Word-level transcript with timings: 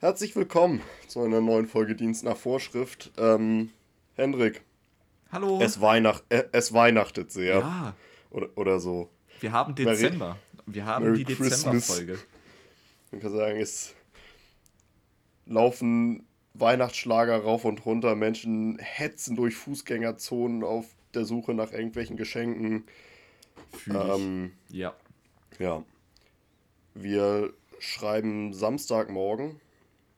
Herzlich 0.00 0.34
willkommen 0.34 0.80
zu 1.08 1.20
einer 1.20 1.42
neuen 1.42 1.66
Folge 1.66 1.94
Dienst 1.94 2.24
nach 2.24 2.38
Vorschrift. 2.38 3.12
Ähm, 3.18 3.68
Hendrik. 4.14 4.62
Hallo. 5.30 5.60
Es, 5.60 5.82
Weihnacht, 5.82 6.24
äh, 6.30 6.44
es 6.52 6.72
weihnachtet 6.72 7.30
sehr. 7.30 7.58
Ja. 7.58 7.94
Oder, 8.30 8.48
oder 8.56 8.80
so. 8.80 9.10
Wir 9.40 9.52
haben 9.52 9.74
Dezember. 9.74 10.38
Wir 10.64 10.86
haben 10.86 11.04
Merry 11.04 11.24
die. 11.24 11.34
Dezemberfolge. 11.34 12.18
Man 13.10 13.20
kann 13.20 13.30
sagen, 13.30 13.60
es 13.60 13.94
laufen 15.44 16.24
Weihnachtsschlager 16.54 17.36
rauf 17.36 17.66
und 17.66 17.84
runter. 17.84 18.14
Menschen 18.14 18.78
hetzen 18.78 19.36
durch 19.36 19.54
Fußgängerzonen 19.54 20.64
auf 20.64 20.86
der 21.12 21.26
Suche 21.26 21.52
nach 21.52 21.72
irgendwelchen 21.72 22.16
Geschenken. 22.16 22.84
Fühl. 23.76 23.96
Ähm, 23.96 24.52
ja. 24.70 24.94
ja. 25.58 25.84
Wir 26.94 27.52
schreiben 27.80 28.54
Samstagmorgen. 28.54 29.60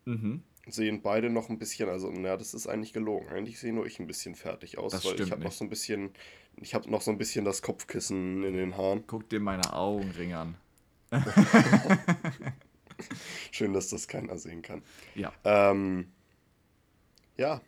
Mhm. 0.05 0.43
sehen 0.67 1.03
beide 1.03 1.31
noch 1.31 1.49
ein 1.49 1.59
bisschen, 1.59 1.89
also 1.89 2.11
na, 2.11 2.37
das 2.37 2.55
ist 2.55 2.67
eigentlich 2.67 2.93
gelogen. 2.93 3.29
Eigentlich 3.29 3.59
sehe 3.59 3.73
nur 3.73 3.87
ich 3.87 3.99
ein 4.01 4.07
bisschen 4.07 4.35
fertig 4.35 4.79
aus, 4.79 4.93
Das 4.93 5.05
weil 5.05 5.21
ich 5.21 5.31
habe 5.31 5.43
noch 5.43 5.53
so 5.53 5.65
ein 5.65 5.71
bisschen, 5.71 6.11
ich 6.57 6.75
habe 6.75 6.91
noch 6.91 7.03
so 7.03 7.11
ein 7.11 7.19
bisschen 7.19 7.45
das 7.45 7.63
Kopfkissen 7.63 8.45
in 8.45 8.55
den 8.55 8.77
Haaren. 8.77 9.07
Guck 9.07 9.29
dir 9.29 9.41
meine 9.41 9.73
Augenringe 9.73 10.39
an. 10.39 10.57
Schön, 13.51 13.73
dass 13.73 13.89
das 13.89 14.09
keiner 14.09 14.39
sehen 14.39 14.63
kann. 14.63 14.83
Ja. 15.15 15.33
Ähm, 15.45 16.13
ja, 17.37 17.61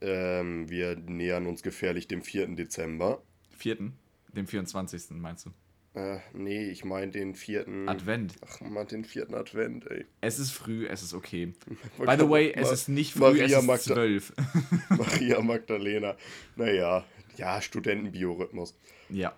ähm, 0.00 0.68
wir 0.68 0.96
nähern 0.96 1.46
uns 1.46 1.62
gefährlich 1.62 2.08
dem 2.08 2.22
4. 2.22 2.48
Dezember. 2.56 3.22
Vierten, 3.56 3.98
dem 4.34 4.46
24. 4.46 5.10
meinst 5.10 5.46
du? 5.46 5.50
Äh, 5.94 6.18
nee, 6.32 6.68
ich 6.70 6.84
meine 6.84 7.10
den 7.10 7.34
4. 7.34 7.66
Advent. 7.86 8.34
Ach 8.46 8.60
man, 8.60 8.86
den 8.86 9.04
4. 9.04 9.32
Advent, 9.34 9.90
ey. 9.90 10.06
Es 10.20 10.38
ist 10.38 10.52
früh, 10.52 10.86
es 10.86 11.02
ist 11.02 11.14
okay. 11.14 11.52
By 11.98 12.16
the 12.16 12.28
way, 12.28 12.52
es 12.54 12.68
mal 12.68 12.72
ist 12.74 12.88
nicht 12.88 13.12
früh, 13.12 13.20
Maria 13.20 13.44
es 13.46 13.52
ist 13.52 13.66
Magda- 13.66 13.94
zwölf. 13.94 14.32
Maria 14.90 15.40
Magdalena. 15.40 16.16
Naja, 16.54 17.04
ja, 17.36 17.60
Studentenbiorhythmus. 17.60 18.76
ja, 19.08 19.34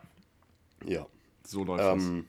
Ja. 0.84 1.06
so 1.47 1.64
läuft 1.64 1.84
Ähm, 1.84 2.27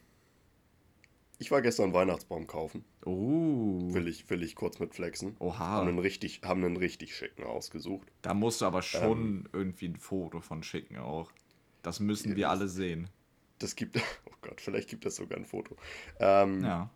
ich 1.40 1.52
war 1.52 1.62
gestern 1.62 1.94
Weihnachtsbaum 1.94 2.48
kaufen. 2.48 2.86
Oh. 3.06 3.94
Will 3.94 4.08
ich, 4.08 4.30
will 4.30 4.42
ich 4.44 4.56
kurz 4.56 4.80
mit 4.80 4.94
flexen. 4.96 5.36
Haben 5.40 5.46
Oha. 5.48 5.82
einen 5.82 6.00
richtig, 6.00 6.40
haben 6.46 6.64
einen 6.64 6.78
richtig 6.78 7.14
schicken 7.14 7.44
ausgesucht. 7.44 8.08
Da 8.22 8.34
musst 8.34 8.62
du 8.62 8.66
aber 8.66 8.78
Ähm. 8.78 8.84
schon 8.84 9.50
irgendwie 9.52 9.88
ein 9.90 9.98
Foto 9.98 10.40
von 10.40 10.64
schicken 10.64 10.98
auch. 10.98 11.34
Das 11.82 12.00
müssen 12.00 12.38
wir 12.38 12.50
alle 12.50 12.70
sehen. 12.70 13.10
Das 13.64 13.76
gibt, 13.76 13.98
oh 14.26 14.36
Gott, 14.42 14.62
vielleicht 14.62 14.90
gibt 14.90 15.06
es 15.06 15.16
sogar 15.16 15.38
ein 15.40 15.46
Foto. 15.46 15.76
Ähm, 16.20 16.64
Ja. 16.64 16.90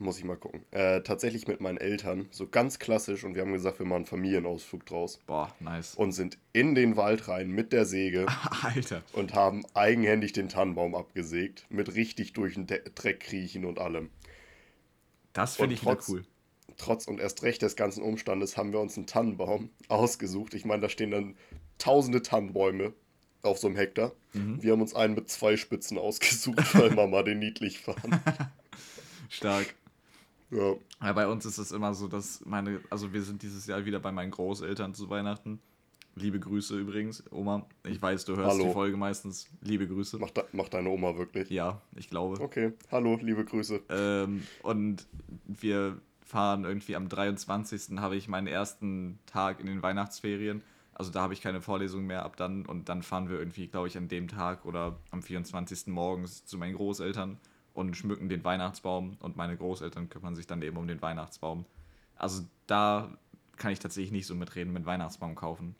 Muss 0.00 0.16
ich 0.16 0.22
mal 0.24 0.36
gucken. 0.36 0.64
Äh, 0.70 1.00
tatsächlich 1.02 1.48
mit 1.48 1.60
meinen 1.60 1.76
Eltern, 1.76 2.28
so 2.30 2.46
ganz 2.46 2.78
klassisch. 2.78 3.24
Und 3.24 3.34
wir 3.34 3.42
haben 3.42 3.52
gesagt, 3.52 3.80
wir 3.80 3.84
machen 3.86 3.96
einen 3.96 4.06
Familienausflug 4.06 4.86
draus. 4.86 5.18
Boah, 5.26 5.52
nice. 5.58 5.96
Und 5.96 6.12
sind 6.12 6.38
in 6.52 6.76
den 6.76 6.96
Wald 6.96 7.26
rein 7.26 7.50
mit 7.50 7.72
der 7.72 7.84
Säge 7.84 8.26
Alter. 8.62 9.02
und 9.12 9.34
haben 9.34 9.64
eigenhändig 9.74 10.32
den 10.32 10.48
Tannenbaum 10.48 10.94
abgesägt. 10.94 11.66
Mit 11.68 11.96
richtig 11.96 12.32
durch 12.32 12.54
den 12.54 12.68
De 12.68 12.80
Dreck 12.94 13.18
kriechen 13.18 13.64
und 13.64 13.80
allem. 13.80 14.10
Das 15.32 15.56
finde 15.56 15.74
ich 15.74 15.80
trotz- 15.80 16.08
cool. 16.08 16.24
Trotz 16.76 17.08
und 17.08 17.18
erst 17.18 17.42
recht 17.42 17.62
des 17.62 17.74
ganzen 17.74 18.00
Umstandes 18.04 18.56
haben 18.56 18.72
wir 18.72 18.78
uns 18.78 18.96
einen 18.96 19.06
Tannenbaum 19.08 19.70
ausgesucht. 19.88 20.54
Ich 20.54 20.64
meine, 20.64 20.82
da 20.82 20.88
stehen 20.88 21.10
dann 21.10 21.36
tausende 21.78 22.22
Tannenbäume 22.22 22.92
auf 23.42 23.58
so 23.58 23.66
einem 23.68 23.76
Hektar. 23.76 24.12
Mhm. 24.32 24.62
Wir 24.62 24.72
haben 24.72 24.80
uns 24.80 24.94
einen 24.94 25.14
mit 25.14 25.28
zwei 25.28 25.56
Spitzen 25.56 25.98
ausgesucht, 25.98 26.74
weil 26.74 26.90
Mama 26.90 27.22
den 27.22 27.38
niedlich 27.38 27.80
fand. 27.80 27.98
Stark. 29.28 29.74
Ja. 30.50 30.74
Ja, 31.02 31.12
bei 31.12 31.28
uns 31.28 31.44
ist 31.46 31.58
es 31.58 31.72
immer 31.72 31.94
so, 31.94 32.08
dass 32.08 32.44
meine, 32.44 32.80
also 32.90 33.12
wir 33.12 33.22
sind 33.22 33.42
dieses 33.42 33.66
Jahr 33.66 33.84
wieder 33.84 34.00
bei 34.00 34.10
meinen 34.10 34.30
Großeltern 34.30 34.94
zu 34.94 35.10
Weihnachten. 35.10 35.60
Liebe 36.16 36.40
Grüße 36.40 36.76
übrigens, 36.76 37.22
Oma. 37.30 37.64
Ich 37.86 38.02
weiß, 38.02 38.24
du 38.24 38.36
hörst 38.36 38.56
Hallo. 38.56 38.66
die 38.66 38.72
Folge 38.72 38.96
meistens. 38.96 39.48
Liebe 39.60 39.86
Grüße. 39.86 40.18
Macht, 40.18 40.36
de 40.36 40.44
macht 40.52 40.74
deine 40.74 40.88
Oma 40.88 41.16
wirklich? 41.16 41.48
Ja, 41.50 41.80
ich 41.94 42.10
glaube. 42.10 42.40
Okay, 42.40 42.72
hallo, 42.90 43.16
liebe 43.22 43.44
Grüße. 43.44 43.82
Ähm, 43.88 44.42
und 44.62 45.06
wir 45.46 46.00
fahren 46.24 46.64
irgendwie 46.64 46.96
am 46.96 47.08
23. 47.08 47.98
habe 47.98 48.16
ich 48.16 48.26
meinen 48.26 48.48
ersten 48.48 49.20
Tag 49.26 49.60
in 49.60 49.66
den 49.66 49.82
Weihnachtsferien. 49.82 50.62
Also 50.98 51.12
da 51.12 51.22
habe 51.22 51.32
ich 51.32 51.40
keine 51.40 51.60
Vorlesung 51.60 52.06
mehr 52.06 52.24
ab 52.24 52.36
dann. 52.36 52.66
Und 52.66 52.88
dann 52.88 53.02
fahren 53.02 53.28
wir 53.28 53.38
irgendwie, 53.38 53.68
glaube 53.68 53.86
ich, 53.86 53.96
an 53.96 54.08
dem 54.08 54.26
Tag 54.26 54.64
oder 54.64 54.98
am 55.12 55.22
24. 55.22 55.86
morgens 55.86 56.44
zu 56.44 56.58
meinen 56.58 56.74
Großeltern 56.74 57.38
und 57.72 57.96
schmücken 57.96 58.28
den 58.28 58.42
Weihnachtsbaum. 58.44 59.16
Und 59.20 59.36
meine 59.36 59.56
Großeltern 59.56 60.10
kümmern 60.10 60.34
sich 60.34 60.48
dann 60.48 60.60
eben 60.60 60.76
um 60.76 60.88
den 60.88 61.00
Weihnachtsbaum. 61.00 61.64
Also 62.16 62.42
da 62.66 63.16
kann 63.56 63.72
ich 63.72 63.78
tatsächlich 63.78 64.10
nicht 64.10 64.26
so 64.26 64.34
mitreden 64.34 64.72
mit 64.72 64.86
Weihnachtsbaum 64.86 65.36
kaufen. 65.36 65.76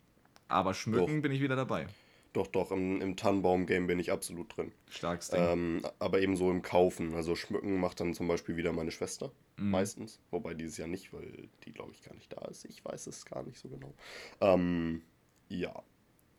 Aber 0.47 0.73
schmücken 0.73 1.17
Doch. 1.17 1.21
bin 1.23 1.31
ich 1.33 1.41
wieder 1.41 1.57
dabei. 1.57 1.87
Doch, 2.33 2.47
doch, 2.47 2.71
im, 2.71 3.01
im 3.01 3.15
Tannenbaum-Game 3.15 3.87
bin 3.87 3.99
ich 3.99 4.11
absolut 4.11 4.55
drin. 4.55 4.71
Starkes 4.89 5.29
Ding. 5.29 5.41
Ähm, 5.41 5.81
aber 5.97 6.21
eben 6.21 6.35
so 6.35 6.51
im 6.51 6.61
Kaufen. 6.61 7.15
Also 7.15 7.35
Schmücken 7.35 7.79
macht 7.79 7.99
dann 7.99 8.13
zum 8.13 8.27
Beispiel 8.27 8.55
wieder 8.55 8.71
meine 8.71 8.91
Schwester. 8.91 9.31
Mhm. 9.57 9.71
Meistens. 9.71 10.19
Wobei 10.29 10.53
dieses 10.53 10.77
Jahr 10.77 10.87
nicht, 10.87 11.11
weil 11.11 11.49
die, 11.65 11.71
glaube 11.71 11.91
ich, 11.93 12.03
gar 12.03 12.13
nicht 12.13 12.31
da 12.31 12.45
ist. 12.45 12.65
Ich 12.65 12.85
weiß 12.85 13.07
es 13.07 13.25
gar 13.25 13.43
nicht 13.43 13.57
so 13.57 13.67
genau. 13.69 13.95
Ähm, 14.41 15.01
ja. 15.47 15.81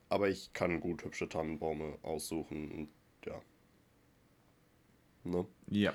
Aber 0.08 0.28
ich 0.28 0.52
kann 0.52 0.80
gut 0.80 1.04
hübsche 1.04 1.28
Tannenbäume 1.28 1.98
aussuchen. 2.02 2.70
Und 2.70 2.88
ja. 3.26 3.40
Ne? 5.24 5.46
Ja. 5.68 5.92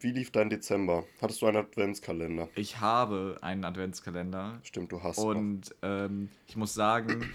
Wie 0.00 0.12
lief 0.12 0.30
dein 0.30 0.48
Dezember? 0.48 1.04
Hattest 1.20 1.42
du 1.42 1.46
einen 1.46 1.56
Adventskalender? 1.56 2.48
Ich 2.54 2.80
habe 2.80 3.36
einen 3.42 3.64
Adventskalender. 3.64 4.60
Stimmt, 4.62 4.92
du 4.92 5.02
hast. 5.02 5.18
Und 5.18 5.74
ähm, 5.82 6.30
ich 6.46 6.56
muss 6.56 6.72
sagen, 6.72 7.34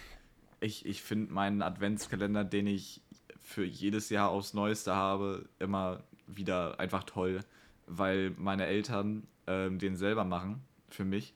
ich, 0.63 0.85
ich 0.85 1.01
finde 1.01 1.34
meinen 1.34 1.62
Adventskalender, 1.62 2.44
den 2.44 2.68
ich 2.68 3.01
für 3.44 3.66
jedes 3.66 4.09
Jahr 4.09 4.29
aufs 4.29 4.53
Neueste 4.53 4.96
habe, 4.96 5.47
immer 5.59 6.03
wieder 6.25 6.79
einfach 6.79 7.03
toll, 7.03 7.41
weil 7.85 8.31
meine 8.38 8.66
Eltern 8.66 9.28
ähm, 9.46 9.78
den 9.78 9.97
selber 9.97 10.24
machen 10.24 10.62
für 10.90 11.03
mich. 11.03 11.34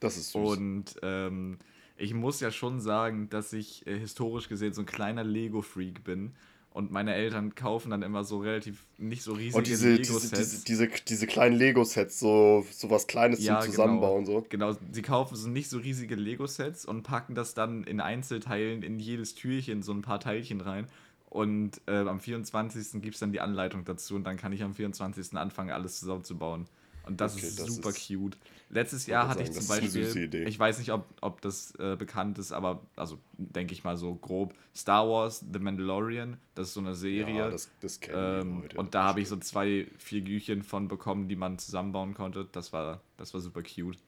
Das 0.00 0.16
ist 0.16 0.30
süß. 0.30 0.58
Und 0.58 0.96
ähm, 1.02 1.58
ich 1.96 2.14
muss 2.14 2.40
ja 2.40 2.50
schon 2.50 2.80
sagen, 2.80 3.28
dass 3.28 3.52
ich 3.52 3.86
äh, 3.86 3.98
historisch 3.98 4.48
gesehen 4.48 4.72
so 4.72 4.82
ein 4.82 4.86
kleiner 4.86 5.24
Lego-Freak 5.24 6.04
bin. 6.04 6.34
Und 6.74 6.90
meine 6.90 7.14
Eltern 7.14 7.54
kaufen 7.54 7.90
dann 7.90 8.00
immer 8.02 8.24
so 8.24 8.38
relativ 8.38 8.86
nicht 8.96 9.22
so 9.22 9.34
riesige 9.34 9.58
Und 9.58 9.66
diese, 9.66 9.94
diese, 9.96 10.12
Lego-Sets. 10.14 10.64
diese, 10.64 10.64
diese, 10.64 10.88
diese 11.06 11.26
kleinen 11.26 11.54
Lego-Sets, 11.56 12.18
so, 12.18 12.64
so 12.70 12.88
was 12.88 13.06
Kleines 13.06 13.44
Ja, 13.44 13.60
zum 13.60 13.70
Zusammenbauen. 13.72 14.24
genau. 14.24 14.40
So. 14.40 14.46
Genau, 14.48 14.76
sie 14.90 15.02
kaufen 15.02 15.36
so 15.36 15.48
nicht 15.48 15.68
so 15.68 15.78
riesige 15.78 16.14
Lego-Sets 16.14 16.86
und 16.86 17.02
packen 17.02 17.34
das 17.34 17.52
dann 17.54 17.84
in 17.84 18.00
Einzelteilen 18.00 18.82
in 18.82 18.98
jedes 19.00 19.34
Türchen 19.34 19.82
so 19.82 19.92
ein 19.92 20.00
paar 20.02 20.18
Teilchen 20.20 20.60
rein. 20.62 20.86
Und 21.28 21.80
äh, 21.86 21.92
am 21.96 22.20
24. 22.20 23.02
gibt 23.02 23.14
es 23.14 23.20
dann 23.20 23.32
die 23.32 23.40
Anleitung 23.40 23.84
dazu 23.84 24.14
und 24.16 24.24
dann 24.24 24.36
kann 24.36 24.52
ich 24.52 24.62
am 24.62 24.74
24. 24.74 25.36
anfangen, 25.36 25.70
alles 25.70 25.98
zusammenzubauen. 26.00 26.66
Und 27.06 27.20
das 27.20 27.36
Okay, 27.36 27.46
ist 27.46 27.58
das 27.60 27.66
super 27.66 27.90
ist- 27.90 28.06
cute. 28.06 28.36
Letztes 28.70 29.06
Jahr 29.06 29.28
hatte 29.28 29.40
sagen, 29.40 29.50
ich 29.50 29.56
das 29.56 29.66
zum 29.66 29.76
Beispiel, 29.76 30.04
süße 30.04 30.20
Idee. 30.22 30.44
ich 30.44 30.58
weiß 30.58 30.78
nicht, 30.78 30.92
ob, 30.92 31.04
ob 31.20 31.42
das 31.42 31.74
äh, 31.78 31.94
bekannt 31.96 32.38
ist, 32.38 32.52
aber 32.52 32.80
also 32.96 33.18
denke 33.36 33.74
ich 33.74 33.84
mal 33.84 33.98
so 33.98 34.14
grob, 34.14 34.54
Star 34.74 35.06
Wars, 35.06 35.44
The 35.52 35.58
Mandalorian, 35.58 36.38
das 36.54 36.68
ist 36.68 36.74
so 36.74 36.80
eine 36.80 36.94
Serie. 36.94 37.36
Ja, 37.36 37.50
das, 37.50 37.70
das 37.80 38.00
kennen 38.00 38.40
Ähm, 38.40 38.60
Leute. 38.62 38.78
und 38.78 38.94
da 38.94 39.04
habe 39.04 39.20
ich 39.20 39.28
so 39.28 39.36
zwei 39.36 39.88
Figürchen 39.98 40.62
von 40.62 40.88
bekommen, 40.88 41.28
die 41.28 41.36
man 41.36 41.58
zusammenbauen 41.58 42.14
konnte. 42.14 42.48
Das 42.50 42.72
war, 42.72 43.02
das 43.18 43.34
war 43.34 43.40
super 43.42 43.62
cute. 43.62 43.98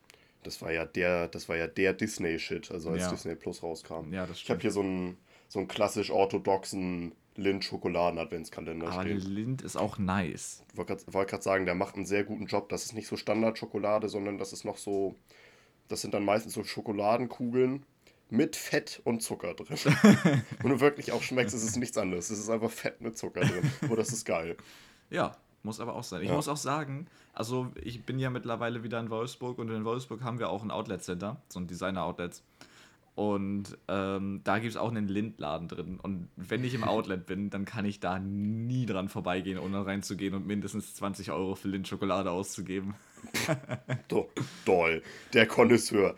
Das 0.45 0.63
war 0.63 0.73
ja 0.73 0.87
der, 0.87 1.29
das 1.29 1.49
war 1.51 1.57
ja 1.57 1.67
der 1.67 1.93
Disney-Shit, 1.93 2.71
also 2.71 2.91
als 2.91 3.03
Ja. 3.03 3.11
Disney 3.11 3.35
Plus 3.35 3.63
rauskam. 3.63 4.13
Ja, 4.13 4.27
das 4.27 4.39
Ich 4.41 4.49
habe 4.51 4.61
stimmt. 4.61 4.63
hier 4.63 4.71
so 4.71 4.81
einen, 4.81 5.17
so 5.49 5.59
einen 5.59 5.69
klassisch 5.69 6.11
orthodoxen 6.11 7.13
Lind-Schokoladen-Adventskalender 7.37 8.89
Aber 8.89 9.03
stehen. 9.03 9.19
Lind 9.21 9.63
ist 9.63 9.77
auch 9.77 9.99
nice. 9.99 10.63
Ich 10.73 10.79
wollte 10.79 10.97
gerade 11.31 11.43
sagen, 11.43 11.67
der 11.67 11.75
macht 11.75 11.97
einen 11.97 12.07
sehr 12.07 12.25
guten 12.25 12.47
Job. 12.47 12.69
Das 12.69 12.85
ist 12.85 12.93
nicht 12.95 13.07
so 13.09 13.17
Standardschokolade, 13.17 14.09
sondern 14.09 14.39
das 14.39 14.53
ist 14.53 14.65
noch 14.65 14.77
so. 14.77 15.15
Das 15.89 16.01
sind 16.01 16.15
dann 16.15 16.25
meistens 16.25 16.55
so 16.55 16.65
Schokoladenkugeln 16.65 17.85
mit 18.31 18.57
Fett 18.57 19.01
und 19.05 19.23
Zucker 19.23 19.55
drin. 19.55 19.77
und 20.63 20.71
du 20.71 20.81
wirklich 20.81 21.13
auch 21.13 21.23
schmeckst, 21.23 21.55
es 21.55 21.63
ist 21.63 21.77
nichts 21.77 21.99
anderes. 21.99 22.31
Es 22.31 22.39
ist 22.39 22.49
einfach 22.49 22.71
Fett 22.71 23.01
mit 23.01 23.19
Zucker 23.19 23.41
drin. 23.43 23.71
Oh, 23.91 23.95
das 23.97 24.09
ist 24.11 24.25
geil. 24.25 24.57
Ja, 25.11 25.37
muss 25.63 25.81
aber 25.81 25.95
auch 25.95 26.03
sein. 26.03 26.23
Ich 26.23 26.29
Ja. 26.31 26.35
muss 26.35 26.49
auch 26.49 26.57
sagen, 26.57 27.07
also 27.35 27.71
ich 27.81 28.05
bin 28.05 28.19
ja 28.19 28.31
mittlerweile 28.31 28.83
wieder 28.83 28.99
in 28.99 29.11
Wolfsburg 29.11 29.59
und 29.59 29.69
in 29.71 29.85
Wolfsburg 29.85 30.23
haben 30.23 30.39
wir 30.39 30.49
auch 30.49 30.63
ein 30.65 30.71
Outlet-Center, 30.71 31.41
so 31.49 31.61
ein 31.61 31.67
Designer-Outlets. 31.67 32.43
Und 33.15 33.79
ähm, 33.87 34.41
da 34.43 34.59
gibt 34.59 34.73
es 34.73 34.77
auch 34.77 34.91
einen 34.91 35.07
Lindladen 35.07 35.69
drin. 35.69 36.01
Und 36.01 36.29
wenn 36.35 36.65
ich 36.65 36.75
im 36.75 36.83
Outlet 36.83 37.27
bin, 37.27 37.49
dann 37.49 37.65
kann 37.65 37.85
ich 37.85 38.01
da 38.01 38.19
nie 38.19 38.87
dran 38.87 39.09
vorbeigehen, 39.09 39.59
ohne 39.59 39.87
reinzugehen 39.87 40.35
und 40.35 40.47
mindestens 40.47 40.95
20 40.95 41.31
Euro 41.31 41.55
für 41.55 41.69
Lindschokolade 41.69 42.33
auszugeben. 42.33 42.95
Do, 44.09 44.29
doll. 44.65 45.03
Der 45.33 45.47
Connoisseur. 45.47 46.17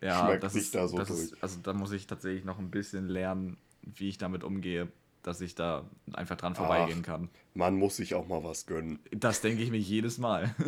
Ja, 0.00 0.24
Schmeckt 0.24 0.42
das 0.42 0.54
sich 0.54 0.62
ist, 0.62 0.74
da 0.74 0.88
so 0.88 0.96
das 0.96 1.08
durch. 1.08 1.20
ist, 1.20 1.42
also 1.42 1.58
da 1.62 1.74
muss 1.74 1.92
ich 1.92 2.06
tatsächlich 2.06 2.44
noch 2.44 2.58
ein 2.58 2.70
bisschen 2.70 3.08
lernen, 3.08 3.58
wie 3.82 4.08
ich 4.08 4.16
damit 4.16 4.42
umgehe, 4.42 4.90
dass 5.22 5.42
ich 5.42 5.54
da 5.54 5.84
einfach 6.14 6.36
dran 6.36 6.54
vorbeigehen 6.54 7.02
kann. 7.02 7.28
Man 7.52 7.74
muss 7.74 7.96
sich 7.96 8.14
auch 8.14 8.26
mal 8.26 8.42
was 8.42 8.64
gönnen. 8.64 9.00
Das 9.10 9.42
denke 9.42 9.62
ich 9.62 9.70
mir 9.70 9.78
jedes 9.78 10.18
Mal. 10.18 10.54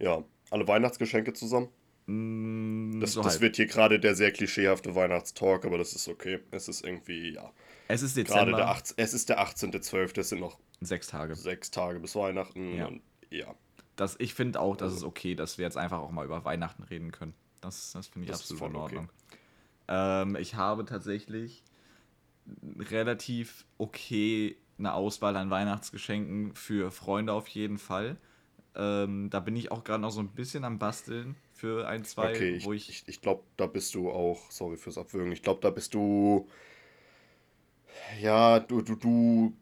Ja, 0.00 0.22
alle 0.50 0.68
Weihnachtsgeschenke 0.68 1.32
zusammen. 1.32 1.68
Mm, 2.08 3.00
Das, 3.00 3.12
so 3.12 3.22
das 3.22 3.40
wird 3.40 3.56
hier 3.56 3.66
gerade 3.66 4.00
der 4.00 4.14
sehr 4.14 4.32
klischeehafte 4.32 4.94
Weihnachtstalk, 4.94 5.64
aber 5.64 5.78
das 5.78 5.92
ist 5.94 6.08
okay. 6.08 6.40
Es 6.50 6.68
ist 6.68 6.84
irgendwie, 6.84 7.34
ja. 7.34 7.52
Es 7.86 8.02
ist 8.02 8.16
Gerade 8.16 8.52
Dezember, 8.52 8.56
der 8.56 8.68
18, 8.68 8.94
es 8.98 9.14
ist 9.14 9.28
der 9.28 9.40
18.12., 9.40 10.18
es 10.20 10.28
sind 10.30 10.40
noch 10.40 10.58
sechs 10.80 11.06
Tage. 11.08 11.36
sechs 11.36 11.70
Tage 11.70 12.00
bis 12.00 12.14
Weihnachten. 12.14 12.74
Ja. 12.74 12.86
Und 12.86 13.02
ja, 13.30 13.54
Das, 13.96 14.16
ich 14.18 14.34
finde 14.34 14.60
auch, 14.60 14.76
das 14.76 14.92
ist 14.94 15.02
okay, 15.04 15.34
dass 15.34 15.58
wir 15.58 15.64
jetzt 15.64 15.76
einfach 15.76 15.98
auch 15.98 16.10
mal 16.10 16.24
über 16.24 16.44
Weihnachten 16.44 16.82
reden 16.84 17.12
können. 17.12 17.34
Das, 17.60 17.92
das 17.92 18.06
finde 18.08 18.26
ich 18.26 18.30
Das 18.30 18.40
absolut 18.40 18.62
in 18.64 18.72
voll 18.72 18.76
okay. 18.76 18.96
Ordnung. 18.96 19.10
Ähm, 19.88 20.36
ich 20.36 20.54
habe 20.54 20.84
tatsächlich 20.84 21.62
relativ 22.78 23.66
okay 23.76 24.56
eine 24.78 24.94
Auswahl 24.94 25.36
an 25.36 25.50
Weihnachtsgeschenken 25.50 26.54
für 26.54 26.90
Freunde 26.90 27.32
auf 27.32 27.48
jeden 27.48 27.78
Fall. 27.78 28.16
Ähm, 28.78 29.28
da 29.30 29.40
bin 29.40 29.56
ich 29.56 29.72
auch 29.72 29.82
gerade 29.82 30.00
noch 30.00 30.12
so 30.12 30.20
ein 30.20 30.28
bisschen 30.28 30.64
am 30.64 30.78
Basteln 30.78 31.34
für 31.52 31.88
ein, 31.88 32.04
zwei, 32.04 32.30
okay, 32.30 32.50
ich, 32.54 32.64
wo 32.64 32.72
ich. 32.72 32.88
ich, 32.88 33.04
ich 33.08 33.20
glaube, 33.20 33.42
da 33.56 33.66
bist 33.66 33.94
du 33.94 34.10
auch, 34.10 34.50
sorry 34.50 34.76
fürs 34.76 34.98
Abwürgen, 34.98 35.32
ich 35.32 35.42
glaube, 35.42 35.60
da 35.60 35.70
bist 35.70 35.94
du, 35.94 36.48
ja, 38.20 38.60
du, 38.60 38.80
du, 38.82 38.94
du 38.94 39.52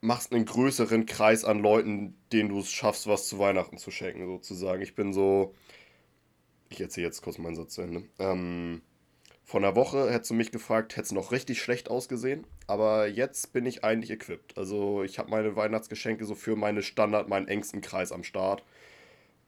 machst 0.00 0.32
einen 0.32 0.44
größeren 0.44 1.06
Kreis 1.06 1.44
an 1.44 1.60
Leuten, 1.60 2.16
denen 2.32 2.48
du 2.48 2.58
es 2.58 2.70
schaffst, 2.70 3.06
was 3.06 3.28
zu 3.28 3.38
Weihnachten 3.38 3.78
zu 3.78 3.92
schenken, 3.92 4.26
sozusagen. 4.26 4.82
Ich 4.82 4.96
bin 4.96 5.12
so, 5.12 5.54
ich 6.68 6.80
erzähle 6.80 7.06
jetzt 7.06 7.22
kurz 7.22 7.38
meinen 7.38 7.56
Satz 7.56 7.74
zu 7.74 7.82
Ende. 7.82 8.04
Ähm, 8.18 8.82
vor 9.48 9.60
einer 9.60 9.74
Woche 9.74 10.10
hättest 10.10 10.30
du 10.30 10.34
mich 10.34 10.52
gefragt, 10.52 10.92
hätte 10.92 11.06
es 11.06 11.12
noch 11.12 11.32
richtig 11.32 11.62
schlecht 11.62 11.90
ausgesehen, 11.90 12.46
aber 12.66 13.06
jetzt 13.06 13.54
bin 13.54 13.64
ich 13.64 13.82
eigentlich 13.82 14.10
equipped. 14.10 14.58
Also 14.58 15.02
ich 15.02 15.18
habe 15.18 15.30
meine 15.30 15.56
Weihnachtsgeschenke 15.56 16.26
so 16.26 16.34
für 16.34 16.54
meine 16.54 16.82
Standard, 16.82 17.30
meinen 17.30 17.48
engsten 17.48 17.80
Kreis 17.80 18.12
am 18.12 18.24
Start. 18.24 18.62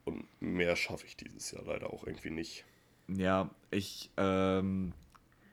Und 0.07 0.25
mehr 0.41 0.75
schaffe 0.75 1.05
ich 1.05 1.19
dieses 1.19 1.51
Jahr 1.51 1.65
leider 1.67 1.93
auch 1.93 2.07
irgendwie 2.07 2.31
nicht. 2.31 2.65
Ja, 3.09 3.51
ich 3.71 4.09
ähm, 4.17 4.95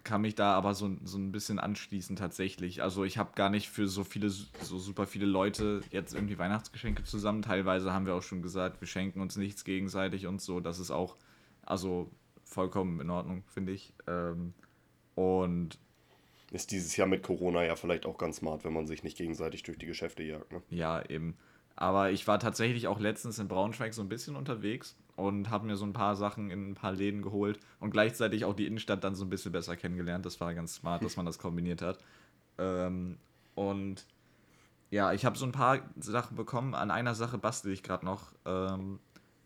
kann 0.05 0.21
mich 0.21 0.35
da 0.35 0.53
aber 0.53 0.75
so, 0.75 0.95
so 1.03 1.17
ein 1.17 1.33
bisschen 1.33 1.59
anschließen 1.59 2.15
tatsächlich. 2.15 2.81
Also 2.81 3.03
ich 3.03 3.17
habe 3.17 3.31
gar 3.35 3.49
nicht 3.49 3.67
für 3.67 3.89
so 3.89 4.05
viele, 4.05 4.29
so 4.29 4.79
super 4.79 5.07
viele 5.07 5.25
Leute 5.25 5.81
jetzt 5.91 6.13
irgendwie 6.13 6.37
Weihnachtsgeschenke 6.37 7.03
zusammen. 7.03 7.41
Teilweise 7.41 7.91
haben 7.91 8.05
wir 8.05 8.15
auch 8.15 8.23
schon 8.23 8.41
gesagt, 8.41 8.79
wir 8.79 8.87
schenken 8.87 9.19
uns 9.19 9.35
nichts 9.35 9.65
gegenseitig 9.65 10.25
und 10.25 10.41
so. 10.41 10.61
Das 10.61 10.79
ist 10.79 10.91
auch, 10.91 11.17
also 11.65 12.09
vollkommen 12.47 12.99
in 12.99 13.09
Ordnung, 13.09 13.43
finde 13.47 13.73
ich. 13.73 13.93
Ähm, 14.07 14.53
und 15.15 15.77
Ist 16.51 16.71
dieses 16.71 16.95
Jahr 16.95 17.07
mit 17.07 17.23
Corona 17.23 17.63
ja 17.65 17.75
vielleicht 17.75 18.05
auch 18.05 18.17
ganz 18.17 18.37
smart, 18.37 18.63
wenn 18.63 18.73
man 18.73 18.87
sich 18.87 19.03
nicht 19.03 19.17
gegenseitig 19.17 19.63
durch 19.63 19.77
die 19.77 19.85
Geschäfte 19.85 20.23
jagt. 20.23 20.51
Ne? 20.51 20.61
Ja, 20.69 21.03
eben. 21.09 21.37
Aber 21.75 22.09
ich 22.11 22.25
war 22.27 22.39
tatsächlich 22.39 22.87
auch 22.87 22.99
letztens 22.99 23.37
in 23.37 23.47
Braunschweig 23.47 23.93
so 23.93 24.01
ein 24.01 24.09
bisschen 24.09 24.35
unterwegs 24.35 24.95
und 25.15 25.49
habe 25.49 25.67
mir 25.67 25.75
so 25.75 25.85
ein 25.85 25.93
paar 25.93 26.15
Sachen 26.15 26.49
in 26.49 26.71
ein 26.71 26.73
paar 26.73 26.93
Läden 26.93 27.21
geholt 27.21 27.59
und 27.79 27.91
gleichzeitig 27.91 28.45
auch 28.45 28.55
die 28.55 28.65
Innenstadt 28.65 29.03
dann 29.03 29.13
so 29.13 29.25
ein 29.25 29.29
bisschen 29.29 29.51
besser 29.51 29.75
kennengelernt. 29.75 30.25
Das 30.25 30.39
war 30.39 30.53
ganz 30.55 30.75
smart, 30.75 31.03
dass 31.03 31.17
man 31.17 31.25
das 31.25 31.37
kombiniert 31.37 31.81
hat. 31.81 31.99
Ähm, 32.57 33.17
und 33.53 34.07
ja, 34.89 35.11
ich 35.13 35.25
habe 35.25 35.37
so 35.37 35.45
ein 35.45 35.51
paar 35.51 35.81
Sachen 35.97 36.37
bekommen. 36.37 36.73
An 36.73 36.89
einer 36.91 37.13
Sache 37.13 37.37
bastel 37.37 37.71
ich 37.73 37.83
gerade 37.83 38.05
noch 38.05 38.31
ähm, 38.45 38.99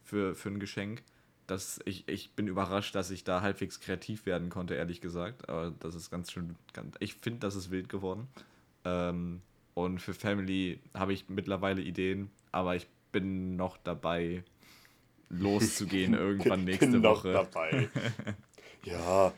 für, 0.04 0.36
für 0.36 0.50
ein 0.50 0.60
Geschenk. 0.60 1.04
Das, 1.48 1.80
ich, 1.86 2.08
ich 2.08 2.32
bin 2.34 2.48
überrascht, 2.48 2.96
dass 2.96 3.12
ich 3.12 3.24
da 3.24 3.42
halbwegs 3.42 3.80
kreativ 3.80 4.26
werden 4.26 4.50
konnte, 4.50 4.76
ehrlich 4.76 5.02
gesagt. 5.02 5.50
Aber 5.50 5.74
das 5.80 5.96
ist 5.96 6.10
ganz 6.10 6.32
schön. 6.32 6.56
Ganz, 6.74 6.96
ich 7.00 7.16
finde, 7.16 7.40
das 7.40 7.56
ist 7.56 7.72
wild 7.72 7.90
geworden. 7.90 8.28
Ähm, 8.86 9.42
und 9.74 10.00
für 10.00 10.14
Family 10.14 10.80
habe 10.94 11.14
ich 11.14 11.30
mittlerweile 11.30 11.82
Ideen, 11.82 12.30
aber 12.52 12.76
ich 12.76 12.88
bin 13.12 13.56
noch 13.56 13.78
dabei, 13.78 14.44
loszugehen 15.30 16.14
irgendwann 16.18 16.64
nächste 16.64 16.88
Bin 16.88 17.02
noch 17.02 17.24
Woche. 17.24 17.34
dabei. 17.34 17.90
ja, 18.84 19.34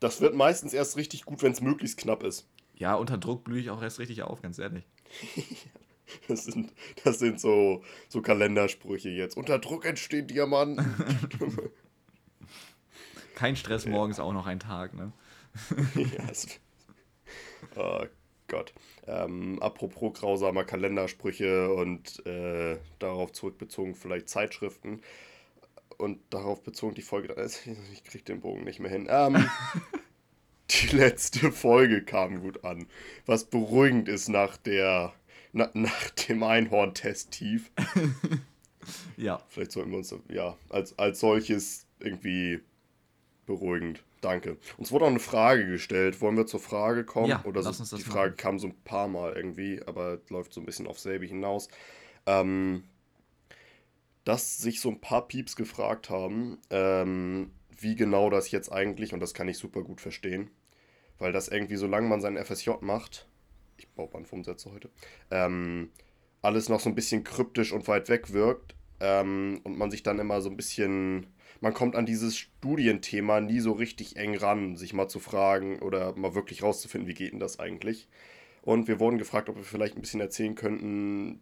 das 0.00 0.20
wird 0.20 0.34
meistens 0.34 0.72
erst 0.72 0.96
richtig 0.96 1.24
gut, 1.24 1.42
wenn 1.42 1.52
es 1.52 1.60
möglichst 1.60 1.98
knapp 1.98 2.22
ist. 2.22 2.46
Ja, 2.74 2.94
unter 2.94 3.18
Druck 3.18 3.44
blühe 3.44 3.60
ich 3.60 3.70
auch 3.70 3.82
erst 3.82 3.98
richtig 3.98 4.22
auf, 4.22 4.42
ganz 4.42 4.58
ehrlich. 4.58 4.84
Das 6.28 6.44
sind, 6.44 6.72
das 7.04 7.18
sind 7.18 7.40
so, 7.40 7.82
so 8.08 8.22
Kalendersprüche 8.22 9.10
jetzt. 9.10 9.36
Unter 9.36 9.58
Druck 9.58 9.84
entstehen 9.84 10.26
Diamanten. 10.26 10.84
Kein 13.34 13.56
Stress, 13.56 13.86
morgens 13.86 14.18
auch 14.18 14.32
noch 14.32 14.46
ein 14.46 14.60
Tag, 14.60 14.94
ne? 14.94 15.12
ja, 15.94 16.28
es, 16.30 16.46
oh 17.76 18.04
Gott. 18.48 18.72
Ähm, 19.06 19.60
apropos 19.62 20.18
grausamer 20.18 20.64
Kalendersprüche 20.64 21.72
und 21.72 22.24
äh, 22.26 22.78
darauf 22.98 23.32
zurückbezogen 23.32 23.94
vielleicht 23.94 24.28
Zeitschriften 24.28 25.02
und 25.98 26.18
darauf 26.30 26.62
bezogen 26.62 26.94
die 26.94 27.02
Folge. 27.02 27.34
Ich 27.92 28.04
krieg 28.04 28.24
den 28.24 28.40
Bogen 28.40 28.64
nicht 28.64 28.80
mehr 28.80 28.90
hin. 28.90 29.06
Ähm, 29.10 29.48
die 30.70 30.96
letzte 30.96 31.52
Folge 31.52 32.02
kam 32.02 32.40
gut 32.40 32.64
an. 32.64 32.86
Was 33.26 33.44
beruhigend 33.44 34.08
ist 34.08 34.28
nach 34.28 34.56
der 34.56 35.12
na, 35.52 35.70
nach 35.74 36.10
dem 36.10 36.42
Einhorn-Test 36.42 37.30
tief. 37.32 37.70
Ja, 39.18 39.42
Vielleicht 39.48 39.72
sollten 39.72 39.90
wir 39.90 39.98
uns 39.98 40.14
ja 40.30 40.56
als, 40.70 40.98
als 40.98 41.20
solches 41.20 41.86
irgendwie 42.00 42.60
beruhigend. 43.44 44.02
Danke. 44.22 44.56
Uns 44.78 44.90
wurde 44.92 45.04
auch 45.04 45.10
eine 45.10 45.18
Frage 45.18 45.66
gestellt. 45.66 46.20
Wollen 46.22 46.36
wir 46.36 46.46
zur 46.46 46.60
Frage 46.60 47.04
kommen? 47.04 47.28
Ja, 47.28 47.44
Oder 47.44 47.62
lass 47.62 47.76
so, 47.76 47.82
uns 47.82 47.90
das 47.90 47.98
die 47.98 48.04
Frage 48.06 48.30
machen. 48.30 48.36
kam 48.38 48.58
so 48.58 48.68
ein 48.68 48.76
paar 48.84 49.08
Mal 49.08 49.34
irgendwie, 49.34 49.82
aber 49.86 50.20
läuft 50.30 50.52
so 50.54 50.60
ein 50.60 50.66
bisschen 50.66 50.86
auf 50.86 50.98
selbe 50.98 51.26
hinaus. 51.26 51.68
Ähm, 52.26 52.84
dass 54.24 54.58
sich 54.58 54.80
so 54.80 54.88
ein 54.90 55.00
paar 55.00 55.28
Pieps 55.28 55.54
gefragt 55.54 56.10
haben, 56.10 56.58
ähm, 56.70 57.50
wie 57.78 57.94
genau 57.94 58.28
das 58.30 58.50
jetzt 58.50 58.72
eigentlich, 58.72 59.12
und 59.12 59.20
das 59.20 59.34
kann 59.34 59.48
ich 59.48 59.58
super 59.58 59.82
gut 59.82 60.00
verstehen, 60.00 60.50
weil 61.18 61.32
das 61.32 61.48
irgendwie, 61.48 61.76
solange 61.76 62.08
man 62.08 62.20
seinen 62.20 62.42
FSJ 62.42 62.70
macht, 62.80 63.27
ich 63.78 63.88
baue 63.88 64.08
Bandwurmsätze 64.08 64.70
heute, 64.72 64.90
ähm, 65.30 65.90
alles 66.42 66.68
noch 66.68 66.80
so 66.80 66.88
ein 66.88 66.94
bisschen 66.94 67.24
kryptisch 67.24 67.72
und 67.72 67.88
weit 67.88 68.08
weg 68.08 68.32
wirkt 68.32 68.74
ähm, 69.00 69.60
und 69.64 69.78
man 69.78 69.90
sich 69.90 70.02
dann 70.02 70.18
immer 70.18 70.40
so 70.40 70.50
ein 70.50 70.56
bisschen, 70.56 71.26
man 71.60 71.74
kommt 71.74 71.96
an 71.96 72.06
dieses 72.06 72.36
Studienthema 72.36 73.40
nie 73.40 73.60
so 73.60 73.72
richtig 73.72 74.16
eng 74.16 74.36
ran, 74.36 74.76
sich 74.76 74.92
mal 74.92 75.08
zu 75.08 75.20
fragen 75.20 75.80
oder 75.80 76.14
mal 76.16 76.34
wirklich 76.34 76.62
rauszufinden, 76.62 77.08
wie 77.08 77.14
geht 77.14 77.32
denn 77.32 77.40
das 77.40 77.58
eigentlich. 77.58 78.08
Und 78.62 78.88
wir 78.88 79.00
wurden 79.00 79.18
gefragt, 79.18 79.48
ob 79.48 79.56
wir 79.56 79.62
vielleicht 79.62 79.96
ein 79.96 80.02
bisschen 80.02 80.20
erzählen 80.20 80.54
könnten, 80.54 81.40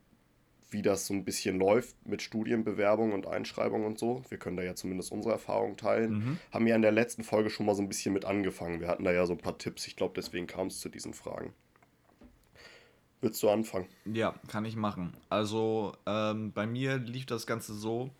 wie 0.70 0.82
das 0.82 1.06
so 1.06 1.14
ein 1.14 1.24
bisschen 1.24 1.58
läuft 1.58 1.96
mit 2.06 2.22
Studienbewerbung 2.22 3.12
und 3.12 3.26
Einschreibung 3.26 3.84
und 3.84 3.98
so. 3.98 4.22
Wir 4.28 4.38
können 4.38 4.56
da 4.56 4.62
ja 4.62 4.74
zumindest 4.74 5.12
unsere 5.12 5.32
Erfahrungen 5.32 5.76
teilen. 5.76 6.12
Mhm. 6.12 6.38
Haben 6.50 6.66
ja 6.66 6.76
in 6.76 6.82
der 6.82 6.92
letzten 6.92 7.22
Folge 7.22 7.50
schon 7.50 7.66
mal 7.66 7.74
so 7.74 7.82
ein 7.82 7.88
bisschen 7.88 8.12
mit 8.12 8.24
angefangen. 8.24 8.80
Wir 8.80 8.88
hatten 8.88 9.04
da 9.04 9.12
ja 9.12 9.26
so 9.26 9.32
ein 9.32 9.38
paar 9.38 9.58
Tipps. 9.58 9.86
Ich 9.86 9.96
glaube, 9.96 10.14
deswegen 10.16 10.46
kam 10.46 10.66
es 10.66 10.80
zu 10.80 10.88
diesen 10.88 11.14
Fragen. 11.14 11.52
Willst 13.20 13.42
du 13.42 13.48
anfangen? 13.50 13.86
ja, 14.04 14.34
kann 14.48 14.64
ich 14.64 14.76
machen. 14.76 15.14
Also 15.30 15.94
ähm, 16.06 16.52
bei 16.52 16.66
mir 16.66 16.98
lief 16.98 17.26
das 17.26 17.46
Ganze 17.46 17.74
so, 17.74 18.10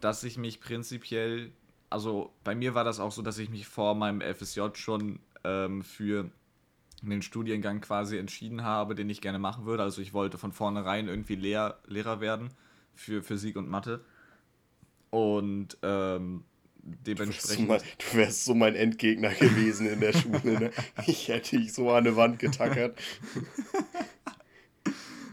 dass 0.00 0.22
ich 0.22 0.36
mich 0.36 0.60
prinzipiell, 0.60 1.50
also 1.90 2.30
bei 2.44 2.54
mir 2.54 2.74
war 2.74 2.84
das 2.84 3.00
auch 3.00 3.12
so, 3.12 3.22
dass 3.22 3.38
ich 3.38 3.48
mich 3.48 3.66
vor 3.66 3.94
meinem 3.94 4.20
FSJ 4.20 4.60
schon 4.74 5.18
ähm, 5.44 5.82
für 5.82 6.30
den 7.02 7.22
Studiengang 7.22 7.80
quasi 7.80 8.16
entschieden 8.18 8.64
habe, 8.64 8.94
den 8.94 9.10
ich 9.10 9.20
gerne 9.20 9.38
machen 9.38 9.64
würde. 9.66 9.82
Also 9.82 10.00
ich 10.02 10.12
wollte 10.14 10.38
von 10.38 10.52
vornherein 10.52 11.08
irgendwie 11.08 11.36
Lehr 11.36 11.78
Lehrer 11.86 12.20
werden 12.20 12.50
für 12.94 13.22
Physik 13.22 13.56
und 13.56 13.68
Mathe. 13.68 14.04
Und 15.10 15.78
ähm, 15.82 16.44
Du 16.86 16.90
wärst, 17.18 17.42
so 17.42 17.56
dementsprechend. 17.56 17.68
mein, 17.68 17.80
du 17.80 18.16
wärst 18.18 18.44
so 18.44 18.54
mein 18.54 18.74
Endgegner 18.74 19.30
gewesen 19.30 19.86
in 19.86 20.00
der 20.00 20.12
Schule. 20.12 20.60
Ne? 20.60 20.70
Ich 21.06 21.28
hätte 21.28 21.56
dich 21.58 21.72
so 21.72 21.90
an 21.90 22.06
eine 22.06 22.16
Wand 22.16 22.38
getackert. 22.38 22.98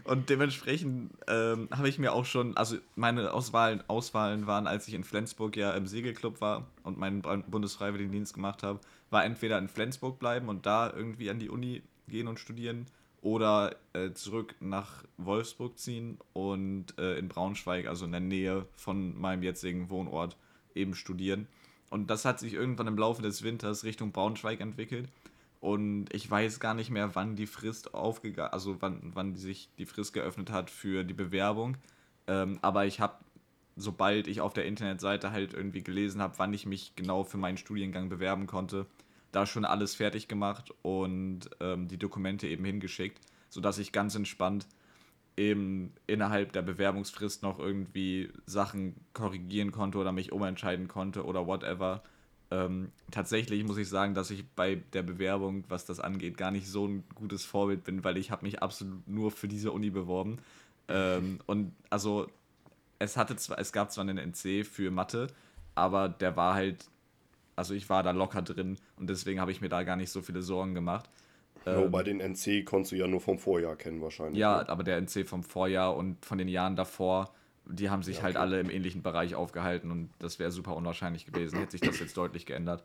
Und 0.04 0.30
dementsprechend 0.30 1.12
ähm, 1.28 1.68
habe 1.70 1.88
ich 1.88 1.98
mir 1.98 2.12
auch 2.12 2.24
schon, 2.24 2.56
also 2.56 2.76
meine 2.96 3.32
Auswahlen, 3.32 3.82
Auswahlen 3.88 4.46
waren, 4.46 4.66
als 4.66 4.88
ich 4.88 4.94
in 4.94 5.04
Flensburg 5.04 5.56
ja 5.56 5.72
im 5.74 5.86
Segelclub 5.86 6.40
war 6.40 6.66
und 6.82 6.98
meinen 6.98 7.22
Bund- 7.22 7.50
Bundesfreiwilligendienst 7.50 8.34
gemacht 8.34 8.62
habe, 8.62 8.80
war 9.10 9.24
entweder 9.24 9.58
in 9.58 9.68
Flensburg 9.68 10.18
bleiben 10.18 10.48
und 10.48 10.66
da 10.66 10.92
irgendwie 10.92 11.30
an 11.30 11.38
die 11.38 11.50
Uni 11.50 11.82
gehen 12.08 12.26
und 12.26 12.40
studieren 12.40 12.86
oder 13.20 13.76
äh, 13.92 14.10
zurück 14.12 14.56
nach 14.58 15.04
Wolfsburg 15.16 15.78
ziehen 15.78 16.18
und 16.32 16.98
äh, 16.98 17.16
in 17.18 17.28
Braunschweig, 17.28 17.86
also 17.86 18.04
in 18.04 18.10
der 18.12 18.20
Nähe 18.20 18.66
von 18.76 19.18
meinem 19.20 19.44
jetzigen 19.44 19.88
Wohnort, 19.90 20.36
eben 20.74 20.94
studieren. 20.94 21.46
Und 21.90 22.10
das 22.10 22.24
hat 22.24 22.40
sich 22.40 22.54
irgendwann 22.54 22.88
im 22.88 22.98
Laufe 22.98 23.22
des 23.22 23.42
Winters 23.42 23.84
Richtung 23.84 24.12
Braunschweig 24.12 24.60
entwickelt. 24.60 25.08
Und 25.62 26.12
ich 26.12 26.28
weiß 26.28 26.58
gar 26.58 26.74
nicht 26.74 26.90
mehr, 26.90 27.14
wann 27.14 27.36
die 27.36 27.46
Frist 27.46 27.94
aufgegangen, 27.94 28.52
also 28.52 28.82
wann, 28.82 29.12
wann 29.14 29.34
die 29.34 29.40
sich 29.40 29.68
die 29.78 29.86
Frist 29.86 30.12
geöffnet 30.12 30.50
hat 30.50 30.70
für 30.70 31.04
die 31.04 31.14
Bewerbung. 31.14 31.76
Ähm, 32.26 32.58
aber 32.62 32.84
ich 32.84 32.98
habe, 32.98 33.14
sobald 33.76 34.26
ich 34.26 34.40
auf 34.40 34.54
der 34.54 34.64
Internetseite 34.66 35.30
halt 35.30 35.54
irgendwie 35.54 35.84
gelesen 35.84 36.20
habe, 36.20 36.36
wann 36.38 36.52
ich 36.52 36.66
mich 36.66 36.96
genau 36.96 37.22
für 37.22 37.38
meinen 37.38 37.58
Studiengang 37.58 38.08
bewerben 38.08 38.48
konnte, 38.48 38.86
da 39.30 39.46
schon 39.46 39.64
alles 39.64 39.94
fertig 39.94 40.26
gemacht 40.26 40.74
und 40.82 41.48
ähm, 41.60 41.86
die 41.86 41.96
Dokumente 41.96 42.48
eben 42.48 42.64
hingeschickt, 42.64 43.20
sodass 43.48 43.78
ich 43.78 43.92
ganz 43.92 44.16
entspannt 44.16 44.66
eben 45.36 45.92
innerhalb 46.08 46.52
der 46.52 46.62
Bewerbungsfrist 46.62 47.44
noch 47.44 47.60
irgendwie 47.60 48.32
Sachen 48.46 48.96
korrigieren 49.12 49.70
konnte 49.70 49.98
oder 49.98 50.10
mich 50.10 50.32
umentscheiden 50.32 50.88
konnte 50.88 51.24
oder 51.24 51.46
whatever. 51.46 52.02
Ähm, 52.52 52.92
tatsächlich 53.10 53.64
muss 53.64 53.78
ich 53.78 53.88
sagen, 53.88 54.14
dass 54.14 54.30
ich 54.30 54.46
bei 54.46 54.74
der 54.92 55.02
Bewerbung, 55.02 55.64
was 55.68 55.86
das 55.86 56.00
angeht, 56.00 56.36
gar 56.36 56.50
nicht 56.50 56.68
so 56.68 56.86
ein 56.86 57.04
gutes 57.14 57.44
Vorbild 57.44 57.82
bin, 57.84 58.04
weil 58.04 58.18
ich 58.18 58.30
habe 58.30 58.44
mich 58.44 58.62
absolut 58.62 59.08
nur 59.08 59.30
für 59.30 59.48
diese 59.48 59.72
Uni 59.72 59.88
beworben. 59.88 60.38
Ähm, 60.88 61.38
und 61.46 61.72
also 61.88 62.26
es 62.98 63.16
hatte 63.16 63.36
zwar, 63.36 63.58
es 63.58 63.72
gab 63.72 63.90
zwar 63.90 64.06
einen 64.06 64.18
NC 64.18 64.66
für 64.66 64.90
Mathe, 64.90 65.28
aber 65.74 66.10
der 66.10 66.36
war 66.36 66.54
halt, 66.54 66.84
also 67.56 67.72
ich 67.72 67.88
war 67.88 68.02
da 68.02 68.10
locker 68.10 68.42
drin 68.42 68.76
und 68.96 69.08
deswegen 69.08 69.40
habe 69.40 69.50
ich 69.50 69.62
mir 69.62 69.70
da 69.70 69.82
gar 69.82 69.96
nicht 69.96 70.10
so 70.10 70.20
viele 70.20 70.42
Sorgen 70.42 70.74
gemacht. 70.74 71.08
Ähm, 71.64 71.90
bei 71.90 72.02
den 72.02 72.20
NC 72.20 72.66
konntest 72.66 72.92
du 72.92 72.96
ja 72.96 73.06
nur 73.06 73.20
vom 73.20 73.38
Vorjahr 73.38 73.76
kennen 73.76 74.02
wahrscheinlich. 74.02 74.38
Ja, 74.38 74.58
ne? 74.58 74.68
aber 74.68 74.84
der 74.84 75.00
NC 75.00 75.26
vom 75.26 75.42
Vorjahr 75.42 75.96
und 75.96 76.22
von 76.24 76.36
den 76.36 76.48
Jahren 76.48 76.76
davor, 76.76 77.32
die 77.66 77.90
haben 77.90 78.02
sich 78.02 78.18
ja, 78.18 78.22
halt 78.24 78.36
okay. 78.36 78.40
halt 78.40 78.52
alle 78.52 78.60
im 78.60 78.70
ähnlichen 78.70 79.02
Bereich 79.02 79.34
aufgehalten 79.34 79.90
und 79.90 80.10
das 80.18 80.38
wäre 80.38 80.50
super 80.50 80.76
unwahrscheinlich 80.76 81.26
gewesen, 81.26 81.58
hätte 81.58 81.72
sich 81.72 81.80
das 81.80 82.00
jetzt 82.00 82.16
deutlich 82.16 82.46
geändert. 82.46 82.84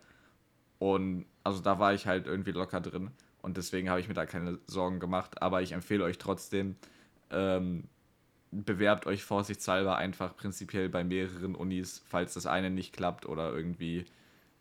Und 0.80 1.26
also 1.44 1.62
da 1.62 1.80
war 1.80 1.94
ich 1.94 2.06
halt 2.06 2.28
irgendwie 2.28 2.52
locker 2.52 2.82
drin 2.82 3.12
und 3.42 3.58
deswegen 3.58 3.90
habe 3.90 4.00
ich 4.00 4.08
mir 4.08 4.14
da 4.14 4.26
keine 4.26 4.60
Sorgen 4.68 5.00
gemacht. 5.00 5.42
Aber 5.42 5.62
ich 5.62 5.72
empfehle 5.72 6.04
euch 6.04 6.18
trotzdem, 6.18 6.76
ähm, 7.32 7.86
bewerbt 8.52 9.08
euch 9.08 9.24
vorsichtshalber 9.24 9.98
einfach 9.98 10.36
prinzipiell 10.36 10.90
bei 10.90 11.04
mehreren 11.04 11.56
Unis, 11.56 12.04
falls 12.08 12.34
das 12.36 12.46
eine 12.46 12.70
nicht 12.70 12.94
klappt 12.94 13.26
oder 13.26 13.54
irgendwie 13.54 14.06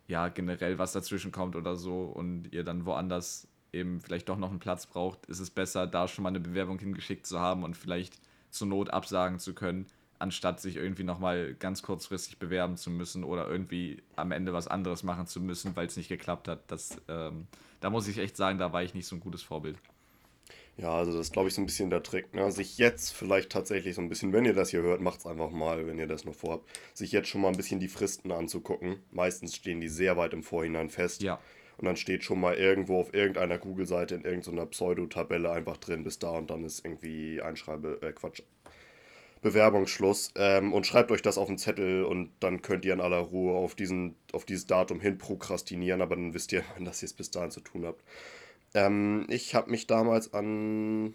ja 0.07 0.29
generell 0.29 0.79
was 0.79 0.93
dazwischen 0.93 1.31
kommt 1.31 1.55
oder 1.55 1.75
so 1.75 2.03
und 2.03 2.53
ihr 2.53 2.63
dann 2.63 2.85
woanders 2.85 3.47
eben 3.73 3.99
vielleicht 4.01 4.29
doch 4.29 4.37
noch 4.37 4.49
einen 4.49 4.59
Platz 4.59 4.87
braucht, 4.87 5.25
ist 5.27 5.39
es 5.39 5.49
besser, 5.49 5.87
da 5.87 6.07
schon 6.07 6.23
mal 6.23 6.29
eine 6.29 6.39
Bewerbung 6.39 6.79
hingeschickt 6.79 7.27
zu 7.27 7.39
haben 7.39 7.63
und 7.63 7.75
vielleicht 7.75 8.19
zur 8.49 8.67
Not 8.67 8.89
absagen 8.89 9.39
zu 9.39 9.53
können, 9.53 9.85
anstatt 10.19 10.59
sich 10.59 10.75
irgendwie 10.75 11.03
nochmal 11.03 11.53
ganz 11.55 11.81
kurzfristig 11.81 12.37
bewerben 12.37 12.77
zu 12.77 12.89
müssen 12.89 13.23
oder 13.23 13.47
irgendwie 13.47 14.01
am 14.15 14.31
Ende 14.31 14.53
was 14.53 14.67
anderes 14.67 15.03
machen 15.03 15.27
zu 15.27 15.39
müssen, 15.39 15.75
weil 15.75 15.87
es 15.87 15.97
nicht 15.97 16.09
geklappt 16.09 16.47
hat. 16.47 16.61
Das, 16.67 16.97
ähm, 17.07 17.47
da 17.79 17.89
muss 17.89 18.07
ich 18.07 18.17
echt 18.17 18.37
sagen, 18.37 18.57
da 18.57 18.73
war 18.73 18.83
ich 18.83 18.93
nicht 18.93 19.07
so 19.07 19.15
ein 19.15 19.19
gutes 19.19 19.43
Vorbild. 19.43 19.77
Ja, 20.77 20.93
also 20.93 21.11
das 21.11 21.27
ist, 21.27 21.33
glaube 21.33 21.47
ich, 21.47 21.55
so 21.55 21.61
ein 21.61 21.65
bisschen 21.65 21.89
der 21.89 22.03
Trick. 22.03 22.35
Ne? 22.35 22.51
Sich 22.51 22.77
jetzt 22.77 23.11
vielleicht 23.11 23.51
tatsächlich 23.51 23.95
so 23.95 24.01
ein 24.01 24.09
bisschen, 24.09 24.31
wenn 24.31 24.45
ihr 24.45 24.53
das 24.53 24.69
hier 24.69 24.83
hört, 24.83 25.01
macht 25.01 25.19
es 25.19 25.25
einfach 25.25 25.49
mal, 25.49 25.87
wenn 25.87 25.97
ihr 25.97 26.07
das 26.07 26.23
noch 26.23 26.35
vorhabt, 26.35 26.69
sich 26.93 27.11
jetzt 27.11 27.29
schon 27.29 27.41
mal 27.41 27.49
ein 27.49 27.57
bisschen 27.57 27.79
die 27.79 27.87
Fristen 27.87 28.31
anzugucken. 28.31 28.97
Meistens 29.11 29.55
stehen 29.55 29.81
die 29.81 29.87
sehr 29.87 30.17
weit 30.17 30.33
im 30.33 30.43
Vorhinein 30.43 30.89
fest. 30.89 31.23
Ja. 31.23 31.39
Und 31.77 31.85
dann 31.85 31.95
steht 31.95 32.23
schon 32.23 32.39
mal 32.39 32.55
irgendwo 32.55 32.99
auf 32.99 33.13
irgendeiner 33.13 33.57
Google-Seite 33.57 34.15
in 34.15 34.23
irgendeiner 34.23 34.65
Pseudo-Tabelle 34.65 35.51
einfach 35.51 35.77
drin, 35.77 36.03
bis 36.03 36.17
da 36.19 36.31
und 36.31 36.49
dann 36.49 36.63
ist 36.63 36.83
irgendwie 36.83 37.41
Einschreibe, 37.41 37.99
äh 38.01 38.11
Quatsch, 38.13 38.41
Bewerbungsschluss. 39.47 40.31
Ähm, 40.35 40.73
und 40.73 40.85
schreibt 40.85 41.11
euch 41.11 41.21
das 41.21 41.37
auf 41.37 41.47
den 41.47 41.57
Zettel 41.57 42.03
und 42.03 42.31
dann 42.39 42.61
könnt 42.61 42.85
ihr 42.85 42.93
in 42.93 43.01
aller 43.01 43.19
Ruhe 43.19 43.55
auf, 43.55 43.75
diesen, 43.75 44.15
auf 44.33 44.45
dieses 44.45 44.65
Datum 44.65 44.99
hin 44.99 45.17
prokrastinieren, 45.17 46.01
aber 46.01 46.15
dann 46.15 46.33
wisst 46.33 46.51
ihr, 46.51 46.63
dass 46.79 47.01
ihr 47.01 47.07
es 47.07 47.13
bis 47.13 47.31
dahin 47.31 47.51
zu 47.51 47.61
tun 47.61 47.85
habt. 47.85 48.03
Ähm, 48.73 49.25
ich 49.29 49.55
habe 49.55 49.71
mich 49.71 49.87
damals 49.87 50.33
an 50.33 51.13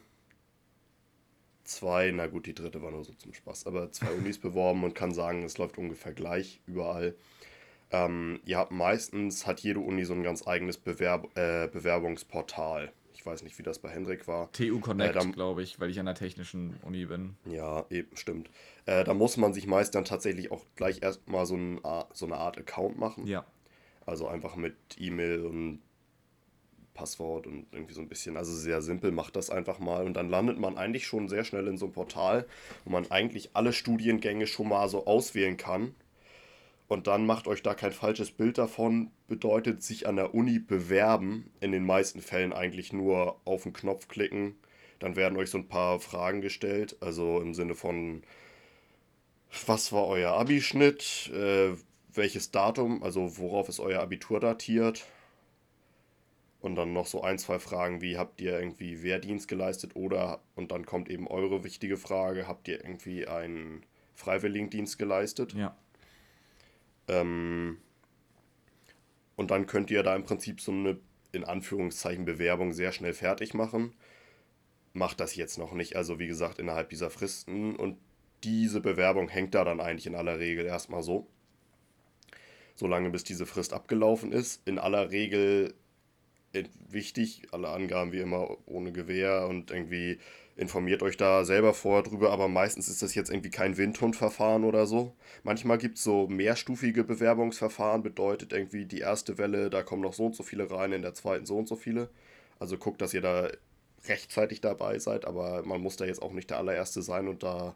zwei, 1.65 2.11
na 2.11 2.27
gut, 2.27 2.47
die 2.47 2.55
dritte 2.55 2.83
war 2.83 2.91
nur 2.91 3.05
so 3.05 3.13
zum 3.15 3.35
Spaß, 3.35 3.67
aber 3.67 3.93
zwei 3.93 4.11
Unis 4.13 4.39
beworben 4.41 4.85
und 4.85 4.95
kann 4.95 5.13
sagen, 5.13 5.43
es 5.43 5.59
läuft 5.59 5.79
ungefähr 5.79 6.13
gleich 6.13 6.61
überall. 6.67 7.15
Ähm, 7.91 8.41
ihr 8.47 8.57
habt 8.57 8.73
meistens, 8.73 9.47
hat 9.47 9.61
jede 9.61 9.81
Uni 9.81 10.05
so 10.05 10.15
ein 10.15 10.23
ganz 10.23 10.47
eigenes 10.47 10.79
Bewerb 10.79 11.37
äh, 11.37 11.69
Bewerbungsportal. 11.69 12.93
Ich 13.23 13.27
weiß 13.27 13.45
nicht, 13.45 13.57
wie 13.57 13.63
das 13.63 13.79
bei 13.79 13.89
Hendrik 13.89 14.27
war. 14.27 14.51
TU 14.51 14.81
Connect, 14.81 15.15
äh, 15.15 15.31
glaube 15.31 15.63
ich, 15.63 15.79
weil 15.79 15.91
ich 15.91 16.01
an 16.01 16.07
der 16.07 16.17
technischen 16.17 16.75
Uni 16.83 17.07
bin. 17.07 17.37
Ja, 17.45 17.87
eben, 17.89 18.17
stimmt. 18.17 18.51
Äh, 18.85 19.05
da 19.05 19.15
muss 19.15 19.37
man 19.37 19.55
sich 19.55 19.69
meist 19.69 19.95
dann 19.95 20.05
tatsächlich 20.05 20.51
auch 20.51 20.65
gleich 20.75 21.03
erstmal 21.03 21.47
so, 21.47 21.55
ein, 21.55 21.81
so 22.13 22.27
eine 22.27 22.35
Art 22.35 22.59
Account 22.59 22.99
machen. 22.99 23.29
Ja. 23.29 23.45
Also 24.07 24.27
einfach 24.27 24.57
mit 24.57 24.75
E-Mail 24.99 25.47
und 25.47 25.83
Passwort 26.95 27.47
und 27.47 27.67
irgendwie 27.71 27.95
so 27.95 28.01
ein 28.01 28.09
bisschen, 28.09 28.37
also 28.37 28.53
sehr 28.53 28.83
simpel, 28.83 29.13
macht 29.13 29.37
das 29.37 29.51
einfach 29.51 29.79
mal 29.79 30.05
und 30.05 30.15
dann 30.15 30.29
landet 30.29 30.59
man 30.59 30.77
eigentlich 30.77 31.07
schon 31.07 31.29
sehr 31.29 31.45
schnell 31.45 31.69
in 31.69 31.79
so 31.79 31.87
einem 31.87 31.95
Portal, 31.95 32.45
wo 32.85 32.91
man 32.91 33.09
eigentlich 33.13 33.51
alle 33.55 33.73
Studiengänge 33.73 34.49
schon 34.49 34.69
mal 34.69 34.89
so 34.89 35.07
auswählen 35.07 35.57
kann 35.57 35.95
und 36.93 37.07
dann 37.07 37.25
macht 37.25 37.49
euch 37.49 37.63
da 37.63 37.75
kein 37.75 37.93
falsches 37.93 38.31
Bild 38.31 38.59
davon. 38.59 39.11
Bedeutet 39.27 39.83
sich 39.83 40.07
an 40.07 40.17
der 40.17 40.35
Uni 40.35 40.59
bewerben. 40.59 41.51
In 41.61 41.73
den 41.73 41.87
meisten 41.87 42.21
Fällen 42.21 42.53
eigentlich 42.53 42.93
nur 42.93 43.41
auf 43.47 43.63
den 43.63 43.73
Knopf 43.73 44.09
klicken. 44.09 44.57
Dann 44.99 45.17
werden 45.17 45.39
euch 45.39 45.51
so 45.51 45.57
ein 45.57 45.69
paar 45.69 46.01
Fragen 46.01 46.43
gestellt. 46.43 46.97
Also 47.01 47.41
im 47.41 47.55
Sinne 47.55 47.75
von, 47.75 48.23
was 49.67 49.93
war 49.93 50.07
euer 50.07 50.33
Abischnitt? 50.33 51.31
Äh, 51.35 51.77
welches 52.13 52.51
Datum? 52.51 53.03
Also 53.03 53.39
worauf 53.39 53.71
ist 53.71 53.81
euer 53.81 54.03
Abitur 54.03 54.39
datiert? 54.39 55.07
Und 56.61 56.77
dann 56.77 56.93
noch 56.93 57.07
so 57.07 57.23
ein, 57.23 57.39
zwei 57.39 57.59
Fragen 57.59 58.03
wie, 58.03 58.19
habt 58.19 58.41
ihr 58.41 58.61
irgendwie 58.61 59.03
Wehrdienst 59.03 59.49
geleistet? 59.49 59.97
Oder, 59.97 60.41
und 60.57 60.71
dann 60.73 60.85
kommt 60.85 61.09
eben 61.09 61.27
eure 61.27 61.65
wichtige 61.65 61.97
Frage, 61.97 62.47
habt 62.47 62.69
ihr 62.69 62.85
irgendwie 62.85 63.27
einen 63.27 63.83
Freiwilligendienst 64.15 64.99
geleistet? 64.99 65.55
Ja. 65.55 65.75
Ähm, 67.09 67.79
und 69.37 69.51
dann 69.51 69.67
könnt 69.67 69.91
ihr 69.91 70.03
da 70.03 70.15
im 70.15 70.25
Prinzip 70.25 70.61
so 70.61 70.73
eine, 70.73 70.99
in 71.33 71.45
Anführungszeichen, 71.45 72.25
Bewerbung 72.25 72.73
sehr 72.73 72.93
schnell 72.93 73.15
fertig 73.15 73.55
machen. 73.55 73.95
Macht 74.93 75.21
das 75.21 75.37
jetzt 75.37 75.59
noch 75.59 75.73
nicht, 75.73 75.97
also 75.97 76.19
wie 76.19 76.27
gesagt, 76.27 76.59
innerhalb 76.59 76.91
dieser 76.91 77.11
Fristen. 77.11 77.77
Und 77.77 77.99
diese 78.45 78.81
Bewerbung 78.81 79.29
hängt 79.29 79.55
da 79.55 79.65
dann 79.65 79.81
eigentlich 79.81 80.07
in 80.07 80.15
aller 80.15 80.39
Regel 80.39 80.67
erstmal 80.67 81.03
so. 81.03 81.27
Solange 82.75 83.11
bis 83.11 83.25
diese 83.25 83.47
Frist 83.47 83.73
abgelaufen 83.73 84.33
ist. 84.33 84.67
In 84.67 84.79
aller 84.79 85.11
Regel 85.11 85.75
äh, 86.53 86.65
wichtig, 86.89 87.43
alle 87.53 87.69
Angaben 87.69 88.13
wie 88.13 88.21
immer 88.21 88.59
ohne 88.67 88.93
Gewehr 88.93 89.47
und 89.49 89.71
irgendwie 89.71 90.19
informiert 90.57 91.03
euch 91.03 91.17
da 91.17 91.45
selber 91.45 91.75
vorher 91.75 92.03
drüber, 92.03 92.31
aber 92.31 92.49
meistens 92.49 92.89
ist 92.89 93.03
das 93.03 93.15
jetzt 93.15 93.31
irgendwie 93.31 93.51
kein 93.51 93.77
Windhundverfahren 93.77 94.65
oder 94.65 94.87
so. 94.87 95.15
Manchmal 95.43 95.79
gibt 95.79 95.99
es 95.99 96.05
so 96.05 96.27
mehrstufige 96.29 97.05
Bewerbungsverfahren, 97.05 98.03
bedeutet 98.03 98.53
irgendwie 98.53 98.85
die 98.85 99.01
erste 99.01 99.39
Welle, 99.39 99.71
da 99.71 99.83
kommen 99.83 100.03
noch 100.03 100.13
so 100.13 100.27
und 100.27 100.37
so 100.37 100.43
viele 100.43 100.71
rein, 100.71 100.93
in 100.93 101.03
der 101.03 101.15
zweiten 101.15 101.47
so 101.47 101.57
und 101.57 101.69
so 101.69 101.77
viele. 101.77 102.11
Also 102.59 102.77
guckt, 102.77 103.01
dass 103.01 103.15
ihr 103.15 103.23
da 103.23 103.49
rechtzeitig 104.07 104.61
dabei 104.61 104.99
seid, 104.99 105.25
aber 105.25 105.65
man 105.65 105.81
muss 105.81 105.97
da 105.97 106.05
jetzt 106.05 106.23
auch 106.23 106.33
nicht 106.33 106.51
der 106.51 106.59
allererste 106.59 107.03
sein 107.03 107.29
und 107.29 107.43
da 107.43 107.75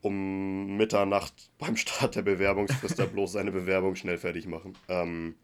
um 0.00 0.76
Mitternacht 0.76 1.50
beim 1.58 1.76
Start 1.76 2.16
der 2.16 2.22
Bewerbungsfrist 2.22 2.98
da 2.98 3.06
bloß 3.06 3.32
seine 3.32 3.50
Bewerbung 3.50 3.96
schnell 3.96 4.18
fertig 4.18 4.46
machen. 4.46 4.76
Ähm, 4.88 5.34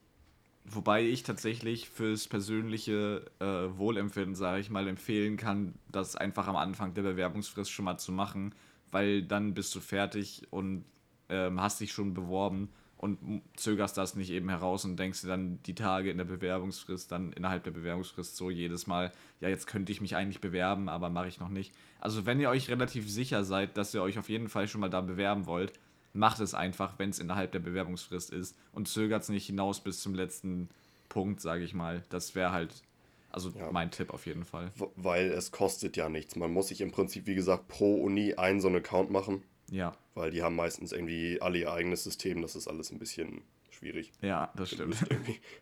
Wobei 0.67 1.03
ich 1.05 1.23
tatsächlich 1.23 1.91
fürs 1.91 2.27
persönliche 2.27 3.27
äh, 3.39 3.45
Wohlempfinden, 3.79 4.35
sage 4.35 4.61
ich 4.61 4.71
mal, 4.71 4.89
empfehlen 4.89 5.37
kann, 5.37 5.75
das 5.93 6.17
einfach 6.17 6.49
am 6.49 6.57
Anfang 6.57 6.95
der 6.95 7.03
Bewerbungsfrist 7.03 7.71
schon 7.71 7.85
mal 7.85 7.99
zu 7.99 8.13
machen, 8.13 8.55
weil 8.91 9.23
dann 9.23 9.53
bist 9.53 9.75
du 9.75 9.81
fertig 9.81 10.43
und 10.51 10.87
ähm, 11.29 11.61
hast 11.61 11.81
dich 11.81 11.93
schon 11.93 12.15
beworben 12.15 12.71
und 12.97 13.43
zögerst 13.57 13.99
das 13.99 14.17
nicht 14.17 14.31
eben 14.31 14.49
heraus 14.49 14.87
und 14.87 14.97
denkst 14.97 15.21
dir 15.21 15.29
dann 15.29 15.63
die 15.65 15.75
Tage 15.75 16.11
in 16.11 16.17
der 16.17 16.25
Bewerbungsfrist, 16.25 17.13
dann 17.13 17.35
innerhalb 17.35 17.63
der 17.65 17.71
Bewerbungsfrist 17.71 18.35
so 18.35 18.49
jedes 18.49 18.87
Mal, 18.87 19.13
ja, 19.41 19.51
jetzt 19.51 19.67
könnte 19.67 19.93
ich 19.93 20.01
mich 20.01 20.17
eigentlich 20.17 20.41
bewerben, 20.41 20.89
aber 20.89 21.11
mache 21.11 21.29
ich 21.29 21.41
noch 21.41 21.51
nicht. 21.51 21.75
Also 22.01 22.25
wenn 22.25 22.41
ihr 22.41 22.49
euch 22.49 22.71
relativ 22.71 23.11
sicher 23.11 23.45
seid, 23.45 23.77
dass 23.77 23.93
ihr 23.93 24.03
euch 24.03 24.19
auf 24.19 24.31
jeden 24.31 24.49
Fall 24.49 24.69
schon 24.69 24.81
mal 24.81 24.89
da 24.89 25.03
bewerben 25.03 25.45
wollt, 25.45 25.75
macht 26.15 26.41
es 26.41 26.55
einfach, 26.55 26.99
wenn 26.99 27.11
es 27.11 27.19
innerhalb 27.19 27.53
der 27.53 27.59
Bewerbungsfrist 27.59 28.31
ist 28.31 28.57
und 28.73 28.89
zögert 28.89 29.25
es 29.25 29.29
nicht 29.29 29.47
hinaus 29.47 29.81
bis 29.81 30.01
zum 30.01 30.15
letzten 30.15 30.71
Punkt, 31.09 31.41
sage 31.41 31.65
ich 31.65 31.75
mal. 31.75 32.03
Das 32.09 32.35
wäre 32.35 32.53
halt, 32.53 32.83
also 33.31 33.51
ja. 33.51 33.71
mein 33.73 33.91
Tipp 33.91 34.11
auf 34.11 34.27
jeden 34.27 34.45
Fall. 34.45 34.73
Weil 34.97 35.27
es 35.31 35.51
kostet 35.51 35.97
ja 35.97 36.09
nichts. 36.09 36.37
Man 36.37 36.53
muss 36.53 36.69
sich 36.69 36.81
im 36.81 36.93
Prinzip, 36.93 37.27
wie 37.27 37.35
gesagt, 37.35 37.69
pro 37.69 37.97
Uni 38.03 38.35
einen 38.35 38.61
so 38.61 38.69
einen 38.69 38.77
Account 38.77 39.11
machen. 39.11 39.43
Ja. 39.71 39.97
Weil 40.15 40.31
die 40.31 40.43
haben 40.43 40.57
meistens 40.57 40.93
irgendwie 40.93 41.41
alle 41.41 41.59
ihr 41.59 41.73
eigenes 41.73 42.05
System. 42.05 42.43
Das 42.43 42.55
ist 42.55 42.69
alles 42.69 42.93
ein 42.93 42.99
bisschen 42.99 43.43
schwierig. 43.71 44.13
Ja, 44.23 44.53
das 44.57 44.71
stimmt. 44.71 44.97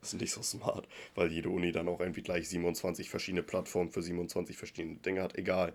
Das 0.00 0.12
ist 0.12 0.20
nicht 0.20 0.32
so 0.32 0.42
smart, 0.42 0.86
weil 1.14 1.32
jede 1.32 1.48
Uni 1.48 1.72
dann 1.72 1.88
auch 1.88 2.00
irgendwie 2.00 2.22
gleich 2.22 2.48
27 2.48 3.08
verschiedene 3.08 3.42
Plattformen 3.42 3.90
für 3.90 4.02
27 4.02 4.56
verschiedene 4.56 4.96
Dinge 4.96 5.22
hat. 5.22 5.36
Egal. 5.38 5.72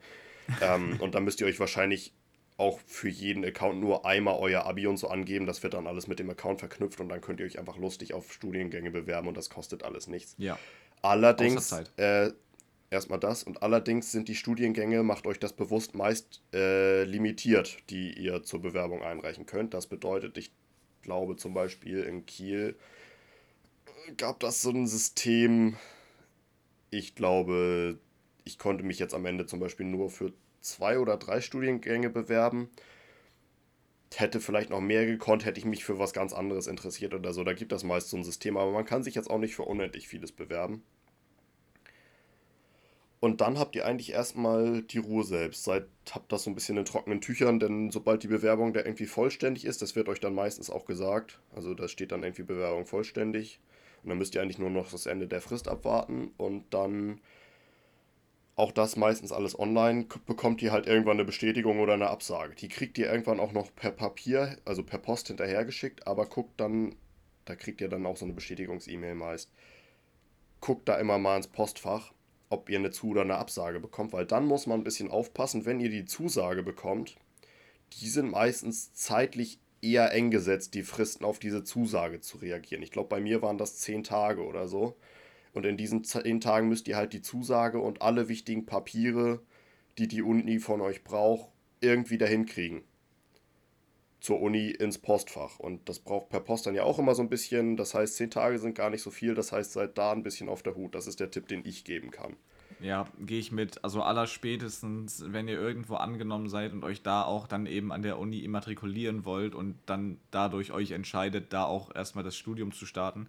ähm, 0.61 0.97
und 0.99 1.15
dann 1.15 1.23
müsst 1.23 1.41
ihr 1.41 1.47
euch 1.47 1.59
wahrscheinlich 1.59 2.13
auch 2.57 2.79
für 2.85 3.09
jeden 3.09 3.45
Account 3.45 3.79
nur 3.79 4.05
einmal 4.05 4.37
euer 4.39 4.65
Abi 4.65 4.87
und 4.87 4.97
so 4.97 5.07
angeben. 5.07 5.45
Das 5.45 5.61
wird 5.63 5.75
dann 5.75 5.87
alles 5.87 6.07
mit 6.07 6.19
dem 6.19 6.29
Account 6.29 6.59
verknüpft 6.59 6.99
und 6.99 7.09
dann 7.09 7.21
könnt 7.21 7.39
ihr 7.39 7.45
euch 7.45 7.59
einfach 7.59 7.77
lustig 7.77 8.13
auf 8.13 8.33
Studiengänge 8.33 8.91
bewerben 8.91 9.27
und 9.27 9.37
das 9.37 9.49
kostet 9.49 9.83
alles 9.83 10.07
nichts. 10.07 10.35
Ja. 10.39 10.57
Allerdings, 11.03 11.71
äh, 11.97 12.31
erstmal 12.89 13.19
das 13.19 13.43
und 13.43 13.61
allerdings 13.61 14.11
sind 14.11 14.27
die 14.27 14.35
Studiengänge, 14.35 15.03
macht 15.03 15.27
euch 15.27 15.39
das 15.39 15.53
bewusst, 15.53 15.93
meist 15.93 16.41
äh, 16.51 17.03
limitiert, 17.03 17.77
die 17.91 18.13
ihr 18.13 18.41
zur 18.41 18.61
Bewerbung 18.61 19.03
einreichen 19.03 19.45
könnt. 19.45 19.75
Das 19.75 19.85
bedeutet, 19.85 20.37
ich 20.37 20.51
glaube 21.03 21.35
zum 21.35 21.53
Beispiel 21.53 22.03
in 22.03 22.25
Kiel 22.25 22.75
gab 24.15 24.39
das 24.39 24.61
so 24.61 24.69
ein 24.69 24.87
System, 24.87 25.75
ich 26.89 27.15
glaube, 27.15 27.99
ich 28.45 28.57
konnte 28.57 28.83
mich 28.83 28.99
jetzt 28.99 29.13
am 29.13 29.25
Ende 29.25 29.45
zum 29.45 29.59
Beispiel 29.59 29.85
nur 29.85 30.09
für 30.09 30.31
zwei 30.67 30.99
oder 30.99 31.17
drei 31.17 31.41
Studiengänge 31.41 32.09
bewerben. 32.09 32.69
Hätte 34.15 34.39
vielleicht 34.39 34.69
noch 34.69 34.81
mehr 34.81 35.05
gekonnt, 35.05 35.45
hätte 35.45 35.59
ich 35.59 35.65
mich 35.65 35.83
für 35.83 35.99
was 35.99 36.13
ganz 36.13 36.33
anderes 36.33 36.67
interessiert 36.67 37.13
oder 37.13 37.33
so. 37.33 37.43
Da 37.43 37.53
gibt 37.53 37.71
es 37.71 37.83
meist 37.83 38.09
so 38.09 38.17
ein 38.17 38.23
System, 38.23 38.57
aber 38.57 38.71
man 38.71 38.85
kann 38.85 39.03
sich 39.03 39.15
jetzt 39.15 39.29
auch 39.29 39.39
nicht 39.39 39.55
für 39.55 39.63
unendlich 39.63 40.07
vieles 40.07 40.31
bewerben. 40.31 40.83
Und 43.19 43.41
dann 43.41 43.57
habt 43.57 43.75
ihr 43.75 43.85
eigentlich 43.85 44.11
erstmal 44.13 44.83
die 44.83 44.99
Ruhe 44.99 45.23
selbst. 45.23 45.63
Seid, 45.63 45.87
habt 46.11 46.31
das 46.31 46.43
so 46.43 46.51
ein 46.51 46.55
bisschen 46.55 46.77
in 46.77 46.85
trockenen 46.85 47.19
Tüchern, 47.19 47.59
denn 47.59 47.89
sobald 47.89 48.21
die 48.23 48.27
Bewerbung 48.27 48.73
da 48.73 48.81
irgendwie 48.81 49.07
vollständig 49.07 49.65
ist, 49.65 49.81
das 49.81 49.95
wird 49.95 50.07
euch 50.07 50.19
dann 50.19 50.35
meistens 50.35 50.69
auch 50.69 50.85
gesagt. 50.85 51.39
Also 51.55 51.73
da 51.73 51.87
steht 51.87 52.11
dann 52.11 52.23
irgendwie 52.23 52.43
Bewerbung 52.43 52.85
vollständig. 52.85 53.59
Und 54.03 54.09
dann 54.09 54.19
müsst 54.19 54.35
ihr 54.35 54.41
eigentlich 54.41 54.59
nur 54.59 54.69
noch 54.69 54.91
das 54.91 55.07
Ende 55.07 55.27
der 55.27 55.41
Frist 55.41 55.67
abwarten 55.67 56.31
und 56.37 56.65
dann 56.69 57.19
auch 58.57 58.73
das 58.73 58.97
meistens 58.97 59.31
alles 59.31 59.57
online, 59.57 60.07
bekommt 60.25 60.61
ihr 60.61 60.73
halt 60.73 60.85
irgendwann 60.85 61.17
eine 61.17 61.25
Bestätigung 61.25 61.79
oder 61.79 61.93
eine 61.93 62.09
Absage. 62.09 62.55
Die 62.55 62.67
kriegt 62.67 62.97
ihr 62.97 63.09
irgendwann 63.09 63.39
auch 63.39 63.53
noch 63.53 63.73
per 63.73 63.91
Papier, 63.91 64.57
also 64.65 64.83
per 64.83 64.99
Post 64.99 65.27
hinterhergeschickt, 65.27 66.05
aber 66.05 66.25
guckt 66.25 66.59
dann, 66.59 66.95
da 67.45 67.55
kriegt 67.55 67.79
ihr 67.79 67.87
dann 67.87 68.05
auch 68.05 68.17
so 68.17 68.25
eine 68.25 68.33
Bestätigungs-E-Mail 68.33 69.15
meist. 69.15 69.49
Guckt 70.59 70.89
da 70.89 70.97
immer 70.97 71.17
mal 71.17 71.37
ins 71.37 71.47
Postfach 71.47 72.11
ob 72.49 72.69
ihr 72.69 72.79
eine 72.79 72.91
Zu- 72.91 73.09
oder 73.09 73.21
eine 73.21 73.37
Absage 73.37 73.79
bekommt, 73.79 74.13
weil 74.13 74.25
dann 74.25 74.45
muss 74.45 74.67
man 74.67 74.79
ein 74.79 74.83
bisschen 74.83 75.11
aufpassen, 75.11 75.65
wenn 75.65 75.79
ihr 75.79 75.89
die 75.89 76.05
Zusage 76.05 76.63
bekommt. 76.63 77.17
Die 77.93 78.07
sind 78.07 78.31
meistens 78.31 78.93
zeitlich 78.93 79.59
eher 79.81 80.11
eng 80.13 80.31
gesetzt, 80.31 80.73
die 80.73 80.83
Fristen 80.83 81.25
auf 81.25 81.39
diese 81.39 81.63
Zusage 81.63 82.21
zu 82.21 82.37
reagieren. 82.37 82.83
Ich 82.83 82.91
glaube, 82.91 83.09
bei 83.09 83.19
mir 83.19 83.41
waren 83.41 83.57
das 83.57 83.77
zehn 83.77 84.03
Tage 84.03 84.43
oder 84.45 84.67
so. 84.67 84.95
Und 85.57 85.65
in 85.65 85.75
diesen 85.75 86.03
zehn 86.03 86.39
Tagen 86.39 86.69
müsst 86.69 86.87
ihr 86.87 86.95
halt 86.95 87.13
die 87.13 87.23
Zusage 87.23 87.79
und 87.79 88.03
alle 88.03 88.29
wichtigen 88.29 88.67
Papiere, 88.67 89.41
die 89.97 90.07
die 90.07 90.21
Uni 90.21 90.59
von 90.59 90.81
euch 90.81 91.03
braucht, 91.03 91.49
irgendwie 91.81 92.19
dahin 92.19 92.45
kriegen 92.45 92.83
zur 94.19 94.39
Uni 94.39 94.69
ins 94.69 94.99
Postfach. 94.99 95.57
Und 95.57 95.89
das 95.89 95.97
braucht 95.97 96.29
per 96.29 96.41
Post 96.41 96.67
dann 96.67 96.75
ja 96.75 96.83
auch 96.83 96.99
immer 96.99 97.15
so 97.15 97.23
ein 97.23 97.29
bisschen. 97.29 97.75
Das 97.75 97.95
heißt, 97.95 98.17
zehn 98.17 98.29
Tage 98.29 98.59
sind 98.59 98.75
gar 98.75 98.91
nicht 98.91 99.01
so 99.01 99.09
viel. 99.09 99.33
Das 99.33 99.51
heißt, 99.51 99.71
seid 99.71 99.97
da 99.97 100.11
ein 100.11 100.21
bisschen 100.21 100.47
auf 100.47 100.61
der 100.61 100.75
Hut. 100.75 100.93
Das 100.93 101.07
ist 101.07 101.19
der 101.19 101.31
Tipp, 101.31 101.47
den 101.47 101.65
ich 101.65 101.83
geben 101.83 102.11
kann. 102.11 102.35
Ja, 102.79 103.07
gehe 103.19 103.39
ich 103.39 103.51
mit. 103.51 103.83
Also 103.83 104.03
allerspätestens, 104.03 105.23
wenn 105.25 105.47
ihr 105.47 105.59
irgendwo 105.59 105.95
angenommen 105.95 106.49
seid 106.49 106.71
und 106.71 106.83
euch 106.83 107.01
da 107.01 107.23
auch 107.23 107.47
dann 107.47 107.65
eben 107.65 107.91
an 107.91 108.03
der 108.03 108.19
Uni 108.19 108.41
immatrikulieren 108.41 109.25
wollt 109.25 109.55
und 109.55 109.79
dann 109.87 110.19
dadurch 110.29 110.71
euch 110.71 110.91
entscheidet, 110.91 111.51
da 111.51 111.65
auch 111.65 111.95
erstmal 111.95 112.23
das 112.23 112.35
Studium 112.35 112.71
zu 112.71 112.85
starten, 112.85 113.27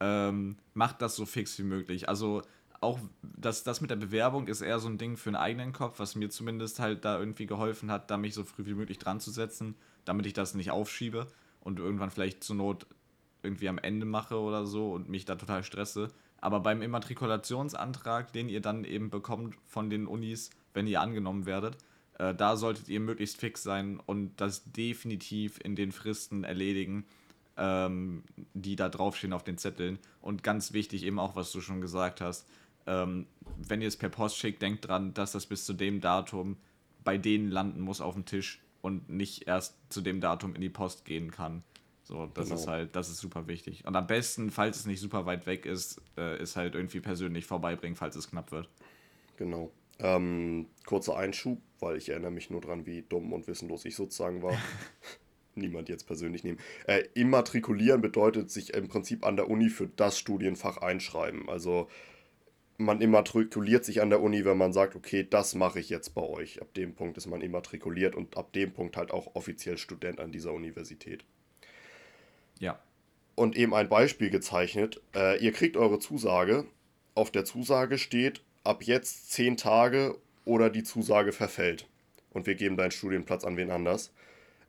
ähm, 0.00 0.56
macht 0.74 1.02
das 1.02 1.16
so 1.16 1.26
fix 1.26 1.58
wie 1.58 1.64
möglich. 1.64 2.08
Also 2.08 2.42
auch 2.80 2.98
das, 3.22 3.62
das 3.62 3.80
mit 3.80 3.90
der 3.90 3.96
Bewerbung 3.96 4.48
ist 4.48 4.62
eher 4.62 4.78
so 4.78 4.88
ein 4.88 4.98
Ding 4.98 5.16
für 5.16 5.30
einen 5.30 5.36
eigenen 5.36 5.72
Kopf, 5.72 5.98
was 5.98 6.14
mir 6.14 6.30
zumindest 6.30 6.80
halt 6.80 7.04
da 7.04 7.18
irgendwie 7.18 7.46
geholfen 7.46 7.90
hat, 7.90 8.10
da 8.10 8.16
mich 8.16 8.34
so 8.34 8.44
früh 8.44 8.64
wie 8.64 8.74
möglich 8.74 8.98
dran 8.98 9.20
zu 9.20 9.30
setzen 9.30 9.74
damit 10.04 10.26
ich 10.26 10.32
das 10.32 10.54
nicht 10.54 10.70
aufschiebe 10.70 11.26
und 11.60 11.78
irgendwann 11.78 12.10
vielleicht 12.10 12.44
zur 12.44 12.56
Not 12.56 12.86
irgendwie 13.42 13.68
am 13.68 13.78
Ende 13.78 14.06
mache 14.06 14.38
oder 14.38 14.66
so 14.66 14.92
und 14.92 15.08
mich 15.08 15.24
da 15.24 15.36
total 15.36 15.64
stresse. 15.64 16.08
Aber 16.40 16.60
beim 16.60 16.82
Immatrikulationsantrag, 16.82 18.32
den 18.32 18.48
ihr 18.48 18.60
dann 18.60 18.84
eben 18.84 19.10
bekommt 19.10 19.56
von 19.66 19.90
den 19.90 20.06
Unis, 20.06 20.50
wenn 20.74 20.86
ihr 20.86 21.00
angenommen 21.00 21.46
werdet, 21.46 21.76
äh, 22.18 22.34
da 22.34 22.56
solltet 22.56 22.88
ihr 22.88 23.00
möglichst 23.00 23.36
fix 23.38 23.62
sein 23.62 24.00
und 24.04 24.40
das 24.40 24.72
definitiv 24.72 25.58
in 25.62 25.76
den 25.76 25.92
Fristen 25.92 26.44
erledigen, 26.44 27.06
ähm, 27.60 28.24
die 28.54 28.74
da 28.74 28.88
draufstehen 28.88 29.32
auf 29.32 29.44
den 29.44 29.58
Zetteln. 29.58 30.00
Und 30.20 30.42
ganz 30.42 30.72
wichtig 30.72 31.04
eben 31.04 31.20
auch, 31.20 31.36
was 31.36 31.52
du 31.52 31.60
schon 31.60 31.80
gesagt 31.80 32.20
hast, 32.20 32.48
ähm, 32.86 33.26
wenn 33.56 33.80
ihr 33.80 33.88
es 33.88 33.96
per 33.96 34.08
Post 34.08 34.38
schickt, 34.38 34.62
denkt 34.62 34.88
dran, 34.88 35.14
dass 35.14 35.30
das 35.32 35.46
bis 35.46 35.64
zu 35.64 35.74
dem 35.74 36.00
Datum 36.00 36.56
bei 37.04 37.16
denen 37.18 37.50
landen 37.50 37.80
muss 37.80 38.00
auf 38.00 38.14
dem 38.14 38.24
Tisch, 38.26 38.60
und 38.82 39.08
nicht 39.08 39.46
erst 39.46 39.76
zu 39.88 40.00
dem 40.00 40.20
Datum 40.20 40.54
in 40.54 40.60
die 40.60 40.68
Post 40.68 41.04
gehen 41.04 41.30
kann. 41.30 41.62
So, 42.02 42.26
das 42.34 42.48
genau. 42.48 42.60
ist 42.60 42.66
halt, 42.66 42.96
das 42.96 43.08
ist 43.08 43.18
super 43.18 43.46
wichtig. 43.46 43.86
Und 43.86 43.94
am 43.94 44.06
besten, 44.06 44.50
falls 44.50 44.78
es 44.78 44.86
nicht 44.86 45.00
super 45.00 45.26
weit 45.26 45.46
weg 45.46 45.64
ist, 45.64 46.00
äh, 46.16 46.42
ist 46.42 46.56
halt 46.56 46.74
irgendwie 46.74 47.00
persönlich 47.00 47.46
vorbeibringen, 47.46 47.96
falls 47.96 48.16
es 48.16 48.30
knapp 48.30 48.50
wird. 48.50 48.68
Genau. 49.36 49.70
Ähm, 49.98 50.66
kurzer 50.86 51.16
Einschub, 51.16 51.60
weil 51.78 51.96
ich 51.96 52.08
erinnere 52.08 52.30
mich 52.30 52.50
nur 52.50 52.60
dran, 52.60 52.86
wie 52.86 53.02
dumm 53.02 53.32
und 53.32 53.46
wissenlos 53.46 53.84
ich 53.84 53.94
sozusagen 53.94 54.42
war. 54.42 54.56
Niemand 55.54 55.88
jetzt 55.88 56.06
persönlich 56.06 56.44
nehmen. 56.44 56.58
Äh, 56.86 57.04
immatrikulieren 57.14 58.00
bedeutet 58.00 58.50
sich 58.50 58.74
im 58.74 58.88
Prinzip 58.88 59.26
an 59.26 59.36
der 59.36 59.50
Uni 59.50 59.68
für 59.68 59.88
das 59.88 60.18
Studienfach 60.18 60.78
einschreiben. 60.78 61.48
Also 61.48 61.88
man 62.80 63.00
immatrikuliert 63.00 63.84
sich 63.84 64.00
an 64.00 64.10
der 64.10 64.22
Uni, 64.22 64.44
wenn 64.44 64.56
man 64.56 64.72
sagt, 64.72 64.96
okay, 64.96 65.26
das 65.28 65.54
mache 65.54 65.80
ich 65.80 65.90
jetzt 65.90 66.14
bei 66.14 66.22
euch. 66.22 66.62
Ab 66.62 66.72
dem 66.74 66.94
Punkt 66.94 67.18
ist 67.18 67.26
man 67.26 67.42
immatrikuliert 67.42 68.14
und 68.14 68.36
ab 68.36 68.52
dem 68.52 68.72
Punkt 68.72 68.96
halt 68.96 69.10
auch 69.10 69.34
offiziell 69.34 69.76
Student 69.76 70.18
an 70.18 70.32
dieser 70.32 70.52
Universität. 70.52 71.24
Ja. 72.58 72.80
Und 73.34 73.56
eben 73.56 73.74
ein 73.74 73.88
Beispiel 73.88 74.30
gezeichnet. 74.30 75.00
Äh, 75.14 75.42
ihr 75.44 75.52
kriegt 75.52 75.76
eure 75.76 75.98
Zusage. 75.98 76.64
Auf 77.14 77.30
der 77.30 77.44
Zusage 77.44 77.98
steht, 77.98 78.42
ab 78.64 78.82
jetzt 78.82 79.30
zehn 79.30 79.56
Tage 79.56 80.16
oder 80.44 80.70
die 80.70 80.82
Zusage 80.82 81.32
verfällt. 81.32 81.86
Und 82.30 82.46
wir 82.46 82.54
geben 82.54 82.76
deinen 82.76 82.92
Studienplatz 82.92 83.44
an 83.44 83.56
wen 83.56 83.70
anders. 83.70 84.12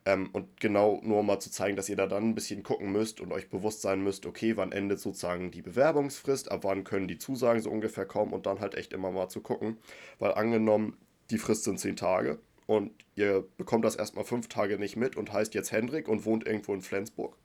Ähm, 0.04 0.30
und 0.32 0.60
genau 0.60 1.00
nur 1.04 1.20
um 1.20 1.26
mal 1.26 1.38
zu 1.38 1.50
zeigen, 1.50 1.76
dass 1.76 1.88
ihr 1.88 1.96
da 1.96 2.06
dann 2.06 2.30
ein 2.30 2.34
bisschen 2.34 2.62
gucken 2.62 2.90
müsst 2.90 3.20
und 3.20 3.32
euch 3.32 3.48
bewusst 3.48 3.82
sein 3.82 4.02
müsst, 4.02 4.26
okay, 4.26 4.56
wann 4.56 4.72
endet 4.72 4.98
sozusagen 4.98 5.50
die 5.52 5.62
Bewerbungsfrist, 5.62 6.50
ab 6.50 6.64
wann 6.64 6.82
können 6.82 7.06
die 7.06 7.18
Zusagen 7.18 7.60
so 7.60 7.70
ungefähr 7.70 8.04
kommen 8.04 8.32
und 8.32 8.46
dann 8.46 8.60
halt 8.60 8.74
echt 8.74 8.92
immer 8.92 9.12
mal 9.12 9.28
zu 9.28 9.40
gucken. 9.40 9.78
Weil 10.18 10.34
angenommen, 10.34 10.96
die 11.30 11.38
Frist 11.38 11.64
sind 11.64 11.78
zehn 11.78 11.94
Tage 11.94 12.40
und 12.66 12.90
ihr 13.14 13.44
bekommt 13.56 13.84
das 13.84 13.94
erstmal 13.94 14.24
fünf 14.24 14.48
Tage 14.48 14.78
nicht 14.78 14.96
mit 14.96 15.16
und 15.16 15.32
heißt 15.32 15.54
jetzt 15.54 15.70
Hendrik 15.70 16.08
und 16.08 16.24
wohnt 16.24 16.46
irgendwo 16.46 16.74
in 16.74 16.82
Flensburg. 16.82 17.36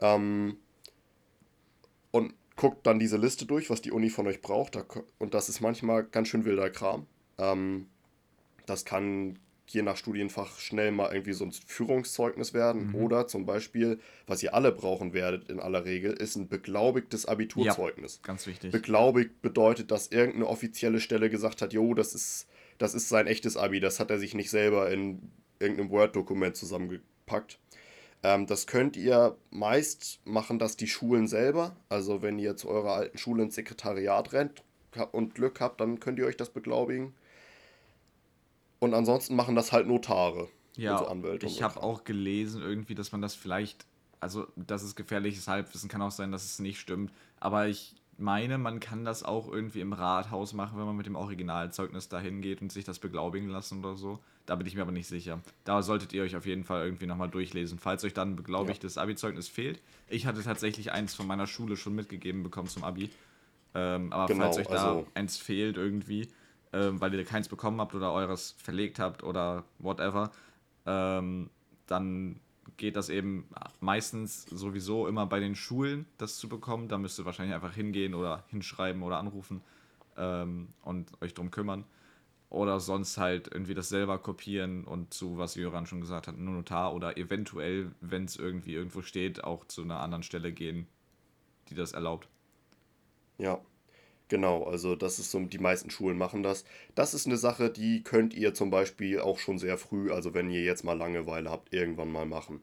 Ähm, 0.00 0.58
und 2.10 2.34
guckt 2.56 2.86
dann 2.86 2.98
diese 2.98 3.16
Liste 3.16 3.46
durch, 3.46 3.70
was 3.70 3.82
die 3.82 3.92
Uni 3.92 4.10
von 4.10 4.26
euch 4.26 4.42
braucht. 4.42 4.78
Und 5.18 5.34
das 5.34 5.48
ist 5.48 5.60
manchmal 5.60 6.04
ganz 6.04 6.28
schön 6.28 6.44
wilder 6.44 6.70
Kram. 6.70 7.06
Ähm, 7.38 7.86
das 8.66 8.84
kann 8.84 9.38
je 9.68 9.82
nach 9.82 9.96
Studienfach 9.96 10.58
schnell 10.58 10.92
mal 10.92 11.12
irgendwie 11.12 11.32
so 11.32 11.44
ein 11.44 11.52
Führungszeugnis 11.52 12.54
werden. 12.54 12.88
Mhm. 12.88 12.94
Oder 12.94 13.26
zum 13.26 13.46
Beispiel, 13.46 13.98
was 14.26 14.42
ihr 14.42 14.54
alle 14.54 14.72
brauchen 14.72 15.12
werdet 15.12 15.48
in 15.48 15.60
aller 15.60 15.84
Regel, 15.84 16.12
ist 16.12 16.36
ein 16.36 16.48
beglaubigtes 16.48 17.26
Abiturzeugnis. 17.26 18.20
Ja, 18.22 18.26
ganz 18.26 18.46
wichtig. 18.46 18.72
Beglaubigt 18.72 19.42
bedeutet, 19.42 19.90
dass 19.90 20.08
irgendeine 20.08 20.46
offizielle 20.46 21.00
Stelle 21.00 21.30
gesagt 21.30 21.62
hat, 21.62 21.72
jo, 21.72 21.94
das 21.94 22.14
ist, 22.14 22.46
das 22.78 22.94
ist 22.94 23.08
sein 23.08 23.26
echtes 23.26 23.56
Abi, 23.56 23.80
das 23.80 24.00
hat 24.00 24.10
er 24.10 24.18
sich 24.18 24.34
nicht 24.34 24.50
selber 24.50 24.90
in 24.90 25.30
irgendeinem 25.58 25.90
Word-Dokument 25.90 26.56
zusammengepackt. 26.56 27.58
Ähm, 28.22 28.46
das 28.46 28.66
könnt 28.66 28.96
ihr 28.96 29.36
meist 29.50 30.20
machen, 30.24 30.58
das 30.58 30.76
die 30.76 30.88
Schulen 30.88 31.26
selber. 31.28 31.76
Also 31.88 32.22
wenn 32.22 32.38
ihr 32.38 32.56
zu 32.56 32.68
eurer 32.68 32.94
alten 32.94 33.18
Schule 33.18 33.42
ins 33.42 33.54
Sekretariat 33.54 34.32
rennt 34.32 34.62
und 35.12 35.34
Glück 35.34 35.60
habt, 35.60 35.80
dann 35.80 36.00
könnt 36.00 36.18
ihr 36.18 36.26
euch 36.26 36.36
das 36.36 36.50
beglaubigen. 36.50 37.14
Und 38.78 38.94
ansonsten 38.94 39.36
machen 39.36 39.54
das 39.54 39.72
halt 39.72 39.86
Notare. 39.86 40.48
Ja, 40.76 40.98
so 40.98 41.06
Anwälte 41.06 41.46
ich 41.46 41.62
habe 41.62 41.82
auch 41.82 42.04
gelesen 42.04 42.62
irgendwie, 42.62 42.94
dass 42.94 43.12
man 43.12 43.22
das 43.22 43.34
vielleicht, 43.34 43.86
also 44.20 44.46
das 44.56 44.82
ist 44.82 44.94
gefährliches 44.94 45.48
Halbwissen, 45.48 45.88
kann 45.88 46.02
auch 46.02 46.10
sein, 46.10 46.32
dass 46.32 46.44
es 46.44 46.58
nicht 46.58 46.78
stimmt, 46.78 47.12
aber 47.40 47.66
ich 47.66 47.94
meine, 48.18 48.58
man 48.58 48.80
kann 48.80 49.04
das 49.04 49.22
auch 49.22 49.50
irgendwie 49.50 49.80
im 49.80 49.92
Rathaus 49.92 50.52
machen, 50.52 50.78
wenn 50.78 50.86
man 50.86 50.96
mit 50.96 51.06
dem 51.06 51.16
Originalzeugnis 51.16 52.08
dahin 52.08 52.40
geht 52.40 52.62
und 52.62 52.72
sich 52.72 52.84
das 52.84 52.98
beglaubigen 52.98 53.48
lassen 53.48 53.80
oder 53.80 53.96
so. 53.96 54.18
Da 54.46 54.54
bin 54.54 54.66
ich 54.66 54.74
mir 54.74 54.82
aber 54.82 54.92
nicht 54.92 55.06
sicher. 55.06 55.40
Da 55.64 55.82
solltet 55.82 56.12
ihr 56.12 56.22
euch 56.22 56.36
auf 56.36 56.46
jeden 56.46 56.64
Fall 56.64 56.84
irgendwie 56.84 57.06
nochmal 57.06 57.28
durchlesen, 57.28 57.78
falls 57.78 58.04
euch 58.04 58.14
dann 58.14 58.36
beglaubigtes 58.36 58.94
ja. 58.94 59.02
Abi-Zeugnis 59.02 59.48
fehlt. 59.48 59.82
Ich 60.08 60.26
hatte 60.26 60.42
tatsächlich 60.42 60.92
eins 60.92 61.14
von 61.14 61.26
meiner 61.26 61.46
Schule 61.46 61.76
schon 61.76 61.94
mitgegeben 61.94 62.42
bekommen 62.42 62.68
zum 62.68 62.84
Abi. 62.84 63.10
Ähm, 63.74 64.12
aber 64.12 64.26
genau, 64.32 64.44
falls 64.44 64.58
euch 64.58 64.66
da 64.68 64.88
also 64.88 65.06
eins 65.14 65.36
fehlt 65.36 65.76
irgendwie, 65.76 66.28
ähm, 66.72 67.00
weil 67.00 67.14
ihr 67.14 67.24
keins 67.24 67.48
bekommen 67.48 67.80
habt 67.80 67.94
oder 67.94 68.12
eures 68.12 68.52
verlegt 68.58 68.98
habt 68.98 69.22
oder 69.22 69.64
whatever, 69.78 70.30
ähm, 70.86 71.50
dann 71.86 72.40
geht 72.76 72.96
das 72.96 73.08
eben 73.08 73.48
meistens 73.80 74.44
sowieso 74.44 75.06
immer 75.06 75.26
bei 75.26 75.40
den 75.40 75.54
Schulen, 75.54 76.06
das 76.18 76.36
zu 76.36 76.48
bekommen. 76.48 76.88
Da 76.88 76.98
müsst 76.98 77.18
ihr 77.18 77.24
wahrscheinlich 77.24 77.54
einfach 77.54 77.74
hingehen 77.74 78.14
oder 78.14 78.44
hinschreiben 78.48 79.02
oder 79.02 79.18
anrufen 79.18 79.62
ähm, 80.16 80.68
und 80.82 81.10
euch 81.22 81.34
drum 81.34 81.50
kümmern. 81.50 81.84
Oder 82.48 82.78
sonst 82.78 83.18
halt 83.18 83.48
irgendwie 83.52 83.74
das 83.74 83.88
selber 83.88 84.18
kopieren 84.18 84.84
und 84.84 85.12
zu, 85.12 85.36
was 85.36 85.56
Jöran 85.56 85.86
schon 85.86 86.00
gesagt 86.00 86.28
hat, 86.28 86.38
nur 86.38 86.54
Notar 86.54 86.94
oder 86.94 87.16
eventuell, 87.16 87.90
wenn 88.00 88.24
es 88.24 88.36
irgendwie 88.36 88.74
irgendwo 88.74 89.02
steht, 89.02 89.42
auch 89.42 89.66
zu 89.66 89.82
einer 89.82 90.00
anderen 90.00 90.22
Stelle 90.22 90.52
gehen, 90.52 90.86
die 91.68 91.74
das 91.74 91.92
erlaubt. 91.92 92.28
Ja, 93.38 93.60
Genau, 94.28 94.64
also 94.64 94.96
das 94.96 95.18
ist 95.18 95.30
so, 95.30 95.38
die 95.40 95.58
meisten 95.58 95.90
Schulen 95.90 96.18
machen 96.18 96.42
das. 96.42 96.64
Das 96.94 97.14
ist 97.14 97.26
eine 97.26 97.36
Sache, 97.36 97.70
die 97.70 98.02
könnt 98.02 98.34
ihr 98.34 98.54
zum 98.54 98.70
Beispiel 98.70 99.20
auch 99.20 99.38
schon 99.38 99.58
sehr 99.58 99.78
früh, 99.78 100.10
also 100.10 100.34
wenn 100.34 100.50
ihr 100.50 100.64
jetzt 100.64 100.84
mal 100.84 100.98
Langeweile 100.98 101.50
habt, 101.50 101.72
irgendwann 101.72 102.10
mal 102.10 102.26
machen. 102.26 102.60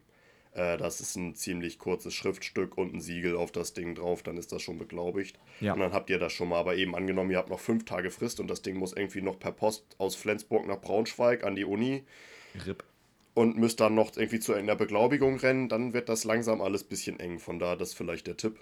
Äh, 0.54 0.78
das 0.78 1.02
ist 1.02 1.16
ein 1.16 1.36
ziemlich 1.36 1.80
kurzes 1.80 2.14
Schriftstück 2.14 2.78
und 2.78 2.94
ein 2.94 3.02
Siegel 3.02 3.36
auf 3.36 3.52
das 3.52 3.74
Ding 3.74 3.96
drauf, 3.96 4.24
dann 4.24 4.38
ist 4.38 4.52
das 4.52 4.62
schon 4.62 4.78
beglaubigt. 4.78 5.40
Ja. 5.62 5.74
Und 5.74 5.80
dann 5.80 5.94
habt 5.94 6.10
ihr 6.10 6.20
das 6.20 6.34
schon 6.34 6.50
mal, 6.50 6.60
aber 6.60 6.76
eben 6.76 6.96
angenommen, 6.96 7.32
ihr 7.32 7.38
habt 7.38 7.50
noch 7.50 7.60
fünf 7.60 7.86
Tage 7.86 8.12
Frist 8.12 8.40
und 8.40 8.48
das 8.48 8.62
Ding 8.62 8.76
muss 8.76 8.94
irgendwie 8.94 9.22
noch 9.22 9.40
per 9.40 9.52
Post 9.52 9.86
aus 9.98 10.16
Flensburg 10.16 10.68
nach 10.68 10.82
Braunschweig 10.82 11.44
an 11.44 11.56
die 11.56 11.66
Uni. 11.66 12.04
RIP. 12.66 12.84
Und 13.36 13.58
müsst 13.58 13.80
dann 13.80 13.96
noch 13.96 14.16
irgendwie 14.16 14.40
zu 14.40 14.54
einer 14.54 14.76
Beglaubigung 14.76 15.38
rennen, 15.38 15.68
dann 15.68 15.94
wird 15.94 16.08
das 16.08 16.24
langsam 16.24 16.62
alles 16.62 16.84
ein 16.84 16.90
bisschen 16.90 17.20
eng. 17.20 17.40
Von 17.40 17.58
da 17.58 17.76
das 17.76 17.94
vielleicht 17.94 18.28
der 18.28 18.38
Tipp, 18.38 18.60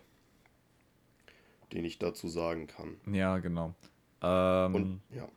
den 1.73 1.85
ich 1.85 1.99
dazu 1.99 2.27
sagen 2.27 2.67
kann. 2.67 2.97
Ja, 3.11 3.39
genau. 3.39 3.73
Ähm, 4.21 4.75
und, 4.75 5.01
ja. 5.09 5.27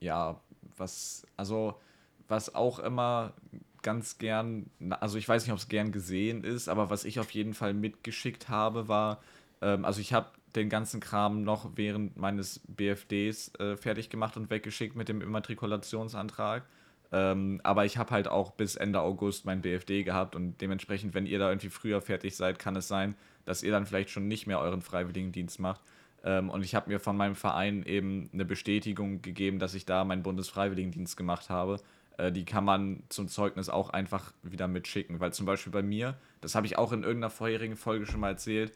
Ja, 0.00 0.40
was, 0.76 1.26
also, 1.36 1.80
was 2.28 2.54
auch 2.54 2.78
immer 2.78 3.34
ganz 3.82 4.18
gern, 4.18 4.68
also 5.00 5.16
ich 5.16 5.28
weiß 5.28 5.44
nicht, 5.44 5.52
ob 5.52 5.58
es 5.58 5.68
gern 5.68 5.92
gesehen 5.92 6.44
ist, 6.44 6.68
aber 6.68 6.90
was 6.90 7.04
ich 7.04 7.20
auf 7.20 7.30
jeden 7.30 7.54
Fall 7.54 7.72
mitgeschickt 7.72 8.48
habe, 8.48 8.88
war, 8.88 9.22
ähm, 9.62 9.84
also 9.84 10.00
ich 10.00 10.12
habe 10.12 10.28
den 10.56 10.68
ganzen 10.68 11.00
Kram 11.00 11.42
noch 11.42 11.70
während 11.76 12.16
meines 12.16 12.60
BFDs 12.66 13.54
äh, 13.60 13.76
fertig 13.76 14.10
gemacht 14.10 14.36
und 14.36 14.50
weggeschickt 14.50 14.96
mit 14.96 15.08
dem 15.08 15.20
Immatrikulationsantrag. 15.20 16.64
Ähm, 17.12 17.60
aber 17.62 17.84
ich 17.84 17.98
habe 17.98 18.10
halt 18.10 18.26
auch 18.26 18.50
bis 18.50 18.74
Ende 18.74 19.00
August 19.00 19.44
mein 19.44 19.62
BFD 19.62 20.02
gehabt 20.02 20.34
und 20.34 20.60
dementsprechend, 20.60 21.14
wenn 21.14 21.26
ihr 21.26 21.38
da 21.38 21.48
irgendwie 21.50 21.68
früher 21.68 22.00
fertig 22.00 22.36
seid, 22.36 22.58
kann 22.58 22.74
es 22.74 22.88
sein, 22.88 23.14
dass 23.46 23.62
ihr 23.62 23.72
dann 23.72 23.86
vielleicht 23.86 24.10
schon 24.10 24.28
nicht 24.28 24.46
mehr 24.46 24.60
euren 24.60 24.82
Freiwilligendienst 24.82 25.58
macht. 25.58 25.80
Ähm, 26.22 26.50
und 26.50 26.62
ich 26.62 26.74
habe 26.74 26.90
mir 26.90 27.00
von 27.00 27.16
meinem 27.16 27.36
Verein 27.36 27.84
eben 27.84 28.28
eine 28.34 28.44
Bestätigung 28.44 29.22
gegeben, 29.22 29.58
dass 29.58 29.72
ich 29.72 29.86
da 29.86 30.04
meinen 30.04 30.22
Bundesfreiwilligendienst 30.22 31.16
gemacht 31.16 31.48
habe. 31.48 31.80
Äh, 32.18 32.32
die 32.32 32.44
kann 32.44 32.64
man 32.64 33.04
zum 33.08 33.28
Zeugnis 33.28 33.68
auch 33.68 33.90
einfach 33.90 34.32
wieder 34.42 34.68
mitschicken. 34.68 35.20
Weil 35.20 35.32
zum 35.32 35.46
Beispiel 35.46 35.72
bei 35.72 35.82
mir, 35.82 36.18
das 36.40 36.54
habe 36.54 36.66
ich 36.66 36.76
auch 36.76 36.92
in 36.92 37.04
irgendeiner 37.04 37.30
vorherigen 37.30 37.76
Folge 37.76 38.04
schon 38.04 38.20
mal 38.20 38.30
erzählt, 38.30 38.72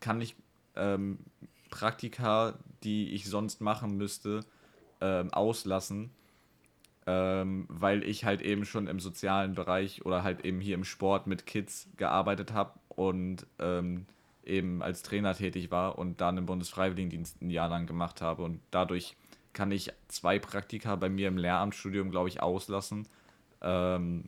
kann 0.00 0.20
ich 0.20 0.34
ähm, 0.76 1.18
Praktika, 1.70 2.58
die 2.82 3.12
ich 3.12 3.26
sonst 3.26 3.60
machen 3.60 3.96
müsste, 3.96 4.40
ähm, 5.00 5.32
auslassen, 5.32 6.10
ähm, 7.06 7.66
weil 7.68 8.02
ich 8.02 8.24
halt 8.24 8.42
eben 8.42 8.64
schon 8.64 8.88
im 8.88 8.98
sozialen 8.98 9.54
Bereich 9.54 10.04
oder 10.04 10.24
halt 10.24 10.44
eben 10.44 10.60
hier 10.60 10.74
im 10.74 10.84
Sport 10.84 11.26
mit 11.26 11.46
Kids 11.46 11.88
gearbeitet 11.96 12.52
habe 12.52 12.72
und 12.98 13.46
ähm, 13.60 14.06
eben 14.44 14.82
als 14.82 15.02
Trainer 15.02 15.32
tätig 15.32 15.70
war 15.70 15.98
und 15.98 16.20
dann 16.20 16.36
im 16.36 16.46
Bundesfreiwilligendienst 16.46 17.40
ein 17.40 17.50
Jahr 17.50 17.68
lang 17.68 17.86
gemacht 17.86 18.20
habe 18.20 18.42
und 18.42 18.60
dadurch 18.72 19.16
kann 19.52 19.70
ich 19.70 19.92
zwei 20.08 20.40
Praktika 20.40 20.96
bei 20.96 21.08
mir 21.08 21.28
im 21.28 21.38
Lehramtsstudium, 21.38 22.10
glaube 22.10 22.28
ich, 22.28 22.42
auslassen 22.42 23.06
ähm, 23.62 24.24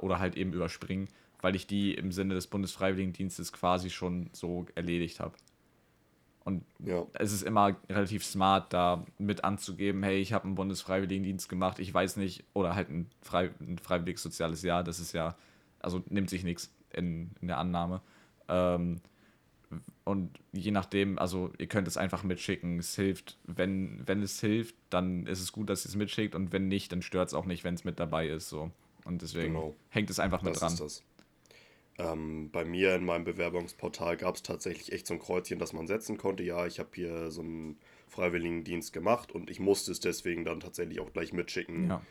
oder 0.00 0.18
halt 0.18 0.34
eben 0.34 0.54
überspringen, 0.54 1.08
weil 1.42 1.54
ich 1.54 1.66
die 1.66 1.92
im 1.92 2.10
Sinne 2.10 2.32
des 2.32 2.46
Bundesfreiwilligendienstes 2.46 3.52
quasi 3.52 3.90
schon 3.90 4.30
so 4.32 4.64
erledigt 4.74 5.20
habe. 5.20 5.34
Und 6.44 6.64
ja. 6.78 7.04
es 7.12 7.32
ist 7.32 7.42
immer 7.42 7.76
relativ 7.90 8.24
smart, 8.24 8.72
da 8.72 9.04
mit 9.18 9.44
anzugeben, 9.44 10.02
hey, 10.02 10.20
ich 10.20 10.32
habe 10.32 10.46
einen 10.46 10.54
Bundesfreiwilligendienst 10.54 11.50
gemacht, 11.50 11.78
ich 11.78 11.92
weiß 11.92 12.16
nicht, 12.16 12.44
oder 12.54 12.74
halt 12.74 12.88
ein, 12.88 13.10
frei, 13.20 13.50
ein 13.60 13.78
freiwilliges 13.78 14.22
soziales 14.22 14.62
Jahr, 14.62 14.82
das 14.82 15.00
ist 15.00 15.12
ja, 15.12 15.36
also 15.80 16.02
nimmt 16.08 16.30
sich 16.30 16.44
nichts 16.44 16.72
in, 16.92 17.30
in 17.40 17.48
der 17.48 17.58
Annahme. 17.58 18.02
Ähm, 18.48 19.00
und 20.04 20.40
je 20.52 20.72
nachdem, 20.72 21.18
also 21.18 21.52
ihr 21.58 21.68
könnt 21.68 21.86
es 21.86 21.96
einfach 21.96 22.24
mitschicken. 22.24 22.78
Es 22.78 22.96
hilft, 22.96 23.38
wenn, 23.44 24.02
wenn 24.06 24.22
es 24.22 24.40
hilft, 24.40 24.74
dann 24.90 25.26
ist 25.26 25.40
es 25.40 25.52
gut, 25.52 25.70
dass 25.70 25.84
ihr 25.84 25.90
es 25.90 25.96
mitschickt 25.96 26.34
und 26.34 26.52
wenn 26.52 26.68
nicht, 26.68 26.90
dann 26.90 27.02
stört 27.02 27.28
es 27.28 27.34
auch 27.34 27.46
nicht, 27.46 27.62
wenn 27.62 27.74
es 27.74 27.84
mit 27.84 28.00
dabei 28.00 28.28
ist. 28.28 28.48
So. 28.48 28.70
Und 29.04 29.22
deswegen 29.22 29.54
genau. 29.54 29.74
hängt 29.88 30.10
es 30.10 30.18
einfach 30.18 30.42
mit 30.42 30.60
das 30.60 30.76
dran. 30.76 30.90
Ähm, 31.98 32.50
bei 32.50 32.64
mir 32.64 32.94
in 32.94 33.04
meinem 33.04 33.24
Bewerbungsportal 33.24 34.16
gab 34.16 34.34
es 34.34 34.42
tatsächlich 34.42 34.92
echt 34.92 35.06
so 35.06 35.14
ein 35.14 35.20
Kreuzchen, 35.20 35.58
das 35.58 35.72
man 35.72 35.86
setzen 35.86 36.16
konnte. 36.16 36.42
Ja, 36.42 36.66
ich 36.66 36.78
habe 36.78 36.90
hier 36.94 37.30
so 37.30 37.42
einen 37.42 37.78
Freiwilligendienst 38.08 38.92
gemacht 38.92 39.32
und 39.32 39.50
ich 39.50 39.60
musste 39.60 39.92
es 39.92 40.00
deswegen 40.00 40.44
dann 40.44 40.60
tatsächlich 40.60 41.00
auch 41.00 41.12
gleich 41.12 41.32
mitschicken. 41.32 41.88
Ja. 41.88 42.02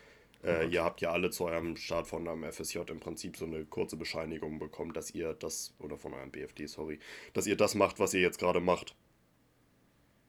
Äh, 0.44 0.68
ihr 0.68 0.84
habt 0.84 1.02
ja 1.02 1.12
alle 1.12 1.30
zu 1.32 1.46
eurem 1.46 1.76
Start 1.76 2.08
von 2.08 2.28
eurem 2.28 2.44
FSJ 2.50 2.80
im 2.90 3.00
Prinzip 3.00 3.36
so 3.36 3.46
eine 3.46 3.66
kurze 3.66 3.98
Bescheinigung 3.98 4.60
bekommen, 4.60 4.94
dass 4.94 5.12
ihr 5.12 5.34
das, 5.34 5.74
oder 5.80 5.98
von 5.98 6.14
eurem 6.14 6.32
BFD, 6.32 6.66
sorry, 6.68 7.00
dass 7.34 7.46
ihr 7.46 7.58
das 7.58 7.76
macht, 7.76 8.00
was 8.00 8.14
ihr 8.14 8.22
jetzt 8.22 8.40
gerade 8.40 8.62
macht. 8.62 8.96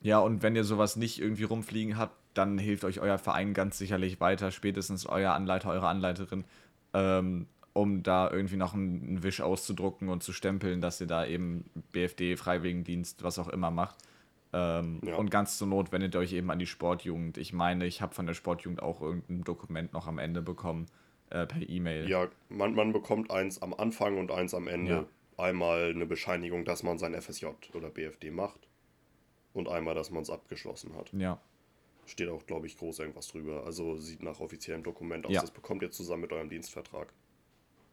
Ja, 0.03 0.19
und 0.19 0.43
wenn 0.43 0.57
ihr 0.57 0.65
sowas 0.65 0.97
nicht 0.97 1.21
irgendwie 1.21 1.45
rumfliegen 1.45 1.97
habt, 1.97 2.17
dann 2.35 2.59
hilft 2.59 2.85
euch 2.85 3.01
euer 3.01 3.19
Verein 3.19 3.55
ganz 3.55 3.79
sicherlich 3.79 4.21
weiter, 4.21 4.51
spätestens 4.51 5.07
euer 5.07 5.33
Anleiter, 5.33 5.71
eure 5.71 5.89
Anleiterin, 5.89 6.45
ähm, 6.95 7.47
um 7.73 8.03
da 8.03 8.31
irgendwie 8.31 8.57
noch 8.57 8.75
einen, 8.75 9.03
einen 9.03 9.23
Wisch 9.23 9.41
auszudrucken 9.41 10.09
und 10.09 10.23
zu 10.23 10.33
stempeln, 10.33 10.81
dass 10.81 11.01
ihr 11.01 11.07
da 11.07 11.27
eben 11.27 11.65
BFD, 11.93 12.37
Freiwilligendienst, 12.37 13.23
was 13.23 13.39
auch 13.39 13.49
immer 13.49 13.71
macht. 13.71 13.97
Ähm, 14.53 15.01
ja. 15.05 15.17
Und 15.17 15.31
ganz 15.31 15.59
zur 15.59 15.69
Not 15.69 15.93
wendet 15.93 16.15
ihr 16.15 16.19
euch 16.19 16.33
eben 16.33 16.51
an 16.51 16.59
die 16.59 16.67
Sportjugend. 16.67 17.39
Ich 17.39 17.53
meine, 17.53 17.87
ich 17.87 18.03
habe 18.03 18.15
von 18.15 18.27
der 18.27 18.35
Sportjugend 18.35 18.83
auch 18.83 19.01
irgendein 19.01 19.45
Dokument 19.45 19.93
noch 19.93 20.09
am 20.09 20.19
Ende 20.19 20.43
bekommen, 20.43 20.87
äh, 21.31 21.47
per 21.47 21.69
E-Mail. 21.69 22.09
Ja, 22.09 22.29
man, 22.49 22.75
man 22.75 22.93
bekommt 22.93 23.31
eins 23.31 23.63
am 23.63 23.73
Anfang 23.73 24.19
und 24.19 24.31
eins 24.31 24.55
am 24.55 24.67
Ende. 24.67 24.93
Ja. 24.93 25.07
Einmal 25.45 25.91
eine 25.91 26.05
Bescheinigung, 26.05 26.65
dass 26.65 26.83
man 26.83 26.99
sein 26.99 27.15
FSJ 27.15 27.47
oder 27.75 27.91
BFD 27.91 28.31
macht. 28.31 28.69
Und 29.53 29.69
einmal, 29.69 29.95
dass 29.95 30.11
man 30.11 30.23
es 30.23 30.31
abgeschlossen 30.31 30.95
hat. 30.97 31.13
Ja. 31.13 31.41
Steht 32.07 32.29
auch, 32.29 32.45
glaube 32.47 32.67
ich, 32.67 32.77
groß 32.77 32.99
irgendwas 33.01 33.29
drüber. 33.29 33.65
Also 33.65 33.97
sieht 33.97 34.23
nach 34.23 34.41
offiziellem 34.41 34.83
Dokument 34.83 35.27
aus. 35.27 35.33
Ja. 35.33 35.41
Das 35.41 35.51
bekommt 35.51 35.83
ihr 35.83 35.91
zusammen 35.91 36.23
mit 36.23 36.33
eurem 36.33 36.51
Dienstvertrag. 36.51 37.13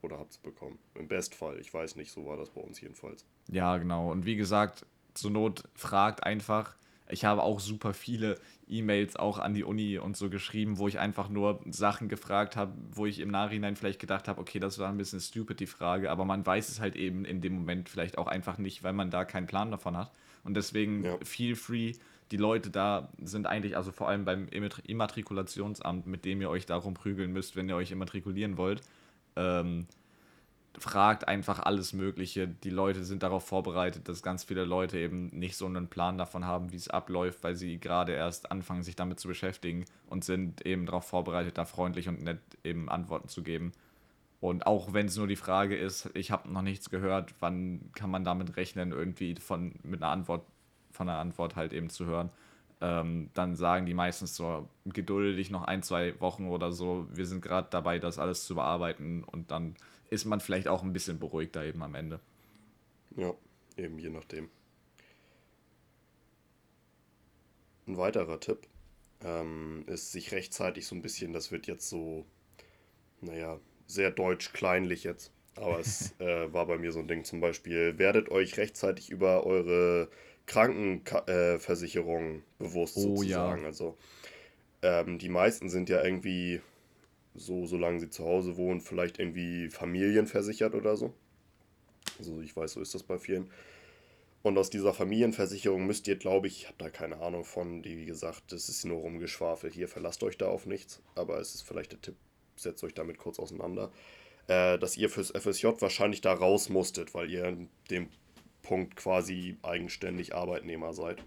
Oder 0.02 0.20
habt 0.20 0.32
es 0.32 0.38
bekommen. 0.38 0.78
Im 0.96 1.08
Bestfall. 1.08 1.60
Ich 1.60 1.74
weiß 1.74 1.96
nicht, 1.96 2.12
so 2.12 2.26
war 2.26 2.38
das 2.38 2.50
bei 2.50 2.62
uns 2.62 2.80
jedenfalls. 2.82 3.26
Ja, 3.48 3.78
genau. 3.78 4.12
Und 4.12 4.26
wie 4.26 4.36
gesagt, 4.36 4.86
zur 5.18 5.32
Not 5.32 5.64
fragt 5.74 6.24
einfach. 6.24 6.76
Ich 7.10 7.26
habe 7.26 7.44
auch 7.44 7.60
super 7.60 7.94
viele 7.94 8.38
E-Mails 8.68 9.16
auch 9.16 9.38
an 9.38 9.54
die 9.54 9.64
Uni 9.64 9.98
und 9.98 10.18
so 10.18 10.30
geschrieben, 10.30 10.78
wo 10.78 10.88
ich 10.88 11.00
einfach 11.00 11.30
nur 11.30 11.62
Sachen 11.70 12.10
gefragt 12.10 12.58
habe, 12.58 12.74
wo 12.92 13.06
ich 13.06 13.20
im 13.20 13.30
Nachhinein 13.30 13.78
vielleicht 13.78 14.00
gedacht 14.00 14.28
habe, 14.28 14.42
okay, 14.42 14.60
das 14.60 14.78
war 14.78 14.90
ein 14.90 14.98
bisschen 14.98 15.22
stupid 15.22 15.60
die 15.62 15.68
Frage, 15.68 16.12
aber 16.12 16.26
man 16.26 16.46
weiß 16.46 16.68
es 16.68 16.82
halt 16.82 16.96
eben 16.96 17.24
in 17.24 17.40
dem 17.40 17.54
Moment 17.54 17.88
vielleicht 17.88 18.18
auch 18.18 18.28
einfach 18.28 18.58
nicht, 18.58 18.84
weil 18.84 18.94
man 18.94 19.10
da 19.10 19.24
keinen 19.24 19.48
Plan 19.48 19.72
davon 19.72 19.96
hat. 19.96 20.12
Und 20.44 20.56
deswegen 20.56 21.06
ja. 21.06 21.18
feel 21.24 21.56
free. 21.56 21.94
Die 22.32 22.38
Leute 22.38 22.70
da 22.70 23.10
sind 23.24 23.48
eigentlich, 23.48 23.78
also 23.78 23.94
vor 23.94 24.10
allem 24.10 24.26
beim 24.26 24.50
Immatrikulationsamt, 24.50 26.08
mit 26.08 26.26
dem 26.26 26.42
ihr 26.42 26.50
euch 26.50 26.66
darum 26.66 26.94
prügeln 26.94 27.32
müsst, 27.32 27.56
wenn 27.56 27.70
ihr 27.70 27.78
euch 27.78 27.92
immatrikulieren 27.92 28.58
wollt. 28.58 28.82
Ähm, 29.38 29.88
fragt 30.78 31.28
einfach 31.28 31.60
alles 31.60 31.94
Mögliche. 31.94 32.48
Die 32.48 32.70
Leute 32.70 33.04
sind 33.04 33.24
darauf 33.24 33.46
vorbereitet, 33.46 34.08
dass 34.08 34.22
ganz 34.22 34.44
viele 34.44 34.66
Leute 34.66 34.98
eben 34.98 35.28
nicht 35.28 35.58
so 35.58 35.66
einen 35.66 35.88
Plan 35.88 36.18
davon 36.18 36.46
haben, 36.46 36.72
wie 36.72 36.76
es 36.76 36.90
abläuft, 36.90 37.44
weil 37.44 37.56
sie 37.56 37.80
gerade 37.80 38.14
erst 38.14 38.52
anfangen, 38.52 38.84
sich 38.84 38.96
damit 38.96 39.20
zu 39.20 39.28
beschäftigen 39.28 39.86
und 40.08 40.24
sind 40.24 40.66
eben 40.66 40.86
darauf 40.86 41.06
vorbereitet, 41.06 41.58
da 41.58 41.66
freundlich 41.66 42.08
und 42.08 42.22
nett 42.22 42.40
eben 42.64 42.90
Antworten 42.90 43.28
zu 43.28 43.44
geben. 43.44 43.72
Und 44.40 44.68
auch 44.68 44.94
wenn 44.94 45.08
es 45.08 45.18
nur 45.18 45.28
die 45.28 45.36
Frage 45.36 45.76
ist, 45.76 46.12
ich 46.14 46.30
habe 46.30 46.52
noch 46.52 46.62
nichts 46.62 46.90
gehört, 46.90 47.34
wann 47.40 47.90
kann 47.94 48.12
man 48.12 48.24
damit 48.24 48.56
rechnen, 48.56 48.92
irgendwie 48.92 49.36
von 49.36 49.74
mit 49.84 50.04
einer 50.04 50.12
Antwort, 50.12 50.46
von 50.92 51.10
einer 51.10 51.18
Antwort 51.18 51.56
halt 51.56 51.74
eben 51.74 51.90
zu 51.90 52.06
hören, 52.06 52.30
ähm, 52.80 53.32
dann 53.34 53.56
sagen 53.56 53.88
die 53.88 53.96
meistens 53.96 54.36
so, 54.36 54.70
geduldig 54.86 55.50
noch 55.50 55.64
ein, 55.64 55.82
zwei 55.82 56.20
Wochen 56.22 56.48
oder 56.48 56.72
so, 56.72 57.08
wir 57.12 57.26
sind 57.26 57.42
gerade 57.42 57.68
dabei, 57.72 57.98
das 57.98 58.20
alles 58.20 58.46
zu 58.46 58.54
bearbeiten 58.54 59.24
und 59.24 59.50
dann 59.50 59.76
ist 60.10 60.26
man 60.26 60.40
vielleicht 60.40 60.68
auch 60.68 60.84
ein 60.84 60.94
bisschen 60.94 61.20
beruhigter 61.20 61.64
eben 61.64 61.82
am 61.84 61.96
Ende. 61.96 62.20
Ja, 63.16 63.34
eben 63.78 64.00
je 64.00 64.10
nachdem. 64.10 64.50
Ein 67.88 67.98
weiterer 67.98 68.40
Tipp 68.40 68.68
ähm, 69.24 69.84
ist 69.88 70.12
sich 70.12 70.32
rechtzeitig 70.32 70.86
so 70.86 70.96
ein 70.96 71.02
bisschen, 71.02 71.34
das 71.34 71.52
wird 71.52 71.68
jetzt 71.68 71.90
so, 71.90 72.26
naja, 73.22 73.60
sehr 73.86 74.12
deutsch-kleinlich 74.12 75.04
jetzt, 75.04 75.32
aber 75.56 75.80
es 75.80 76.14
äh, 76.20 76.52
war 76.54 76.66
bei 76.66 76.78
mir 76.78 76.92
so 76.92 77.00
ein 77.00 77.08
Ding 77.08 77.24
zum 77.24 77.40
Beispiel, 77.40 77.98
werdet 77.98 78.30
euch 78.30 78.58
rechtzeitig 78.58 79.10
über 79.10 79.46
eure 79.46 80.10
Krankenversicherung 80.46 82.40
äh, 82.40 82.42
bewusst 82.60 82.98
oh, 82.98 83.16
sozusagen. 83.16 83.62
Ja. 83.62 83.68
Also 83.68 83.98
ähm, 84.82 85.18
die 85.18 85.30
meisten 85.30 85.70
sind 85.70 85.90
ja 85.90 86.04
irgendwie 86.04 86.62
so, 87.38 87.66
solange 87.66 88.00
sie 88.00 88.10
zu 88.10 88.26
Hause 88.26 88.58
wohnen, 88.58 88.82
vielleicht 88.82 89.20
irgendwie 89.20 89.70
familienversichert 89.70 90.74
oder 90.76 90.98
so. 90.98 91.14
Also 92.20 92.42
ich 92.42 92.56
weiß, 92.56 92.74
so 92.74 92.82
ist 92.82 92.96
das 92.96 93.04
bei 93.04 93.18
vielen. 93.18 93.50
Und 94.42 94.58
aus 94.58 94.70
dieser 94.70 94.94
Familienversicherung 94.94 95.86
müsst 95.86 96.08
ihr, 96.08 96.16
glaube 96.16 96.48
ich, 96.48 96.62
ich 96.62 96.68
habe 96.68 96.78
da 96.78 96.90
keine 96.90 97.20
Ahnung 97.20 97.44
von, 97.44 97.82
die, 97.84 97.98
wie 97.98 98.06
gesagt, 98.06 98.52
das 98.52 98.70
ist 98.70 98.86
nur 98.86 99.00
rumgeschwafelt. 99.00 99.74
Hier 99.74 99.88
verlasst 99.88 100.24
euch 100.24 100.38
da 100.38 100.48
auf 100.48 100.66
nichts, 100.66 101.02
aber 101.16 101.40
es 101.40 101.54
ist 101.54 101.64
vielleicht 101.64 101.92
der 101.92 102.02
Tipp, 102.02 102.16
setzt 102.56 102.84
euch 102.84 102.94
damit 102.94 103.18
kurz 103.18 103.40
auseinander, 103.40 103.92
äh, 104.48 104.80
dass 104.80 104.98
ihr 104.98 105.10
fürs 105.10 105.32
FSJ 105.32 105.68
wahrscheinlich 105.80 106.22
da 106.22 106.34
raus 106.34 106.70
musstet, 106.70 107.14
weil 107.14 107.30
ihr 107.30 107.46
in 107.46 107.70
dem 107.92 108.10
Punkt 108.64 108.96
quasi 108.96 109.58
eigenständig 109.64 110.34
Arbeitnehmer 110.34 110.94
seid 110.94 111.24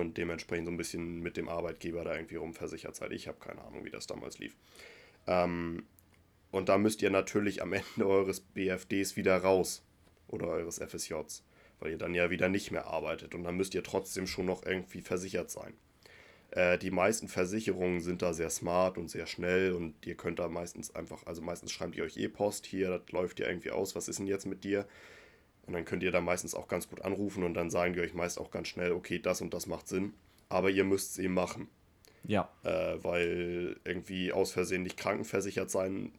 und 0.00 0.16
dementsprechend 0.18 0.66
so 0.66 0.72
ein 0.72 0.76
bisschen 0.76 1.20
mit 1.20 1.36
dem 1.36 1.48
Arbeitgeber 1.48 2.04
da 2.04 2.14
irgendwie 2.14 2.36
rumversichert 2.36 2.94
seid. 2.96 3.12
Ich 3.12 3.28
habe 3.28 3.38
keine 3.40 3.62
Ahnung, 3.62 3.84
wie 3.84 3.90
das 3.90 4.06
damals 4.06 4.38
lief. 4.38 4.56
Ähm, 5.26 5.84
Und 6.50 6.68
da 6.68 6.78
müsst 6.78 7.02
ihr 7.02 7.10
natürlich 7.10 7.62
am 7.62 7.72
Ende 7.74 8.06
eures 8.06 8.40
BFDs 8.40 9.16
wieder 9.16 9.36
raus 9.38 9.82
oder 10.28 10.48
eures 10.48 10.78
FSJs, 10.78 11.44
weil 11.80 11.92
ihr 11.92 11.98
dann 11.98 12.14
ja 12.14 12.30
wieder 12.30 12.48
nicht 12.48 12.70
mehr 12.70 12.86
arbeitet 12.86 13.34
und 13.34 13.44
dann 13.44 13.56
müsst 13.56 13.74
ihr 13.74 13.82
trotzdem 13.82 14.26
schon 14.26 14.46
noch 14.46 14.64
irgendwie 14.64 15.02
versichert 15.02 15.50
sein. 15.50 15.74
Äh, 16.50 16.78
die 16.78 16.90
meisten 16.90 17.28
Versicherungen 17.28 18.00
sind 18.00 18.22
da 18.22 18.32
sehr 18.32 18.50
smart 18.50 18.98
und 18.98 19.08
sehr 19.10 19.26
schnell 19.26 19.72
und 19.72 20.06
ihr 20.06 20.14
könnt 20.16 20.38
da 20.38 20.48
meistens 20.48 20.94
einfach, 20.94 21.26
also 21.26 21.42
meistens 21.42 21.72
schreibt 21.72 21.96
ihr 21.96 22.04
euch 22.04 22.16
E-Post 22.16 22.66
hier, 22.66 22.90
das 22.90 23.12
läuft 23.12 23.40
ja 23.40 23.48
irgendwie 23.48 23.70
aus, 23.72 23.94
was 23.96 24.08
ist 24.08 24.18
denn 24.18 24.26
jetzt 24.28 24.46
mit 24.46 24.64
dir? 24.64 24.86
Und 25.66 25.72
dann 25.72 25.84
könnt 25.84 26.02
ihr 26.02 26.12
da 26.12 26.20
meistens 26.20 26.54
auch 26.54 26.68
ganz 26.68 26.88
gut 26.88 27.02
anrufen 27.02 27.42
und 27.42 27.54
dann 27.54 27.70
sagen 27.70 27.94
die 27.94 28.00
euch 28.00 28.14
meist 28.14 28.40
auch 28.40 28.50
ganz 28.50 28.68
schnell, 28.68 28.92
okay, 28.92 29.18
das 29.18 29.40
und 29.40 29.52
das 29.52 29.66
macht 29.66 29.88
Sinn, 29.88 30.12
aber 30.48 30.70
ihr 30.70 30.84
müsst 30.84 31.12
es 31.12 31.18
eben 31.18 31.34
machen. 31.34 31.68
Ja. 32.24 32.48
Äh, 32.62 33.02
weil 33.02 33.76
irgendwie 33.84 34.32
aus 34.32 34.52
Versehen 34.52 34.82
nicht 34.82 34.96
krankenversichert 34.96 35.70
sein 35.70 36.12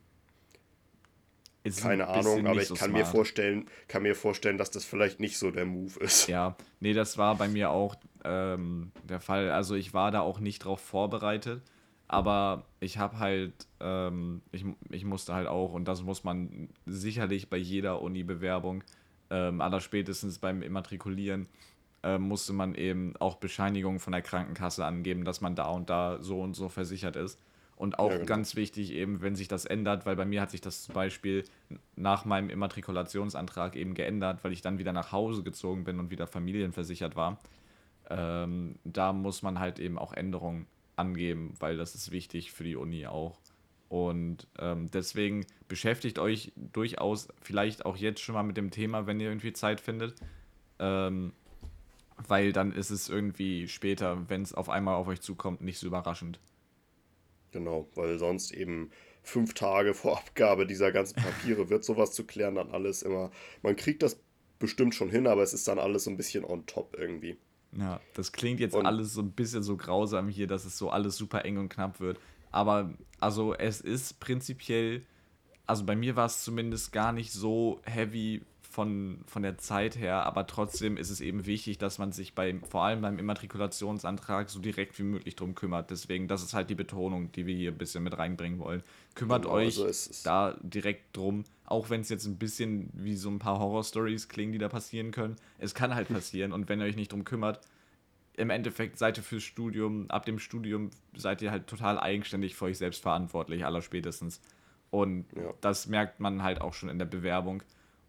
ist 1.68 1.82
keine 1.82 2.08
Ahnung, 2.08 2.48
aber 2.48 2.62
ich 2.62 2.68
so 2.68 2.76
kann 2.76 2.92
mir 2.92 3.06
vorstellen, 3.06 3.68
kann 3.88 4.04
mir 4.04 4.16
vorstellen, 4.16 4.58
dass 4.58 4.72
das 4.72 4.86
vielleicht 4.86 5.20
nicht 5.20 5.38
so 5.38 5.52
der 5.52 5.66
Move 5.66 6.00
ist. 6.00 6.28
Ja, 6.28 6.56
nee, 6.80 6.94
das 6.94 7.18
war 7.18 7.36
bei 7.36 7.48
mir 7.48 7.72
auch 7.72 7.96
ähm, 8.24 8.92
der 9.04 9.20
Fall. 9.20 9.52
Also 9.52 9.76
ich 9.76 9.94
war 9.94 10.12
da 10.12 10.22
auch 10.22 10.40
nicht 10.40 10.60
drauf 10.60 10.80
vorbereitet, 10.80 11.62
aber 12.08 12.66
ich 12.80 12.98
habe 12.98 13.20
halt, 13.20 13.54
ähm, 13.80 14.42
ich, 14.52 14.66
ich 14.90 15.04
musste 15.04 15.34
halt 15.34 15.48
auch, 15.48 15.74
und 15.74 15.88
das 15.88 16.04
muss 16.04 16.24
man 16.24 16.70
sicherlich 16.86 17.50
bei 17.50 17.58
jeder 17.58 18.02
Uni-Bewerbung, 18.02 18.84
ähm, 19.30 19.62
allerspätestens 19.62 20.40
beim 20.40 20.62
Immatrikulieren, 20.62 21.48
äh, 22.04 22.18
musste 22.18 22.54
man 22.54 22.76
eben 22.76 23.16
auch 23.18 23.36
Bescheinigungen 23.36 24.00
von 24.00 24.14
der 24.14 24.22
Krankenkasse 24.22 24.86
angeben, 24.86 25.26
dass 25.26 25.42
man 25.42 25.56
da 25.56 25.68
und 25.68 25.90
da 25.90 26.22
so 26.22 26.42
und 26.42 26.56
so 26.56 26.70
versichert 26.70 27.16
ist. 27.16 27.40
Und 27.76 28.00
auch 28.00 28.10
ja, 28.10 28.18
genau. 28.18 28.26
ganz 28.26 28.56
wichtig 28.56 28.92
eben, 28.92 29.22
wenn 29.22 29.36
sich 29.36 29.48
das 29.48 29.66
ändert, 29.66 30.06
weil 30.08 30.16
bei 30.16 30.26
mir 30.26 30.42
hat 30.42 30.50
sich 30.50 30.62
das 30.62 30.84
zum 30.84 30.96
Beispiel 30.96 31.44
nach 31.96 32.26
meinem 32.26 32.50
Immatrikulationsantrag 32.50 33.76
eben 33.76 33.94
geändert, 33.94 34.44
weil 34.44 34.52
ich 34.52 34.62
dann 34.62 34.80
wieder 34.80 34.94
nach 34.94 35.12
Hause 35.12 35.44
gezogen 35.44 35.84
bin 35.84 36.00
und 36.00 36.10
wieder 36.10 36.26
familienversichert 36.26 37.16
war. 37.16 37.40
Ähm, 38.10 38.80
da 38.84 39.14
muss 39.14 39.44
man 39.44 39.60
halt 39.60 39.78
eben 39.78 40.00
auch 40.00 40.14
Änderungen 40.14 40.66
angeben, 40.96 41.54
weil 41.60 41.78
das 41.78 41.94
ist 41.94 42.12
wichtig 42.12 42.52
für 42.52 42.64
die 42.64 42.76
Uni 42.76 43.06
auch. 43.06 43.38
Und 43.90 44.48
ähm, 44.60 44.92
deswegen 44.92 45.46
beschäftigt 45.68 46.20
euch 46.20 46.52
durchaus 46.56 47.30
vielleicht 47.42 47.86
auch 47.86 47.96
jetzt 47.96 48.20
schon 48.20 48.36
mal 48.36 48.44
mit 48.44 48.58
dem 48.58 48.72
Thema, 48.72 49.08
wenn 49.08 49.20
ihr 49.20 49.30
irgendwie 49.30 49.54
Zeit 49.54 49.80
findet. 49.80 50.16
Ähm, 50.80 51.34
weil 52.28 52.52
dann 52.52 52.72
ist 52.72 52.90
es 52.90 53.10
irgendwie 53.10 53.68
später, 53.68 54.30
wenn 54.30 54.42
es 54.42 54.54
auf 54.54 54.70
einmal 54.70 54.96
auf 54.96 55.08
euch 55.08 55.22
zukommt, 55.22 55.62
nicht 55.62 55.80
so 55.80 55.88
überraschend. 55.88 56.40
Genau, 57.52 57.88
weil 57.96 58.18
sonst 58.18 58.52
eben 58.52 58.92
fünf 59.24 59.54
Tage 59.54 59.94
vor 59.94 60.18
Abgabe 60.18 60.66
dieser 60.66 60.92
ganzen 60.92 61.16
Papiere 61.16 61.70
wird 61.70 61.84
sowas 61.84 62.12
zu 62.14 62.26
klären 62.26 62.56
dann 62.56 62.72
alles 62.72 63.04
immer. 63.04 63.32
Man 63.62 63.76
kriegt 63.76 64.04
das 64.04 64.20
bestimmt 64.60 64.96
schon 64.96 65.10
hin, 65.10 65.28
aber 65.28 65.44
es 65.44 65.54
ist 65.54 65.68
dann 65.68 65.80
alles 65.80 66.06
so 66.06 66.10
ein 66.10 66.18
bisschen 66.18 66.44
on 66.44 66.66
top 66.66 66.96
irgendwie. 66.98 67.38
Ja, 67.78 68.00
das 68.14 68.32
klingt 68.32 68.60
jetzt 68.60 68.74
und 68.74 68.86
alles 68.86 69.14
so 69.14 69.22
ein 69.22 69.32
bisschen 69.32 69.62
so 69.62 69.78
grausam 69.78 70.30
hier, 70.30 70.48
dass 70.48 70.66
es 70.66 70.78
so 70.78 70.90
alles 70.90 71.18
super 71.18 71.46
eng 71.46 71.58
und 71.58 71.70
knapp 71.70 72.00
wird. 72.00 72.20
Aber 72.58 72.90
also 73.20 73.54
es 73.54 73.82
ist 73.82 74.20
prinzipiell, 74.20 75.06
also 75.68 75.86
bei 75.86 75.96
mir 75.96 76.16
war 76.16 76.26
es 76.26 76.44
zumindest 76.44 76.92
gar 76.92 77.12
nicht 77.12 77.32
so 77.32 77.80
heavy, 77.86 78.42
von, 78.78 79.22
von 79.26 79.42
der 79.42 79.58
Zeit 79.58 79.98
her, 79.98 80.24
aber 80.28 80.46
trotzdem 80.46 80.98
ist 80.98 81.10
es 81.10 81.20
eben 81.20 81.48
wichtig, 81.48 81.80
dass 81.80 81.98
man 81.98 82.12
sich 82.12 82.36
bei, 82.36 82.60
vor 82.70 82.84
allem 82.84 83.02
beim 83.02 83.18
Immatrikulationsantrag 83.18 84.52
so 84.52 84.60
direkt 84.60 85.00
wie 85.00 85.04
möglich 85.04 85.36
drum 85.36 85.56
kümmert. 85.56 85.90
Deswegen, 85.90 86.28
das 86.28 86.44
ist 86.44 86.54
halt 86.54 86.70
die 86.70 86.76
Betonung, 86.76 87.32
die 87.32 87.48
wir 87.48 87.56
hier 87.56 87.72
ein 87.72 87.78
bisschen 87.80 88.04
mit 88.04 88.16
reinbringen 88.18 88.60
wollen. 88.60 88.84
Kümmert 89.16 89.44
genau, 89.44 89.56
euch 89.56 89.82
also 89.82 90.12
da 90.24 90.56
direkt 90.62 91.18
drum, 91.18 91.44
auch 91.66 91.90
wenn 91.90 92.02
es 92.02 92.10
jetzt 92.10 92.28
ein 92.28 92.38
bisschen 92.38 92.92
wie 92.94 93.16
so 93.16 93.30
ein 93.30 93.40
paar 93.40 93.58
Horror-Stories 93.58 94.30
klingen, 94.30 94.52
die 94.52 94.60
da 94.60 94.70
passieren 94.70 95.10
können. 95.10 95.38
Es 95.58 95.74
kann 95.74 95.96
halt 95.96 96.10
passieren 96.10 96.52
und 96.52 96.70
wenn 96.70 96.80
ihr 96.80 96.86
euch 96.86 96.98
nicht 96.98 97.12
drum 97.12 97.24
kümmert, 97.24 97.62
im 98.38 98.52
Endeffekt 98.52 98.98
seid 98.98 99.18
ihr 99.18 99.24
fürs 99.24 99.44
Studium, 99.44 100.10
ab 100.10 100.26
dem 100.26 100.40
Studium 100.40 100.92
seid 101.16 101.42
ihr 101.42 101.52
halt 101.52 101.68
total 101.68 102.00
eigenständig 102.00 102.56
für 102.56 102.66
euch 102.66 102.78
selbst 102.78 103.02
verantwortlich, 103.02 103.66
allerspätestens. 103.66 104.42
Und 104.92 105.26
ja. 105.36 105.54
das 105.60 105.88
merkt 105.88 106.20
man 106.20 106.44
halt 106.44 106.62
auch 106.62 106.74
schon 106.74 106.90
in 106.90 107.00
der 107.00 107.06
Bewerbung. 107.06 107.64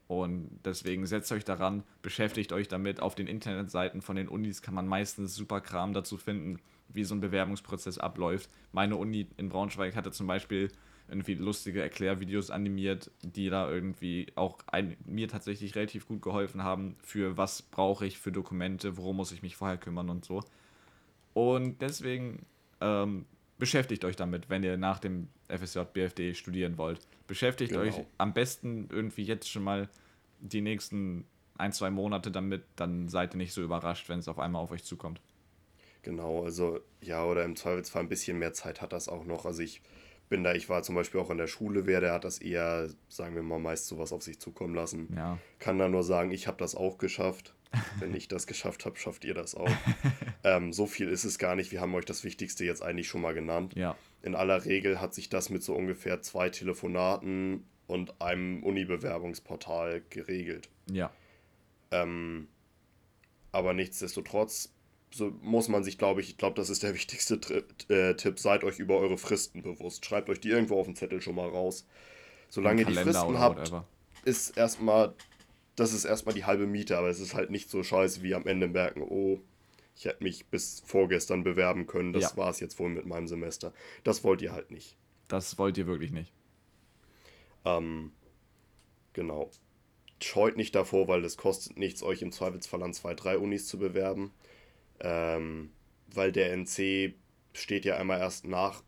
Und 0.07 0.61
deswegen 0.65 1.07
setzt 1.07 1.33
euch 1.33 1.45
daran, 1.45 1.83
beschäftigt 2.03 2.53
euch 2.53 2.69
damit. 2.69 3.01
Auf 3.01 3.15
den 3.15 3.27
Internetseiten 3.27 4.03
von 4.03 4.17
den 4.17 4.29
Unis 4.29 4.63
kann 4.63 4.75
man 4.75 4.87
meistens 4.87 5.35
super 5.35 5.61
Kram 5.61 5.93
dazu 5.93 6.19
finden, 6.19 6.61
wie 6.89 7.05
so 7.05 7.15
ein 7.15 7.21
Bewerbungsprozess 7.21 7.99
abläuft. 7.99 8.51
Meine 8.73 8.97
Uni 8.97 9.29
in 9.39 9.49
Braunschweig 9.49 9.97
hatte 9.97 10.13
zum 10.13 10.27
Beispiel 10.27 10.71
irgendwie 11.09 11.35
lustige 11.35 11.83
Erklärvideos 11.83 12.51
animiert, 12.51 13.11
die 13.23 13.49
da 13.49 13.71
irgendwie 13.71 14.27
auch 14.35 14.59
ein, 14.67 14.97
mir 15.07 15.29
tatsächlich 15.29 15.75
relativ 15.75 16.07
gut 16.07 16.23
geholfen 16.23 16.63
haben, 16.63 16.97
für 17.03 17.37
was 17.37 17.63
brauche 17.63 18.07
ich 18.07 18.19
für 18.19 18.33
Dokumente, 18.33 18.97
worum 18.97 19.17
muss 19.17 19.33
ich 19.33 19.43
mich 19.43 19.57
vorher 19.57 19.79
kümmern 19.79 20.11
und 20.11 20.25
so. 20.25 20.43
Und 21.33 21.81
deswegen 21.81 22.45
ähm, 22.81 23.25
beschäftigt 23.59 24.05
euch 24.05 24.17
damit, 24.17 24.51
wenn 24.51 24.63
ihr 24.63 24.77
nach 24.77 24.99
dem 24.99 25.29
FSJ 25.49 25.81
BFD 25.93 26.35
studieren 26.35 26.77
wollt. 26.77 27.01
Beschäftigt 27.27 27.73
genau. 27.73 27.83
euch 27.83 28.05
am 28.19 28.35
besten 28.35 28.89
irgendwie 28.91 29.25
jetzt 29.25 29.51
schon 29.51 29.65
mal 29.65 29.89
die 30.41 30.61
nächsten 30.61 31.25
ein, 31.57 31.73
zwei 31.73 31.91
Monate 31.91 32.31
damit, 32.31 32.65
dann 32.77 33.09
seid 33.09 33.35
ihr 33.35 33.39
nicht 33.39 33.53
so 33.53 33.63
überrascht, 33.63 34.09
wenn 34.09 34.21
es 34.21 34.29
auf 34.29 34.39
einmal 34.39 34.63
auf 34.63 34.71
euch 34.71 34.85
zukommt. 34.85 35.21
Genau, 36.03 36.45
also 36.45 36.81
ja, 37.01 37.25
oder 37.25 37.45
im 37.45 37.57
Zweifelsfall 37.57 38.03
ein 38.03 38.09
bisschen 38.09 38.39
mehr 38.39 38.53
Zeit 38.53 38.81
hat 38.81 38.93
das 38.93 39.09
auch 39.09 39.25
noch. 39.25 39.45
Also 39.45 39.63
ich 39.63 39.83
bin 40.29 40.45
da, 40.45 40.55
ich 40.55 40.69
war 40.69 40.83
zum 40.83 40.95
Beispiel 40.95 41.21
auch 41.21 41.31
in 41.31 41.39
der 41.39 41.47
Schule, 41.47 41.87
wer, 41.87 42.01
der 42.01 42.13
hat 42.13 42.25
das 42.25 42.39
eher, 42.39 42.89
sagen 43.09 43.35
wir 43.35 43.43
mal, 43.43 43.59
meist 43.59 43.87
sowas 43.87 44.13
auf 44.13 44.23
sich 44.23 44.39
zukommen 44.39 44.75
lassen. 44.75 45.09
Ja. 45.17 45.39
Kann 45.59 45.79
da 45.79 45.89
nur 45.89 46.03
sagen, 46.03 46.31
ich 46.31 46.47
habe 46.47 46.59
das 46.59 46.75
auch 46.75 46.99
geschafft. 46.99 47.55
Wenn 47.99 48.15
ich 48.15 48.29
das 48.29 48.47
geschafft 48.47 48.87
habe, 48.87 48.97
schafft 48.97 49.25
ihr 49.25 49.35
das 49.35 49.55
auch. 49.55 49.71
ähm, 50.45 50.73
so 50.73 50.87
viel 50.87 51.09
ist 51.09 51.25
es 51.25 51.39
gar 51.39 51.55
nicht. 51.55 51.71
Wir 51.71 51.81
haben 51.81 51.95
euch 51.95 52.07
das 52.07 52.25
Wichtigste 52.25 52.65
jetzt 52.65 52.83
eigentlich 52.83 53.09
schon 53.09 53.21
mal 53.21 53.35
genannt. 53.35 53.75
Ja. 53.75 53.97
In 54.23 54.35
aller 54.35 54.65
Regel 54.65 55.01
hat 55.01 55.15
sich 55.15 55.29
das 55.29 55.51
mit 55.51 55.63
so 55.63 55.75
ungefähr 55.75 56.23
zwei 56.23 56.49
Telefonaten 56.49 57.65
und 57.87 58.21
einem 58.21 58.63
Uni-Bewerbungsportal 58.63 60.03
geregelt. 60.09 60.71
Ja. 60.91 61.11
Ähm, 61.91 62.49
aber 63.53 63.73
nichtsdestotrotz 63.75 64.73
so 65.11 65.33
muss 65.43 65.69
man 65.69 65.85
sich, 65.85 65.99
glaube 65.99 66.21
ich, 66.21 66.31
ich 66.31 66.37
glaube, 66.39 66.57
das 66.57 66.71
ist 66.71 66.83
der 66.83 66.95
wichtigste 66.95 67.41
Tri 67.41 67.63
äh, 67.89 68.15
Tipp, 68.15 68.39
seid 68.39 68.65
euch 68.65 68.79
über 68.79 68.99
eure 68.99 69.19
Fristen 69.19 69.63
bewusst. 69.63 70.05
Schreibt 70.05 70.29
euch 70.31 70.41
die 70.41 70.51
irgendwo 70.51 70.79
auf 70.79 70.87
den 70.87 70.97
Zettel 70.97 71.21
schon 71.21 71.35
mal 71.35 71.49
raus. 71.49 71.87
Solange 72.49 72.83
ihr 72.83 72.87
die 72.87 72.95
Fristen 72.95 73.39
habt, 73.39 73.59
whatever. 73.59 73.87
ist 74.25 74.57
erstmal 74.57 75.15
das 75.79 75.93
ist 75.93 76.05
erstmal 76.05 76.35
die 76.35 76.45
halbe 76.45 76.67
Miete, 76.67 76.99
aber 76.99 77.09
es 77.09 77.21
ist 77.21 77.35
halt 77.35 77.51
nicht 77.51 77.71
so 77.71 77.83
scheiße 77.83 78.23
wie 78.23 78.35
am 78.35 78.47
Ende 78.47 78.67
merken, 78.67 79.03
oh, 79.03 79.41
ich 79.97 80.07
hätte 80.07 80.25
mich 80.25 80.47
bis 80.47 80.81
vorgestern 80.85 81.45
bewerben 81.45 81.87
können, 81.87 82.13
das 82.13 82.33
ja. 82.33 82.37
war 82.37 82.51
es 82.51 82.61
jetzt 82.61 82.79
wohl 82.79 82.89
mit 82.89 83.07
meinem 83.07 83.29
Semester. 83.29 83.73
Das 84.03 84.25
wollt 84.25 84.43
ihr 84.43 84.53
halt 84.53 84.71
nicht. 84.71 84.97
Das 85.29 85.59
wollt 85.59 85.79
ihr 85.79 85.87
wirklich 85.87 86.11
nicht. 86.11 86.33
Ähm, 87.65 88.13
genau. 89.13 89.51
Scheut 90.21 90.57
nicht 90.57 90.75
davor, 90.75 91.07
weil 91.07 91.25
es 91.25 91.37
kostet 91.37 91.79
nichts, 91.79 92.03
euch 92.03 92.23
im 92.23 92.33
Zweifelsfall 92.33 92.83
an 92.83 92.93
zwei, 92.93 93.15
drei 93.15 93.39
Unis 93.39 93.67
zu 93.67 93.79
bewerben. 93.79 94.33
Ähm, 95.01 95.71
weil 96.13 96.33
der 96.33 96.53
NC 96.53 97.15
steht 97.53 97.85
ja 97.85 97.97
einmal 97.97 98.21
erst 98.21 98.47
nach 98.47 98.83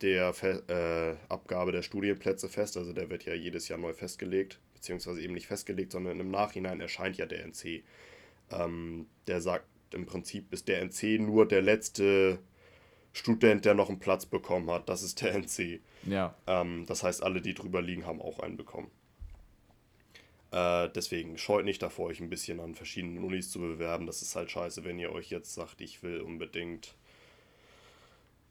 der 0.00 0.32
Fe 0.34 0.62
äh, 0.68 1.32
Abgabe 1.32 1.72
der 1.72 1.82
Studienplätze 1.82 2.48
fest. 2.48 2.76
Also 2.76 2.92
der 2.92 3.10
wird 3.10 3.24
ja 3.24 3.34
jedes 3.34 3.68
Jahr 3.68 3.78
neu 3.78 3.92
festgelegt 3.92 4.60
beziehungsweise 4.86 5.20
eben 5.20 5.34
nicht 5.34 5.48
festgelegt, 5.48 5.90
sondern 5.90 6.20
im 6.20 6.30
Nachhinein 6.30 6.80
erscheint 6.80 7.16
ja 7.16 7.26
der 7.26 7.44
NC. 7.44 7.82
Ähm, 8.52 9.06
der 9.26 9.40
sagt 9.40 9.66
im 9.92 10.06
Prinzip, 10.06 10.52
ist 10.52 10.68
der 10.68 10.80
NC 10.80 11.18
nur 11.20 11.48
der 11.48 11.60
letzte 11.60 12.38
Student, 13.12 13.64
der 13.64 13.74
noch 13.74 13.88
einen 13.88 13.98
Platz 13.98 14.26
bekommen 14.26 14.70
hat. 14.70 14.88
Das 14.88 15.02
ist 15.02 15.22
der 15.22 15.34
NC. 15.34 15.80
Ja. 16.04 16.36
Ähm, 16.46 16.84
das 16.86 17.02
heißt, 17.02 17.22
alle, 17.22 17.42
die 17.42 17.54
drüber 17.54 17.82
liegen, 17.82 18.06
haben 18.06 18.22
auch 18.22 18.38
einen 18.38 18.56
bekommen. 18.56 18.90
Äh, 20.52 20.88
deswegen 20.94 21.38
scheut 21.38 21.64
nicht 21.64 21.82
davor, 21.82 22.06
euch 22.06 22.20
ein 22.20 22.30
bisschen 22.30 22.60
an 22.60 22.74
verschiedenen 22.74 23.24
Unis 23.24 23.50
zu 23.50 23.60
bewerben. 23.60 24.06
Das 24.06 24.22
ist 24.22 24.36
halt 24.36 24.50
scheiße, 24.50 24.84
wenn 24.84 24.98
ihr 24.98 25.12
euch 25.12 25.30
jetzt 25.30 25.54
sagt, 25.54 25.80
ich 25.80 26.02
will 26.02 26.20
unbedingt, 26.20 26.94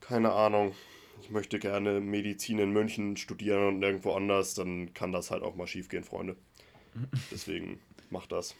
keine 0.02 0.34
Ahnung, 0.34 0.76
ich 1.22 1.30
möchte 1.30 1.60
gerne 1.60 2.02
Medizin 2.02 2.60
in 2.60 2.72
München 2.72 3.18
studieren 3.18 3.76
und 3.76 3.84
irgendwo 3.84 4.14
anders, 4.14 4.54
dann 4.54 4.94
kann 4.94 5.12
das 5.12 5.32
halt 5.32 5.44
auch 5.44 5.56
mal 5.56 5.68
schief 5.68 5.90
gehen, 5.90 6.04
Freunde. 6.04 6.36
Deswegen 7.32 7.80
macht 8.10 8.32
das. 8.32 8.56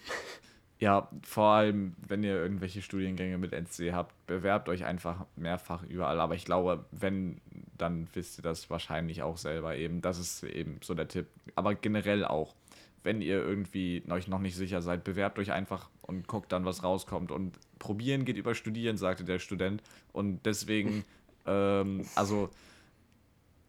Ja, 0.78 1.10
vor 1.24 1.52
allem, 1.52 1.96
wenn 2.06 2.24
ihr 2.24 2.36
irgendwelche 2.36 2.82
Studiengänge 2.82 3.38
mit 3.38 3.54
NC 3.54 3.94
habt, 3.94 4.14
bewerbt 4.28 4.68
euch 4.68 4.84
einfach 4.84 5.26
mehrfach 5.38 5.84
überall. 5.84 6.20
Aber 6.20 6.36
ich 6.36 6.44
glaube, 6.44 6.86
wenn, 6.92 7.40
dann 7.78 8.10
wisst 8.14 8.40
ihr 8.40 8.42
das 8.42 8.70
wahrscheinlich 8.70 9.22
auch 9.22 9.38
selber 9.38 9.78
eben. 9.78 10.02
Das 10.02 10.20
ist 10.20 10.44
eben 10.44 10.80
so 10.82 10.94
der 10.94 11.08
Tipp. 11.08 11.28
Aber 11.56 11.76
generell 11.76 12.26
auch, 12.26 12.56
wenn 13.06 13.22
ihr 13.22 13.38
irgendwie 13.38 14.04
euch 14.10 14.28
noch 14.28 14.40
nicht 14.40 14.56
sicher 14.56 14.82
seid, 14.82 15.04
bewerbt 15.06 15.40
euch 15.40 15.52
einfach 15.54 15.90
und 16.02 16.28
guckt 16.28 16.52
dann, 16.52 16.66
was 16.66 16.84
rauskommt. 16.84 17.32
Und 17.32 17.58
probieren 17.80 18.26
geht 18.26 18.38
über 18.38 18.54
Studieren, 18.56 18.98
sagte 18.98 19.24
der 19.24 19.40
Student. 19.40 19.82
Und 20.12 20.46
deswegen 20.46 21.06
Ähm, 21.46 22.06
also 22.16 22.50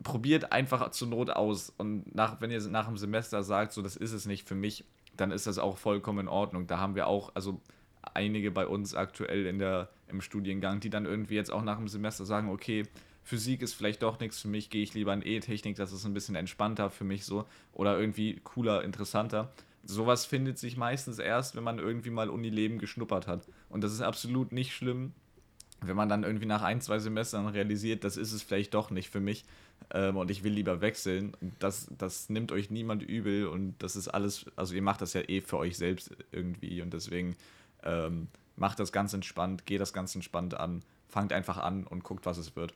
probiert 0.02 0.52
einfach 0.52 0.90
zur 0.90 1.08
Not 1.08 1.30
aus. 1.30 1.72
Und 1.78 2.14
nach, 2.14 2.40
wenn 2.40 2.50
ihr 2.50 2.60
nach 2.68 2.86
dem 2.86 2.96
Semester 2.96 3.42
sagt, 3.42 3.72
so 3.72 3.82
das 3.82 3.96
ist 3.96 4.12
es 4.12 4.26
nicht 4.26 4.46
für 4.48 4.54
mich, 4.54 4.84
dann 5.16 5.30
ist 5.30 5.46
das 5.46 5.58
auch 5.58 5.78
vollkommen 5.78 6.20
in 6.20 6.28
Ordnung. 6.28 6.66
Da 6.66 6.78
haben 6.78 6.94
wir 6.94 7.06
auch, 7.06 7.34
also 7.34 7.60
einige 8.14 8.50
bei 8.50 8.66
uns 8.66 8.94
aktuell 8.94 9.46
in 9.46 9.58
der, 9.58 9.88
im 10.08 10.20
Studiengang, 10.20 10.80
die 10.80 10.90
dann 10.90 11.06
irgendwie 11.06 11.34
jetzt 11.34 11.50
auch 11.50 11.62
nach 11.62 11.78
dem 11.78 11.88
Semester 11.88 12.24
sagen, 12.24 12.50
okay, 12.50 12.84
Physik 13.26 13.60
ist 13.60 13.74
vielleicht 13.74 14.04
doch 14.04 14.20
nichts 14.20 14.40
für 14.40 14.46
mich, 14.46 14.70
gehe 14.70 14.84
ich 14.84 14.94
lieber 14.94 15.12
in 15.12 15.20
E-Technik, 15.20 15.74
das 15.74 15.92
ist 15.92 16.04
ein 16.04 16.14
bisschen 16.14 16.36
entspannter 16.36 16.90
für 16.90 17.02
mich 17.02 17.24
so 17.24 17.44
oder 17.72 17.98
irgendwie 17.98 18.40
cooler, 18.44 18.84
interessanter. 18.84 19.52
Sowas 19.82 20.24
findet 20.24 20.58
sich 20.58 20.76
meistens 20.76 21.18
erst, 21.18 21.56
wenn 21.56 21.64
man 21.64 21.80
irgendwie 21.80 22.10
mal 22.10 22.30
Unileben 22.30 22.78
geschnuppert 22.78 23.26
hat. 23.26 23.48
Und 23.68 23.82
das 23.82 23.92
ist 23.92 24.00
absolut 24.00 24.52
nicht 24.52 24.72
schlimm, 24.72 25.12
wenn 25.80 25.96
man 25.96 26.08
dann 26.08 26.22
irgendwie 26.22 26.46
nach 26.46 26.62
ein, 26.62 26.80
zwei 26.80 27.00
Semestern 27.00 27.48
realisiert, 27.48 28.04
das 28.04 28.16
ist 28.16 28.30
es 28.30 28.44
vielleicht 28.44 28.74
doch 28.74 28.92
nicht 28.92 29.10
für 29.10 29.18
mich 29.18 29.44
ähm, 29.90 30.16
und 30.16 30.30
ich 30.30 30.44
will 30.44 30.52
lieber 30.52 30.80
wechseln. 30.80 31.36
Das, 31.58 31.88
das 31.98 32.30
nimmt 32.30 32.52
euch 32.52 32.70
niemand 32.70 33.02
übel 33.02 33.48
und 33.48 33.74
das 33.80 33.96
ist 33.96 34.06
alles, 34.06 34.46
also 34.54 34.72
ihr 34.72 34.82
macht 34.82 35.02
das 35.02 35.14
ja 35.14 35.22
eh 35.22 35.40
für 35.40 35.58
euch 35.58 35.76
selbst 35.76 36.16
irgendwie 36.30 36.80
und 36.80 36.94
deswegen 36.94 37.34
ähm, 37.82 38.28
macht 38.54 38.78
das 38.78 38.92
ganz 38.92 39.14
entspannt, 39.14 39.66
geht 39.66 39.80
das 39.80 39.92
ganz 39.92 40.14
entspannt 40.14 40.54
an, 40.54 40.82
fangt 41.08 41.32
einfach 41.32 41.58
an 41.58 41.84
und 41.88 42.04
guckt, 42.04 42.24
was 42.24 42.38
es 42.38 42.54
wird. 42.54 42.72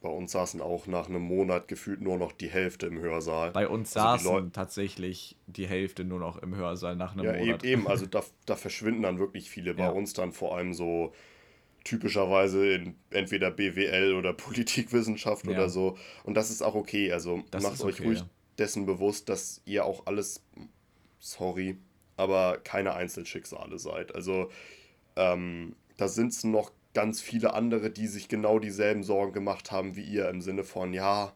Bei 0.00 0.08
uns 0.08 0.30
saßen 0.30 0.60
auch 0.60 0.86
nach 0.86 1.08
einem 1.08 1.22
Monat 1.22 1.66
gefühlt 1.66 2.00
nur 2.00 2.18
noch 2.18 2.30
die 2.30 2.48
Hälfte 2.48 2.86
im 2.86 3.00
Hörsaal. 3.00 3.50
Bei 3.50 3.66
uns 3.66 3.96
also 3.96 4.30
saßen 4.30 4.52
tatsächlich 4.52 5.36
die 5.48 5.66
Hälfte 5.66 6.04
nur 6.04 6.20
noch 6.20 6.38
im 6.38 6.54
Hörsaal 6.54 6.94
nach 6.94 7.14
einem 7.14 7.24
ja, 7.24 7.32
Monat. 7.32 7.64
Eben, 7.64 7.88
also 7.88 8.06
da, 8.06 8.22
da 8.46 8.54
verschwinden 8.54 9.02
dann 9.02 9.18
wirklich 9.18 9.50
viele. 9.50 9.74
Bei 9.74 9.84
ja. 9.84 9.90
uns 9.90 10.12
dann 10.12 10.30
vor 10.30 10.56
allem 10.56 10.72
so 10.72 11.12
typischerweise 11.82 12.74
in 12.74 12.94
entweder 13.10 13.50
BWL 13.50 14.14
oder 14.14 14.32
Politikwissenschaft 14.34 15.46
ja. 15.46 15.52
oder 15.52 15.68
so. 15.68 15.96
Und 16.22 16.34
das 16.34 16.50
ist 16.50 16.62
auch 16.62 16.76
okay. 16.76 17.12
Also 17.12 17.42
das 17.50 17.64
macht 17.64 17.80
euch 17.82 17.96
okay, 17.96 18.04
ruhig 18.04 18.18
ja. 18.20 18.28
dessen 18.56 18.86
bewusst, 18.86 19.28
dass 19.28 19.62
ihr 19.64 19.84
auch 19.84 20.06
alles, 20.06 20.44
sorry, 21.18 21.76
aber 22.16 22.58
keine 22.58 22.94
Einzelschicksale 22.94 23.80
seid. 23.80 24.14
Also 24.14 24.50
ähm, 25.16 25.74
da 25.96 26.06
sind 26.06 26.32
es 26.32 26.44
noch 26.44 26.70
ganz 26.98 27.20
viele 27.20 27.54
andere, 27.54 27.90
die 27.90 28.08
sich 28.08 28.26
genau 28.26 28.58
dieselben 28.58 29.04
Sorgen 29.04 29.32
gemacht 29.32 29.70
haben 29.70 29.94
wie 29.94 30.02
ihr 30.02 30.28
im 30.28 30.40
Sinne 30.40 30.64
von, 30.64 30.92
ja, 30.92 31.32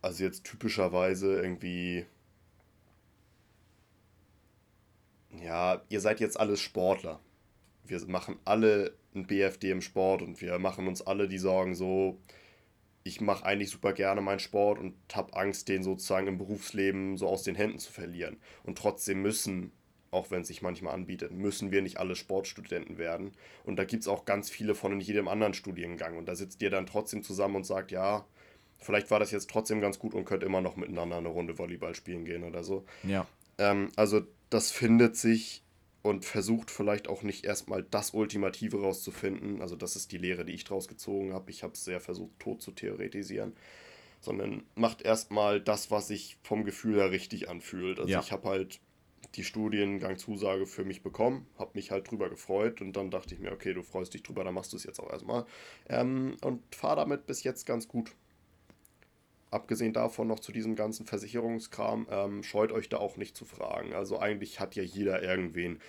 also 0.00 0.24
jetzt 0.24 0.44
typischerweise 0.44 1.42
irgendwie, 1.42 2.06
ja, 5.42 5.82
ihr 5.90 6.00
seid 6.00 6.20
jetzt 6.20 6.40
alles 6.40 6.58
Sportler. 6.60 7.20
Wir 7.84 8.00
machen 8.06 8.38
alle 8.46 8.94
ein 9.14 9.26
BFD 9.26 9.72
im 9.72 9.82
Sport 9.82 10.22
und 10.22 10.40
wir 10.40 10.58
machen 10.58 10.88
uns 10.88 11.02
alle 11.02 11.28
die 11.28 11.36
Sorgen 11.36 11.74
so, 11.74 12.18
ich 13.02 13.20
mache 13.20 13.44
eigentlich 13.44 13.68
super 13.68 13.92
gerne 13.92 14.22
meinen 14.22 14.38
Sport 14.38 14.78
und 14.78 14.94
habe 15.12 15.36
Angst, 15.36 15.68
den 15.68 15.82
sozusagen 15.82 16.28
im 16.28 16.38
Berufsleben 16.38 17.18
so 17.18 17.28
aus 17.28 17.42
den 17.42 17.56
Händen 17.56 17.78
zu 17.78 17.92
verlieren. 17.92 18.38
Und 18.62 18.78
trotzdem 18.78 19.20
müssen 19.20 19.70
auch 20.14 20.30
wenn 20.30 20.42
es 20.42 20.48
sich 20.48 20.62
manchmal 20.62 20.94
anbietet, 20.94 21.32
müssen 21.32 21.70
wir 21.70 21.82
nicht 21.82 21.98
alle 21.98 22.16
Sportstudenten 22.16 22.96
werden. 22.96 23.32
Und 23.64 23.76
da 23.76 23.84
gibt 23.84 24.02
es 24.02 24.08
auch 24.08 24.24
ganz 24.24 24.48
viele 24.48 24.74
von 24.74 24.92
in 24.92 25.00
jedem 25.00 25.28
anderen 25.28 25.54
Studiengang. 25.54 26.16
Und 26.16 26.26
da 26.26 26.36
sitzt 26.36 26.62
ihr 26.62 26.70
dann 26.70 26.86
trotzdem 26.86 27.22
zusammen 27.22 27.56
und 27.56 27.64
sagt, 27.64 27.90
ja, 27.90 28.24
vielleicht 28.78 29.10
war 29.10 29.18
das 29.18 29.30
jetzt 29.30 29.50
trotzdem 29.50 29.80
ganz 29.80 29.98
gut 29.98 30.14
und 30.14 30.24
könnt 30.24 30.42
immer 30.42 30.60
noch 30.60 30.76
miteinander 30.76 31.16
eine 31.16 31.28
Runde 31.28 31.58
Volleyball 31.58 31.94
spielen 31.94 32.24
gehen 32.24 32.44
oder 32.44 32.62
so. 32.62 32.84
Ja. 33.02 33.26
Ähm, 33.58 33.90
also 33.96 34.22
das 34.50 34.70
findet 34.70 35.16
sich 35.16 35.62
und 36.02 36.24
versucht 36.24 36.70
vielleicht 36.70 37.08
auch 37.08 37.22
nicht 37.22 37.44
erstmal 37.44 37.82
das 37.82 38.10
Ultimative 38.10 38.80
rauszufinden. 38.80 39.62
Also 39.62 39.74
das 39.74 39.96
ist 39.96 40.12
die 40.12 40.18
Lehre, 40.18 40.44
die 40.44 40.52
ich 40.52 40.64
draus 40.64 40.86
gezogen 40.86 41.32
habe. 41.32 41.50
Ich 41.50 41.62
habe 41.62 41.72
es 41.72 41.84
sehr 41.84 42.00
versucht, 42.00 42.38
tot 42.38 42.62
zu 42.62 42.72
theoretisieren. 42.72 43.54
Sondern 44.20 44.62
macht 44.74 45.02
erstmal 45.02 45.60
das, 45.60 45.90
was 45.90 46.08
sich 46.08 46.36
vom 46.42 46.64
Gefühl 46.64 46.96
her 46.96 47.10
richtig 47.10 47.48
anfühlt. 47.48 47.98
Also 47.98 48.10
ja. 48.10 48.20
ich 48.20 48.32
habe 48.32 48.48
halt 48.48 48.80
die 49.36 49.44
Studiengangzusage 49.44 50.66
für 50.66 50.84
mich 50.84 51.02
bekommen, 51.02 51.46
habe 51.58 51.72
mich 51.74 51.90
halt 51.90 52.10
drüber 52.10 52.28
gefreut 52.28 52.80
und 52.80 52.94
dann 52.94 53.10
dachte 53.10 53.34
ich 53.34 53.40
mir, 53.40 53.52
okay, 53.52 53.74
du 53.74 53.82
freust 53.82 54.14
dich 54.14 54.22
drüber, 54.22 54.44
dann 54.44 54.54
machst 54.54 54.72
du 54.72 54.76
es 54.76 54.84
jetzt 54.84 55.00
auch 55.00 55.10
erstmal. 55.10 55.44
Ähm, 55.88 56.36
und 56.42 56.62
fahre 56.74 56.96
damit 56.96 57.26
bis 57.26 57.42
jetzt 57.42 57.66
ganz 57.66 57.88
gut. 57.88 58.12
Abgesehen 59.50 59.92
davon 59.92 60.26
noch 60.26 60.40
zu 60.40 60.50
diesem 60.50 60.74
ganzen 60.74 61.06
Versicherungskram, 61.06 62.06
ähm, 62.10 62.42
scheut 62.42 62.72
euch 62.72 62.88
da 62.88 62.98
auch 62.98 63.16
nicht 63.16 63.36
zu 63.36 63.44
fragen. 63.44 63.94
Also 63.94 64.18
eigentlich 64.18 64.58
hat 64.58 64.74
ja 64.74 64.82
jeder 64.82 65.22
irgendwen. 65.22 65.80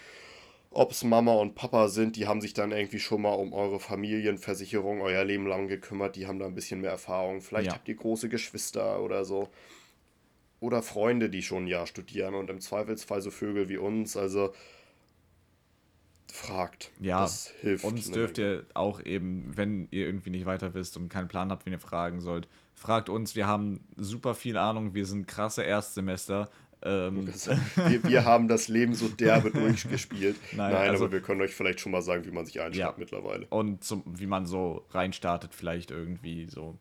Ob 0.69 0.91
es 0.91 1.03
Mama 1.03 1.33
und 1.35 1.55
Papa 1.55 1.87
sind, 1.87 2.15
die 2.17 2.27
haben 2.27 2.41
sich 2.41 2.53
dann 2.53 2.71
irgendwie 2.71 2.99
schon 2.99 3.21
mal 3.21 3.33
um 3.33 3.53
eure 3.53 3.79
Familienversicherung 3.79 5.01
euer 5.01 5.23
Leben 5.23 5.47
lang 5.47 5.67
gekümmert, 5.67 6.15
die 6.15 6.27
haben 6.27 6.37
da 6.37 6.45
ein 6.45 6.53
bisschen 6.53 6.81
mehr 6.81 6.91
Erfahrung. 6.91 7.41
Vielleicht 7.41 7.67
ja. 7.67 7.73
habt 7.73 7.87
ihr 7.87 7.95
große 7.95 8.27
Geschwister 8.29 9.01
oder 9.01 9.23
so 9.23 9.49
oder 10.59 10.81
Freunde, 10.81 11.29
die 11.29 11.41
schon 11.41 11.65
ein 11.65 11.67
Jahr 11.67 11.87
studieren 11.87 12.35
und 12.35 12.49
im 12.49 12.59
Zweifelsfall 12.59 13.21
so 13.21 13.31
Vögel 13.31 13.69
wie 13.69 13.77
uns. 13.77 14.17
Also 14.17 14.53
fragt. 16.31 16.91
Ja, 16.99 17.21
das 17.21 17.53
hilft. 17.61 17.85
Uns 17.85 18.11
dürft 18.11 18.37
ihr 18.37 18.65
auch 18.73 19.01
eben, 19.03 19.55
wenn 19.55 19.87
ihr 19.91 20.05
irgendwie 20.05 20.29
nicht 20.29 20.45
weiter 20.45 20.73
wisst 20.73 20.97
und 20.97 21.09
keinen 21.09 21.27
Plan 21.27 21.49
habt, 21.49 21.65
wen 21.65 21.73
ihr 21.73 21.79
fragen 21.79 22.19
sollt, 22.19 22.47
fragt 22.73 23.09
uns. 23.09 23.35
Wir 23.35 23.47
haben 23.47 23.85
super 23.95 24.35
viel 24.35 24.57
Ahnung. 24.57 24.93
Wir 24.93 25.05
sind 25.05 25.27
krasse 25.27 25.63
Erstsemester. 25.63 26.49
Ähm. 26.83 27.27
Wir, 27.87 28.03
wir, 28.03 28.25
haben 28.25 28.47
das 28.47 28.67
Leben 28.67 28.93
so 28.93 29.07
derbe 29.07 29.51
durchgespielt. 29.51 30.35
Nein, 30.51 30.73
Nein 30.73 30.89
also, 30.89 31.05
aber 31.05 31.13
wir 31.13 31.21
können 31.21 31.41
euch 31.41 31.55
vielleicht 31.55 31.79
schon 31.79 31.91
mal 31.91 32.01
sagen, 32.01 32.25
wie 32.25 32.31
man 32.31 32.45
sich 32.45 32.59
einstellt 32.59 32.89
ja, 32.89 32.93
mittlerweile. 32.97 33.47
Und 33.49 33.83
zum, 33.83 34.03
wie 34.05 34.27
man 34.27 34.45
so 34.45 34.85
reinstartet, 34.91 35.55
vielleicht 35.55 35.91
irgendwie 35.91 36.47
so. 36.47 36.77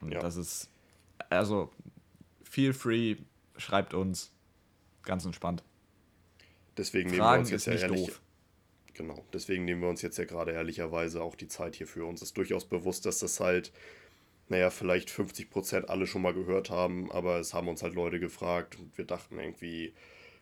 Und 0.00 0.12
ja. 0.12 0.20
das 0.20 0.36
ist, 0.36 0.68
also 1.28 1.70
feel 2.50 2.74
free, 2.74 3.16
schreibt 3.56 3.94
uns. 3.94 4.32
Ganz 5.02 5.24
entspannt. 5.24 5.62
Deswegen 6.76 7.10
nehmen 7.10 7.22
wir 7.22 7.38
uns 7.38 7.50
jetzt 7.50 7.66
ja 7.66 7.74
ehrlich. 7.74 8.06
Doof. 8.06 8.20
Genau, 8.94 9.24
deswegen 9.32 9.64
nehmen 9.64 9.80
wir 9.80 9.88
uns 9.88 10.02
jetzt 10.02 10.18
ja 10.18 10.24
gerade 10.24 10.52
ehrlicherweise 10.52 11.22
auch 11.22 11.36
die 11.36 11.48
Zeit 11.48 11.76
hier 11.76 11.86
für 11.86 12.04
uns. 12.04 12.20
Ist 12.20 12.36
durchaus 12.36 12.66
bewusst, 12.66 13.06
dass 13.06 13.20
das 13.20 13.40
halt, 13.40 13.72
naja, 14.48 14.68
vielleicht 14.68 15.08
50% 15.08 15.84
alle 15.84 16.06
schon 16.06 16.22
mal 16.22 16.34
gehört 16.34 16.68
haben, 16.68 17.10
aber 17.10 17.38
es 17.38 17.54
haben 17.54 17.68
uns 17.68 17.82
halt 17.82 17.94
Leute 17.94 18.20
gefragt 18.20 18.78
und 18.78 18.98
wir 18.98 19.06
dachten 19.06 19.38
irgendwie, 19.38 19.94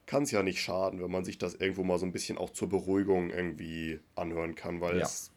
kann 0.06 0.24
es 0.24 0.30
ja 0.30 0.42
nicht 0.42 0.60
schaden, 0.60 1.00
wenn 1.00 1.10
man 1.10 1.24
sich 1.24 1.38
das 1.38 1.54
irgendwo 1.54 1.84
mal 1.84 1.98
so 1.98 2.06
ein 2.06 2.12
bisschen 2.12 2.38
auch 2.38 2.50
zur 2.50 2.68
Beruhigung 2.68 3.30
irgendwie 3.30 4.00
anhören 4.16 4.54
kann, 4.54 4.80
weil 4.80 4.96
ja. 4.96 5.04
es, 5.04 5.30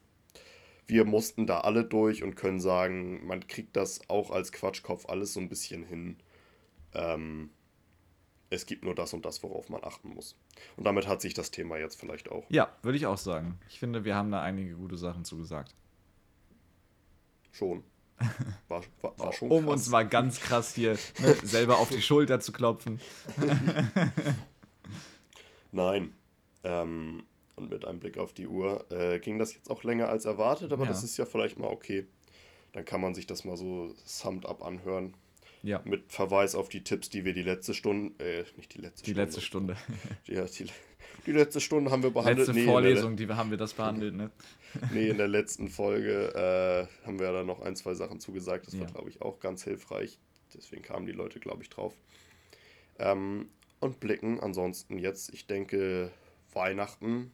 wir 0.88 1.06
mussten 1.06 1.46
da 1.46 1.60
alle 1.60 1.84
durch 1.84 2.24
und 2.24 2.36
können 2.36 2.62
sagen, 2.62 3.26
man 3.28 3.46
kriegt 3.46 3.76
das 3.76 4.10
auch 4.10 4.32
als 4.32 4.52
Quatschkopf 4.52 5.08
alles 5.08 5.34
so 5.34 5.42
ein 5.42 5.50
bisschen 5.50 5.84
hin 5.84 6.16
ähm, 6.94 7.50
es 8.50 8.66
gibt 8.66 8.84
nur 8.84 8.94
das 8.94 9.14
und 9.14 9.26
das, 9.26 9.42
worauf 9.44 9.70
man 9.70 9.84
achten 9.84 10.10
muss. 10.10 10.36
Und 10.76 10.84
damit 10.84 11.08
hat 11.08 11.22
sich 11.22 11.34
das 11.34 11.52
Thema 11.52 11.78
jetzt 11.78 12.00
vielleicht 12.00 12.30
auch. 12.30 12.46
Ja, 12.50 12.76
würde 12.82 12.98
ich 12.98 13.08
auch 13.08 13.18
sagen. 13.18 13.58
Ich 13.70 13.80
finde, 13.80 14.04
wir 14.04 14.16
haben 14.16 14.30
da 14.30 14.42
einige 14.42 14.76
gute 14.76 14.98
Sachen 14.98 15.24
zugesagt. 15.24 15.74
Schon. 17.52 17.84
War, 18.68 18.84
war, 19.02 19.18
war 19.18 19.34
schon 19.34 19.50
um 19.50 19.68
uns 19.68 19.90
mal 19.90 20.08
ganz 20.08 20.40
krass 20.40 20.76
hier 20.76 20.92
ne, 21.20 21.36
selber 21.44 21.80
auf 21.80 21.90
die 21.90 22.04
Schulter 22.04 22.40
zu 22.40 22.52
klopfen. 22.52 23.02
Nein. 25.72 26.14
Ähm, 26.64 27.24
und 27.56 27.72
mit 27.72 27.84
einem 27.84 28.00
Blick 28.00 28.20
auf 28.20 28.32
die 28.34 28.48
Uhr 28.48 28.86
äh, 28.92 29.20
ging 29.20 29.40
das 29.40 29.56
jetzt 29.56 29.72
auch 29.72 29.84
länger 29.84 30.08
als 30.10 30.26
erwartet, 30.26 30.72
aber 30.72 30.84
ja. 30.84 30.90
das 30.90 31.04
ist 31.04 31.18
ja 31.18 31.26
vielleicht 31.26 31.58
mal 31.58 31.68
okay. 31.68 32.06
Dann 32.74 32.86
kann 32.86 33.02
man 33.02 33.16
sich 33.16 33.26
das 33.26 33.44
mal 33.44 33.58
so 33.58 33.94
summed 34.06 34.46
up 34.46 34.64
anhören. 34.64 35.16
Ja. 35.64 35.82
Mit 35.86 36.12
Verweis 36.12 36.56
auf 36.56 36.70
die 36.70 36.84
Tipps, 36.84 37.10
die 37.10 37.24
wir 37.24 37.34
die 37.34 37.44
letzte 37.44 37.74
Stunde, 37.74 38.24
äh, 38.24 38.44
nicht 38.58 38.74
die 38.74 38.80
letzte 38.80 39.04
die 39.04 39.12
Stunde. 39.12 39.24
Letzte 39.24 39.42
Stunde. 39.42 39.78
ja, 40.26 40.46
die, 40.46 40.66
die 41.26 41.32
letzte 41.32 41.62
Stunde 41.62 41.92
haben 41.92 42.04
wir 42.04 42.10
behandelt. 42.10 42.40
Letzte 42.40 42.54
nee, 42.54 42.66
Vorlesung, 42.66 43.16
die 43.16 43.28
haben 43.28 43.52
wir 43.52 43.58
das 43.58 43.74
behandelt, 43.74 44.16
ne? 44.16 44.32
nee, 44.94 45.10
in 45.10 45.18
der 45.18 45.28
letzten 45.28 45.68
Folge 45.70 46.34
äh, 46.34 47.06
haben 47.06 47.20
wir 47.20 47.32
da 47.32 47.44
noch 47.44 47.62
ein, 47.62 47.76
zwei 47.76 47.94
Sachen 47.94 48.20
zugesagt. 48.20 48.68
Das 48.68 48.74
ja. 48.74 48.82
war, 48.82 48.88
glaube 48.88 49.10
ich, 49.10 49.22
auch 49.22 49.40
ganz 49.40 49.64
hilfreich. 49.64 50.18
Deswegen 50.54 50.82
kamen 50.82 51.06
die 51.06 51.12
Leute, 51.12 51.40
glaube 51.40 51.64
ich, 51.64 51.70
drauf. 51.70 51.94
Ähm, 53.00 53.50
und 53.80 54.00
blicken 54.00 54.40
ansonsten 54.40 54.98
jetzt, 54.98 55.34
ich 55.34 55.48
denke, 55.48 56.12
Weihnachten 56.54 57.32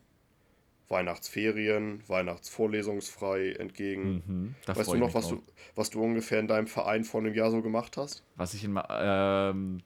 Weihnachtsferien, 0.90 2.02
Weihnachtsvorlesungsfrei 2.08 3.52
entgegen. 3.54 4.24
Mhm, 4.26 4.56
weißt 4.66 4.94
du 4.94 4.98
noch, 4.98 5.14
was 5.14 5.28
du, 5.28 5.44
was 5.76 5.90
du 5.90 6.02
ungefähr 6.02 6.40
in 6.40 6.48
deinem 6.48 6.68
Verein 6.68 7.04
vor 7.04 7.22
einem 7.22 7.34
Jahr 7.34 7.52
so 7.52 7.62
gemacht 7.62 7.98
hast? 7.98 8.24
Was 8.36 8.54
ich 8.54 8.64
in 8.64 8.80
ähm, 8.90 9.82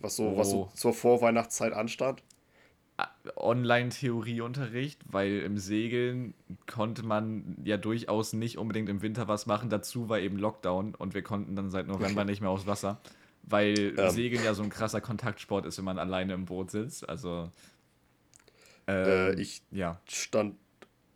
was 0.00 0.16
so, 0.16 0.30
oh. 0.30 0.36
was 0.36 0.50
so 0.50 0.68
zur 0.74 0.92
Vorweihnachtszeit 0.92 1.72
anstand? 1.72 2.22
Online-Theorieunterricht, 3.36 5.00
weil 5.06 5.40
im 5.40 5.58
Segeln 5.58 6.34
konnte 6.66 7.04
man 7.04 7.56
ja 7.64 7.76
durchaus 7.76 8.32
nicht 8.32 8.58
unbedingt 8.58 8.88
im 8.88 9.00
Winter 9.00 9.28
was 9.28 9.46
machen. 9.46 9.70
Dazu 9.70 10.08
war 10.08 10.18
eben 10.18 10.36
Lockdown 10.36 10.94
und 10.94 11.14
wir 11.14 11.22
konnten 11.22 11.56
dann 11.56 11.70
seit 11.70 11.86
November 11.86 12.24
nicht 12.24 12.40
mehr 12.40 12.50
aufs 12.50 12.66
Wasser, 12.66 13.00
weil 13.44 13.94
ähm. 13.96 14.10
Segeln 14.10 14.44
ja 14.44 14.54
so 14.54 14.62
ein 14.62 14.70
krasser 14.70 15.00
Kontaktsport 15.00 15.66
ist, 15.66 15.78
wenn 15.78 15.84
man 15.84 15.98
alleine 15.98 16.34
im 16.34 16.44
Boot 16.44 16.70
sitzt. 16.70 17.08
Also 17.08 17.50
äh, 18.86 19.30
ähm, 19.30 19.38
ich 19.38 19.62
ja. 19.70 20.00
stand 20.08 20.56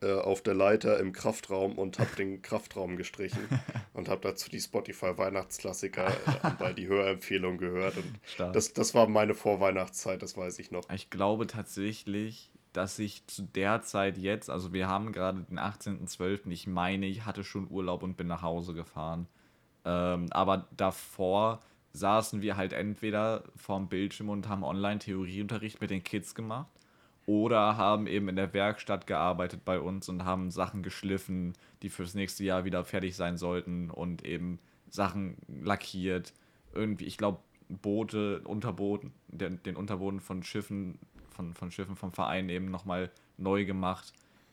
äh, 0.03 0.13
auf 0.13 0.43
der 0.43 0.53
Leiter 0.53 1.01
im 1.01 1.13
Kraftraum 1.13 1.79
und 1.79 1.99
habe 1.99 2.15
den 2.17 2.43
Kraftraum 2.43 2.97
gestrichen 2.97 3.41
und 3.95 4.09
habe 4.09 4.21
dazu 4.21 4.51
die 4.51 4.61
Spotify 4.61 5.17
Weihnachtsklassiker 5.17 6.09
äh, 6.43 6.51
bei 6.59 6.73
die 6.73 6.87
Hörempfehlung 6.87 7.57
gehört. 7.59 7.97
Und 7.97 8.21
Stark. 8.23 8.53
das, 8.53 8.73
das 8.75 8.95
war 8.95 9.09
meine 9.09 9.35
Vorweihnachtszeit, 9.35 10.23
das 10.23 10.37
weiß 10.37 10.59
ich 10.59 10.71
noch. 10.71 10.89
Ich 10.91 11.09
glaube 11.09 11.47
tatsächlich, 11.47 12.53
dass 12.73 12.99
ich 12.99 13.27
zu 13.27 13.43
der 13.43 13.81
Zeit 13.83 14.19
jetzt, 14.19 14.51
also 14.51 14.75
wir 14.75 14.87
haben 14.87 15.13
gerade 15.13 15.43
den 15.45 15.59
18.12., 15.59 16.51
ich 16.51 16.67
meine, 16.67 17.07
ich 17.07 17.25
hatte 17.25 17.43
schon 17.43 17.71
Urlaub 17.71 18.03
und 18.03 18.19
bin 18.19 18.27
nach 18.27 18.43
Hause 18.43 18.75
gefahren. 18.75 19.27
Ähm, 19.87 20.27
aber 20.31 20.69
davor 20.77 21.61
saßen 21.95 22.43
wir 22.43 22.59
halt 22.59 22.75
entweder 22.75 23.45
vorm 23.57 23.89
Bildschirm 23.89 24.29
und 24.29 24.47
haben 24.49 24.63
Online-Theorieunterricht 24.63 25.81
mit 25.81 25.89
den 25.89 26.05
Kids 26.05 26.35
gemacht 26.35 26.69
oder 27.27 27.77
haben 27.77 28.07
eben 28.07 28.29
in 28.29 28.37
der 28.37 28.55
Werkstatt 28.55 29.07
gearbeitet 29.07 29.65
bei 29.65 29.81
uns 29.81 30.09
und 30.09 30.25
haben 30.25 30.51
Sachen 30.51 30.83
geschliffen, 30.83 31.55
die 31.83 31.91
fürs 31.91 32.15
nächste 32.15 32.45
Jahr 32.45 32.65
wieder 32.65 32.85
fertig 32.85 33.17
sein 33.17 33.37
sollten 33.37 33.91
und 33.91 34.25
eben 34.25 34.61
Sachen 34.89 35.37
lackiert. 35.49 36.33
Irgendwie, 36.73 37.05
ich 37.05 37.19
glaube, 37.19 37.41
Boote, 37.69 38.41
Unterboden, 38.45 39.13
den, 39.27 39.61
den 39.65 39.75
Unterboden 39.75 40.21
von 40.21 40.45
Schiffen, 40.45 41.01
von, 41.31 41.53
von 41.55 41.73
Schiffen 41.73 41.97
vom 41.97 42.13
Verein 42.13 42.49
eben 42.49 42.71
nochmal 42.71 43.11
neu 43.39 43.65
gemacht 43.65 44.13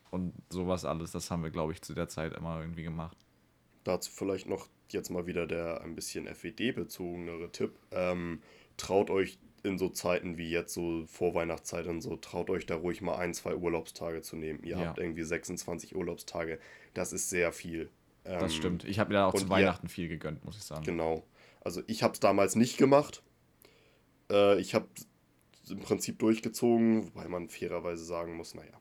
und 0.10 0.34
sowas 0.50 0.84
alles. 0.84 1.12
Das 1.12 1.30
haben 1.30 1.44
wir, 1.44 1.52
glaube 1.52 1.74
ich, 1.74 1.82
zu 1.84 1.94
der 1.94 2.08
Zeit 2.08 2.34
immer 2.34 2.60
irgendwie 2.60 2.84
gemacht. 2.84 3.18
Dazu 3.84 4.12
vielleicht 4.12 4.48
noch 4.48 4.68
jetzt 4.90 5.10
mal 5.10 5.28
wieder 5.28 5.46
der 5.46 5.82
ein 5.82 5.96
bisschen 5.96 6.28
FED-bezogenere 6.28 7.52
Tipp. 7.52 7.78
Ähm, 7.92 8.42
traut 8.78 9.10
euch 9.10 9.38
in 9.64 9.78
so 9.78 9.90
Zeiten 9.90 10.38
wie 10.38 10.50
jetzt, 10.50 10.74
so 10.74 11.06
Vorweihnachtszeit 11.08 11.88
und 11.88 12.02
so, 12.02 12.16
traut 12.18 12.50
euch 12.50 12.66
da 12.66 12.76
ruhig 12.76 13.02
mal 13.02 13.16
ein, 13.16 13.34
zwei 13.34 13.56
Urlaubstage 13.56 14.22
zu 14.22 14.36
nehmen. 14.36 14.62
Ihr 14.64 14.78
Ja. 14.78 14.86
habt 14.88 15.00
irgendwie 15.00 15.24
26 15.24 15.96
Urlaubstage. 15.96 16.60
Das 16.94 17.14
ist 17.14 17.30
sehr 17.30 17.52
viel. 17.54 17.90
Ähm, 18.26 18.40
Das 18.40 18.54
stimmt. 18.54 18.84
Ich 18.84 19.00
habe 19.00 19.10
mir 19.10 19.16
da 19.20 19.28
auch 19.28 19.34
zu 19.34 19.46
ihr- 19.46 19.50
Weihnachten 19.50 19.88
viel 19.88 20.08
gegönnt, 20.10 20.44
muss 20.46 20.58
ich 20.58 20.64
sagen. 20.64 20.84
Genau. 20.84 21.24
Also 21.62 21.82
ich 21.88 22.04
habe 22.04 22.14
es 22.14 22.20
damals 22.20 22.56
nicht 22.56 22.78
gemacht. 22.78 23.24
Äh, 24.30 24.60
ich 24.60 24.76
habe 24.76 24.88
im 25.70 25.80
Prinzip 25.80 26.20
durchgezogen, 26.20 27.06
wobei 27.08 27.28
man 27.30 27.48
fairerweise 27.50 28.04
sagen 28.04 28.36
muss, 28.36 28.54
naja. 28.56 28.74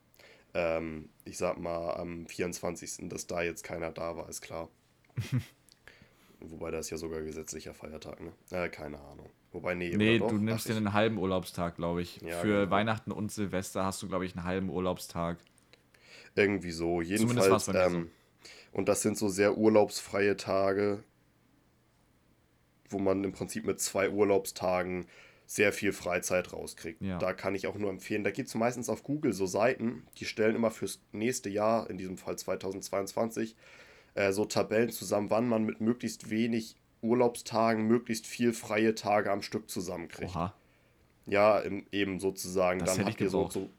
Ähm, 0.55 1.09
ich 1.25 1.39
sag 1.39 1.59
mal, 1.59 1.95
am 1.95 2.27
24., 2.27 3.09
dass 3.09 3.27
da 3.29 3.41
jetzt 3.43 3.63
keiner 3.63 3.93
da 3.93 4.17
war, 4.17 4.29
ist 4.29 4.41
klar. 4.43 4.69
Wobei 6.51 6.71
das 6.71 6.87
ist 6.87 6.91
ja 6.91 6.97
sogar 6.97 7.21
gesetzlicher 7.23 7.75
Feiertag, 7.75 8.21
ne? 8.21 8.33
Äh, 8.51 8.69
keine 8.69 8.99
Ahnung. 8.99 9.31
Wobei, 9.53 9.75
nee, 9.75 9.95
Nee, 9.97 10.19
du 10.19 10.33
nimmst 10.39 10.69
dir 10.69 10.77
einen 10.77 10.93
halben 10.93 11.19
Urlaubstag, 11.19 11.77
glaube 11.77 12.03
ich. 12.03 12.21
Ja, 12.23 12.41
Für 12.41 12.61
genau. 12.61 12.71
Weihnachten 12.71 13.13
und 13.13 13.31
Silvester 13.31 13.85
hast 13.85 14.03
du, 14.03 14.09
glaube 14.09 14.25
ich, 14.25 14.35
einen 14.35 14.45
halben 14.45 14.71
Urlaubstag. 14.71 15.39
Irgendwie 16.35 16.71
so. 16.71 17.03
Jedenfalls. 17.03 17.69
mir 17.69 17.73
so. 17.73 17.97
Ähm, 17.97 18.11
und 18.73 18.89
das 18.89 19.03
sind 19.03 19.19
so 19.19 19.29
sehr 19.29 19.59
urlaubsfreie 19.59 20.37
Tage, 20.37 21.05
wo 22.89 22.99
man 22.99 23.23
im 23.25 23.33
Prinzip 23.33 23.67
mit 23.67 23.81
zwei 23.81 24.11
Urlaubstagen 24.11 25.07
sehr 25.47 25.73
viel 25.73 25.93
Freizeit 25.93 26.53
rauskriegt. 26.55 27.03
Ja. 27.03 27.19
Da 27.19 27.35
kann 27.35 27.55
ich 27.55 27.67
auch 27.67 27.77
nur 27.77 27.91
empfehlen. 27.91 28.25
Da 28.25 28.31
gibt 28.31 28.49
es 28.49 28.55
meistens 28.55 28.89
auf 28.89 29.03
Google 29.03 29.35
so 29.35 29.45
Seiten, 29.45 30.07
die 30.17 30.25
stellen 30.25 30.57
immer 30.57 30.71
fürs 30.71 31.03
nächste 31.13 31.51
Jahr, 31.51 31.91
in 31.91 31.99
diesem 31.99 32.17
Fall 32.17 32.39
2022, 32.39 33.55
äh, 34.15 34.33
so 34.33 34.45
Tabellen 34.45 34.91
zusammen, 34.91 35.31
wann 35.31 35.49
man 35.49 35.65
mit 35.65 35.81
möglichst 35.81 36.31
wenig 36.31 36.77
Urlaubstagen 37.01 37.87
möglichst 37.87 38.27
viel 38.27 38.53
freie 38.53 38.95
Tage 38.95 39.31
am 39.31 39.43
Stück 39.43 39.69
zusammenkriegt. 39.69 40.35
Oha. 40.35 40.55
Ja, 41.27 41.59
im, 41.59 41.87
eben 41.93 42.21
sozusagen. 42.21 42.81
Das 42.81 42.97
dann 42.97 43.07
habt 43.07 43.21
ihr 43.21 43.31
so, 43.31 43.49
so 43.51 43.71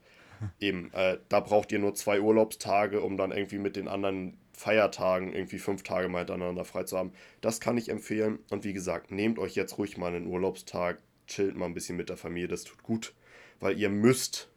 eben, 0.60 0.92
äh, 0.92 1.18
da 1.28 1.40
braucht 1.40 1.72
ihr 1.72 1.78
nur 1.78 1.94
zwei 1.94 2.20
Urlaubstage, 2.20 3.00
um 3.00 3.16
dann 3.16 3.32
irgendwie 3.32 3.58
mit 3.58 3.76
den 3.76 3.88
anderen 3.88 4.36
Feiertagen 4.52 5.32
irgendwie 5.32 5.58
fünf 5.58 5.82
Tage 5.82 6.08
mal 6.08 6.18
hintereinander 6.18 6.64
frei 6.64 6.84
zu 6.84 6.96
haben. 6.96 7.12
Das 7.40 7.60
kann 7.60 7.76
ich 7.76 7.88
empfehlen. 7.88 8.38
Und 8.50 8.64
wie 8.64 8.72
gesagt, 8.72 9.10
nehmt 9.10 9.38
euch 9.38 9.54
jetzt 9.54 9.78
ruhig 9.78 9.96
mal 9.96 10.14
einen 10.14 10.26
Urlaubstag, 10.26 10.98
chillt 11.26 11.56
mal 11.56 11.66
ein 11.66 11.74
bisschen 11.74 11.96
mit 11.96 12.08
der 12.08 12.16
Familie, 12.16 12.48
das 12.48 12.64
tut 12.64 12.82
gut, 12.82 13.14
weil 13.60 13.78
ihr 13.78 13.88
müsst 13.88 14.48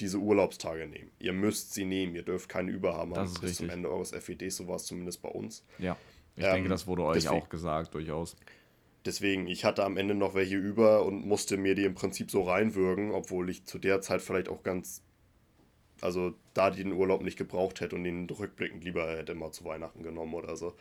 diese 0.00 0.18
Urlaubstage 0.18 0.86
nehmen. 0.86 1.10
Ihr 1.18 1.32
müsst 1.32 1.72
sie 1.74 1.84
nehmen, 1.84 2.14
ihr 2.14 2.22
dürft 2.24 2.48
keine 2.48 2.70
überhaben 2.70 3.10
Das 3.10 3.18
haben 3.18 3.26
ist 3.26 3.40
bis 3.40 3.56
zum 3.56 3.66
richtig. 3.66 3.70
Ende 3.76 3.90
eures 3.90 4.10
FEDs, 4.10 4.56
so 4.56 4.66
war 4.68 4.76
es 4.76 4.84
zumindest 4.86 5.22
bei 5.22 5.28
uns. 5.28 5.64
Ja. 5.78 5.96
Ich 6.36 6.44
Ähm, 6.44 6.52
denke, 6.54 6.68
das 6.68 6.86
wurde 6.86 7.04
euch 7.04 7.14
deswegen- 7.22 7.34
auch 7.42 7.48
gesagt, 7.48 7.94
durchaus. 7.94 8.36
Deswegen, 9.04 9.46
ich 9.46 9.64
hatte 9.64 9.84
am 9.84 9.96
Ende 9.96 10.14
noch 10.14 10.34
welche 10.34 10.56
über 10.56 11.04
und 11.04 11.26
musste 11.26 11.56
mir 11.58 11.74
die 11.74 11.84
im 11.84 11.94
Prinzip 11.94 12.30
so 12.30 12.42
reinwürgen, 12.42 13.12
obwohl 13.12 13.50
ich 13.50 13.66
zu 13.66 13.78
der 13.78 14.00
Zeit 14.00 14.22
vielleicht 14.22 14.48
auch 14.48 14.62
ganz, 14.62 15.02
also 16.00 16.32
da 16.54 16.70
den 16.70 16.92
Urlaub 16.92 17.22
nicht 17.22 17.36
gebraucht 17.36 17.80
hätte 17.80 17.94
und 17.96 18.04
den 18.04 18.28
rückblickend 18.28 18.82
lieber 18.82 19.06
hätte 19.16 19.34
mal 19.34 19.52
zu 19.52 19.64
Weihnachten 19.64 20.02
genommen 20.02 20.34
oder 20.34 20.56
so. 20.56 20.74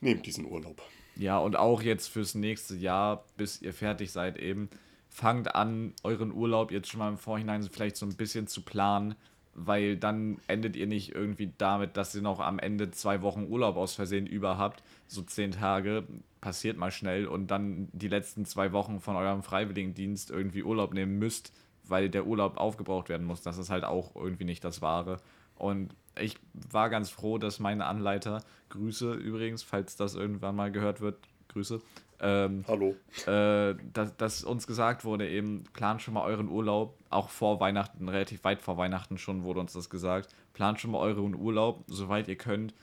Nehmt 0.00 0.26
diesen 0.26 0.44
Urlaub. 0.44 0.82
Ja, 1.16 1.38
und 1.38 1.56
auch 1.56 1.82
jetzt 1.82 2.08
fürs 2.08 2.34
nächste 2.34 2.74
Jahr, 2.76 3.24
bis 3.36 3.62
ihr 3.62 3.72
fertig 3.72 4.12
seid, 4.12 4.38
eben, 4.38 4.68
fangt 5.12 5.54
an, 5.54 5.92
euren 6.02 6.32
Urlaub 6.32 6.72
jetzt 6.72 6.88
schon 6.88 6.98
mal 6.98 7.10
im 7.10 7.18
Vorhinein 7.18 7.62
vielleicht 7.62 7.96
so 7.96 8.06
ein 8.06 8.16
bisschen 8.16 8.46
zu 8.46 8.62
planen, 8.62 9.14
weil 9.54 9.98
dann 9.98 10.38
endet 10.46 10.74
ihr 10.74 10.86
nicht 10.86 11.14
irgendwie 11.14 11.52
damit, 11.58 11.98
dass 11.98 12.14
ihr 12.14 12.22
noch 12.22 12.40
am 12.40 12.58
Ende 12.58 12.90
zwei 12.90 13.20
Wochen 13.20 13.46
Urlaub 13.46 13.76
aus 13.76 13.94
Versehen 13.94 14.26
über 14.26 14.56
habt, 14.56 14.82
so 15.06 15.20
zehn 15.20 15.50
Tage, 15.50 16.04
passiert 16.40 16.78
mal 16.78 16.90
schnell 16.90 17.26
und 17.26 17.48
dann 17.48 17.88
die 17.92 18.08
letzten 18.08 18.46
zwei 18.46 18.72
Wochen 18.72 19.00
von 19.00 19.16
eurem 19.16 19.42
Freiwilligendienst 19.42 20.30
irgendwie 20.30 20.62
Urlaub 20.62 20.94
nehmen 20.94 21.18
müsst, 21.18 21.52
weil 21.84 22.08
der 22.08 22.26
Urlaub 22.26 22.56
aufgebraucht 22.56 23.10
werden 23.10 23.26
muss. 23.26 23.42
Das 23.42 23.58
ist 23.58 23.68
halt 23.68 23.84
auch 23.84 24.16
irgendwie 24.16 24.44
nicht 24.44 24.64
das 24.64 24.80
Wahre. 24.80 25.18
Und 25.56 25.94
ich 26.18 26.38
war 26.54 26.88
ganz 26.88 27.10
froh, 27.10 27.36
dass 27.36 27.60
meine 27.60 27.84
Anleiter, 27.84 28.42
Grüße 28.70 29.12
übrigens, 29.12 29.62
falls 29.62 29.94
das 29.96 30.14
irgendwann 30.14 30.56
mal 30.56 30.72
gehört 30.72 31.02
wird, 31.02 31.18
Grüße, 31.48 31.82
ähm, 32.22 32.64
Hallo. 32.68 32.94
äh, 33.26 33.74
dass, 33.92 34.16
dass 34.16 34.44
uns 34.44 34.66
gesagt 34.66 35.04
wurde, 35.04 35.28
eben, 35.28 35.64
plant 35.72 36.02
schon 36.02 36.14
mal 36.14 36.24
euren 36.24 36.48
Urlaub, 36.48 36.96
auch 37.10 37.28
vor 37.28 37.58
Weihnachten, 37.60 38.08
relativ 38.08 38.44
weit 38.44 38.62
vor 38.62 38.76
Weihnachten 38.78 39.18
schon 39.18 39.42
wurde 39.42 39.60
uns 39.60 39.72
das 39.72 39.90
gesagt, 39.90 40.34
plant 40.54 40.80
schon 40.80 40.92
mal 40.92 41.00
euren 41.00 41.34
Urlaub, 41.34 41.82
soweit 41.88 42.28
ihr 42.28 42.36
könnt, 42.36 42.74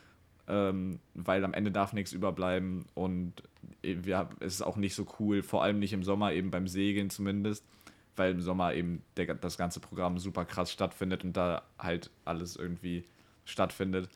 ähm, 0.47 0.99
weil 1.13 1.45
am 1.45 1.53
Ende 1.53 1.71
darf 1.71 1.93
nichts 1.93 2.11
überbleiben. 2.11 2.85
Und 2.95 3.43
eben, 3.81 4.05
wir, 4.05 4.29
es 4.41 4.55
ist 4.55 4.61
auch 4.61 4.75
nicht 4.75 4.93
so 4.93 5.07
cool, 5.19 5.41
vor 5.41 5.63
allem 5.63 5.79
nicht 5.79 5.93
im 5.93 6.03
Sommer, 6.03 6.33
eben 6.33 6.51
beim 6.51 6.67
Segeln 6.67 7.09
zumindest, 7.09 7.63
weil 8.17 8.31
im 8.31 8.41
Sommer 8.41 8.73
eben 8.73 9.03
der, 9.15 9.33
das 9.35 9.57
ganze 9.57 9.79
Programm 9.79 10.17
super 10.19 10.43
krass 10.43 10.71
stattfindet 10.71 11.23
und 11.23 11.37
da 11.37 11.63
halt 11.77 12.11
alles 12.25 12.57
irgendwie 12.57 13.05
stattfindet, 13.45 14.09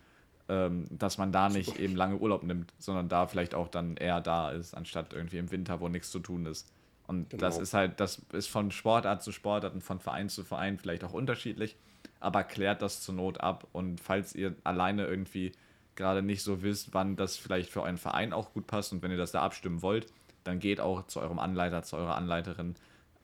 ähm, 0.53 0.85
dass 0.91 1.17
man 1.17 1.31
da 1.31 1.49
nicht 1.49 1.79
eben 1.79 1.95
lange 1.95 2.17
Urlaub 2.17 2.43
nimmt, 2.43 2.73
sondern 2.77 3.09
da 3.09 3.25
vielleicht 3.25 3.55
auch 3.55 3.67
dann 3.69 3.97
eher 3.97 4.21
da 4.21 4.51
ist, 4.51 4.75
anstatt 4.75 5.11
irgendwie 5.13 5.39
im 5.39 5.49
Winter, 5.49 5.79
wo 5.79 5.87
nichts 5.87 6.11
zu 6.11 6.19
tun 6.19 6.45
ist. 6.45 6.71
Und 7.07 7.33
das 7.33 7.55
Genau. 7.55 7.63
ist 7.63 7.73
halt, 7.73 7.99
das 7.99 8.21
ist 8.33 8.47
von 8.49 8.69
Sportart 8.71 9.23
zu 9.23 9.31
Sportart 9.31 9.73
und 9.73 9.81
von 9.81 9.99
Verein 9.99 10.29
zu 10.29 10.43
Verein 10.43 10.77
vielleicht 10.77 11.03
auch 11.03 11.13
unterschiedlich, 11.13 11.75
aber 12.19 12.43
klärt 12.43 12.81
das 12.83 13.01
zur 13.01 13.15
Not 13.15 13.41
ab 13.41 13.65
und 13.71 13.99
falls 13.99 14.35
ihr 14.35 14.55
alleine 14.63 15.05
irgendwie 15.07 15.53
gerade 15.95 16.21
nicht 16.21 16.43
so 16.43 16.61
wisst, 16.61 16.93
wann 16.93 17.15
das 17.15 17.35
vielleicht 17.37 17.69
für 17.71 17.81
euren 17.81 17.97
Verein 17.97 18.31
auch 18.31 18.53
gut 18.53 18.67
passt 18.67 18.93
und 18.93 19.01
wenn 19.01 19.11
ihr 19.11 19.17
das 19.17 19.31
da 19.31 19.41
abstimmen 19.41 19.81
wollt, 19.81 20.07
dann 20.43 20.59
geht 20.59 20.79
auch 20.79 21.07
zu 21.07 21.19
eurem 21.19 21.39
Anleiter, 21.39 21.83
zu 21.83 21.97
eurer 21.97 22.15
Anleiterin 22.15 22.75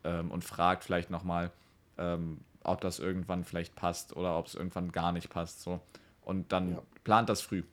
ähm, 0.03 0.31
und 0.31 0.43
fragt 0.43 0.83
vielleicht 0.83 1.09
nochmal, 1.09 1.51
ähm, 1.97 2.39
ob 2.63 2.81
das 2.81 2.99
irgendwann 2.99 3.43
vielleicht 3.43 3.75
passt 3.75 4.15
oder 4.15 4.37
ob 4.37 4.47
es 4.47 4.55
irgendwann 4.55 4.91
gar 4.91 5.11
nicht 5.11 5.29
passt. 5.29 5.61
So. 5.61 5.79
Und 6.29 6.51
dann 6.51 6.73
Ja. 6.73 6.83
plant 7.03 7.27
das 7.29 7.41
früh. 7.41 7.63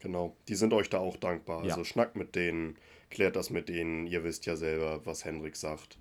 Genau. 0.00 0.36
Die 0.48 0.54
sind 0.54 0.72
euch 0.74 0.90
da 0.90 0.98
auch 0.98 1.16
dankbar. 1.16 1.64
Ja. 1.64 1.70
Also 1.72 1.84
schnackt 1.84 2.14
mit 2.14 2.34
denen, 2.34 2.76
klärt 3.10 3.36
das 3.36 3.48
mit 3.50 3.68
denen. 3.70 4.06
Ihr 4.06 4.22
wisst 4.22 4.44
ja 4.44 4.54
selber, 4.56 5.00
was 5.06 5.24
Hendrik 5.24 5.56
sagt, 5.56 5.98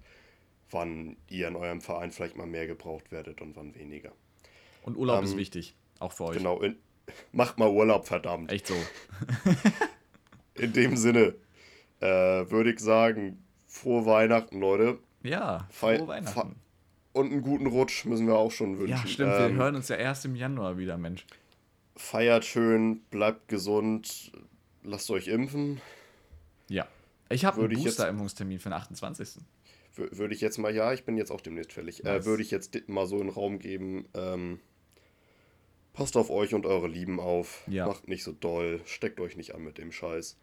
wann 0.71 1.15
ihr 1.29 1.47
in 1.47 1.55
eurem 1.55 1.79
Verein 1.79 2.11
vielleicht 2.11 2.35
mal 2.35 2.45
mehr 2.47 2.67
gebraucht 2.67 3.11
werdet 3.11 3.41
und 3.41 3.55
wann 3.55 3.73
weniger. 3.75 4.11
Und 4.83 4.97
Urlaub 4.97 5.19
Ähm, 5.19 5.23
ist 5.25 5.37
wichtig, 5.37 5.75
auch 5.99 6.11
für 6.11 6.25
euch. 6.25 6.37
Genau. 6.37 6.59
In, 6.61 6.75
macht 7.31 7.57
mal 7.59 7.69
Urlaub, 7.69 8.05
verdammt. 8.05 8.51
Echt 8.51 8.67
so. 8.67 8.75
In 10.55 10.73
dem 10.73 10.97
Sinne 10.97 11.35
äh, 12.01 12.05
würde 12.07 12.73
ich 12.73 12.79
sagen, 12.79 13.43
frohe 13.67 14.05
Weihnachten, 14.05 14.59
Leute. 14.59 14.99
Ja, 15.23 15.67
frohe 15.71 16.07
Weihnachten. 16.07 16.55
Und 17.13 17.31
einen 17.31 17.41
guten 17.41 17.67
Rutsch 17.67 18.05
müssen 18.05 18.27
wir 18.27 18.35
auch 18.35 18.51
schon 18.51 18.77
wünschen. 18.79 18.89
Ja, 18.97 19.07
stimmt, 19.07 19.33
Ähm, 19.35 19.55
wir 19.55 19.63
hören 19.63 19.75
uns 19.75 19.87
ja 19.87 19.95
erst 19.95 20.25
im 20.25 20.35
Januar 20.35 20.77
wieder, 20.77 20.97
Mensch. 20.97 21.25
Feiert 21.95 22.43
schön, 22.45 23.01
bleibt 23.11 23.47
gesund, 23.47 24.31
lasst 24.83 25.09
euch 25.11 25.27
impfen. 25.27 25.79
Ja. 26.69 26.87
Ich 27.29 27.45
habe 27.45 27.63
einen 27.63 27.73
Booster-Impfungstermin 27.81 28.59
für 28.59 28.69
den 28.69 28.73
28. 28.73 29.41
Wür- 29.95 30.17
Würde 30.17 30.33
ich 30.33 30.41
jetzt 30.41 30.57
mal, 30.57 30.73
ja, 30.73 30.91
ich 30.93 31.05
bin 31.05 31.17
jetzt 31.17 31.31
auch 31.31 31.41
demnächst 31.41 31.73
fällig. 31.73 32.03
Äh, 32.05 32.15
Nice. 32.17 32.25
würde 32.25 32.41
ich 32.43 32.51
jetzt 32.51 32.87
mal 32.89 33.05
so 33.05 33.15
in 33.19 33.27
den 33.27 33.29
Raum 33.29 33.59
geben. 33.59 34.05
Ähm, 34.15 34.59
passt 35.93 36.17
auf 36.17 36.29
euch 36.31 36.53
und 36.55 36.65
eure 36.65 36.87
Lieben 36.87 37.19
auf. 37.19 37.63
Ja. 37.67 37.85
Macht 37.87 38.07
nicht 38.07 38.23
so 38.23 38.31
doll. 38.31 38.81
Steckt 38.85 39.19
euch 39.19 39.35
nicht 39.37 39.53
an 39.53 39.63
mit 39.63 39.77
dem 39.77 39.91
Scheiß. 39.91 40.37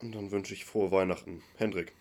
Und 0.00 0.14
dann 0.14 0.30
wünsche 0.30 0.54
ich 0.54 0.64
frohe 0.64 0.90
Weihnachten. 0.90 1.42
Hendrik. 1.56 1.92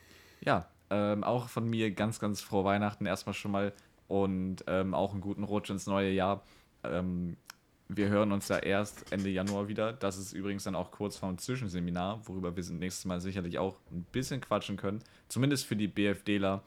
Ja, 0.42 0.70
ähm, 0.90 1.24
auch 1.24 1.50
von 1.50 1.70
mir 1.70 1.92
ganz, 1.92 2.20
ganz 2.20 2.42
frohe 2.42 2.64
Weihnachten. 2.64 3.06
Erstmal 3.06 3.34
schon 3.34 3.52
mal 3.52 3.74
und 4.08 4.64
ähm, 4.68 4.94
auch 4.94 5.12
einen 5.12 5.22
guten 5.22 5.44
Rutsch 5.44 5.70
ins 5.70 5.88
neue 5.88 6.12
Jahr. 6.12 6.44
Ähm, 6.84 7.38
wir 7.90 8.10
hören 8.10 8.32
uns 8.32 8.48
da 8.48 8.60
erst 8.60 9.12
Ende 9.12 9.30
Januar 9.30 9.68
wieder. 9.68 9.94
Das 9.94 10.18
ist 10.18 10.34
übrigens 10.34 10.64
dann 10.64 10.76
auch 10.76 10.92
kurz 10.92 11.18
vorm 11.18 11.38
Zwischenseminar, 11.38 12.22
worüber 12.28 12.56
wir 12.56 12.64
nächstes 12.72 13.06
Mal 13.06 13.22
sicherlich 13.22 13.60
auch 13.60 13.78
ein 13.92 14.06
bisschen 14.12 14.42
quatschen 14.42 14.78
können. 14.78 15.04
Zumindest 15.28 15.66
für 15.66 15.76
die 15.76 15.88
BFDler, 15.88 16.64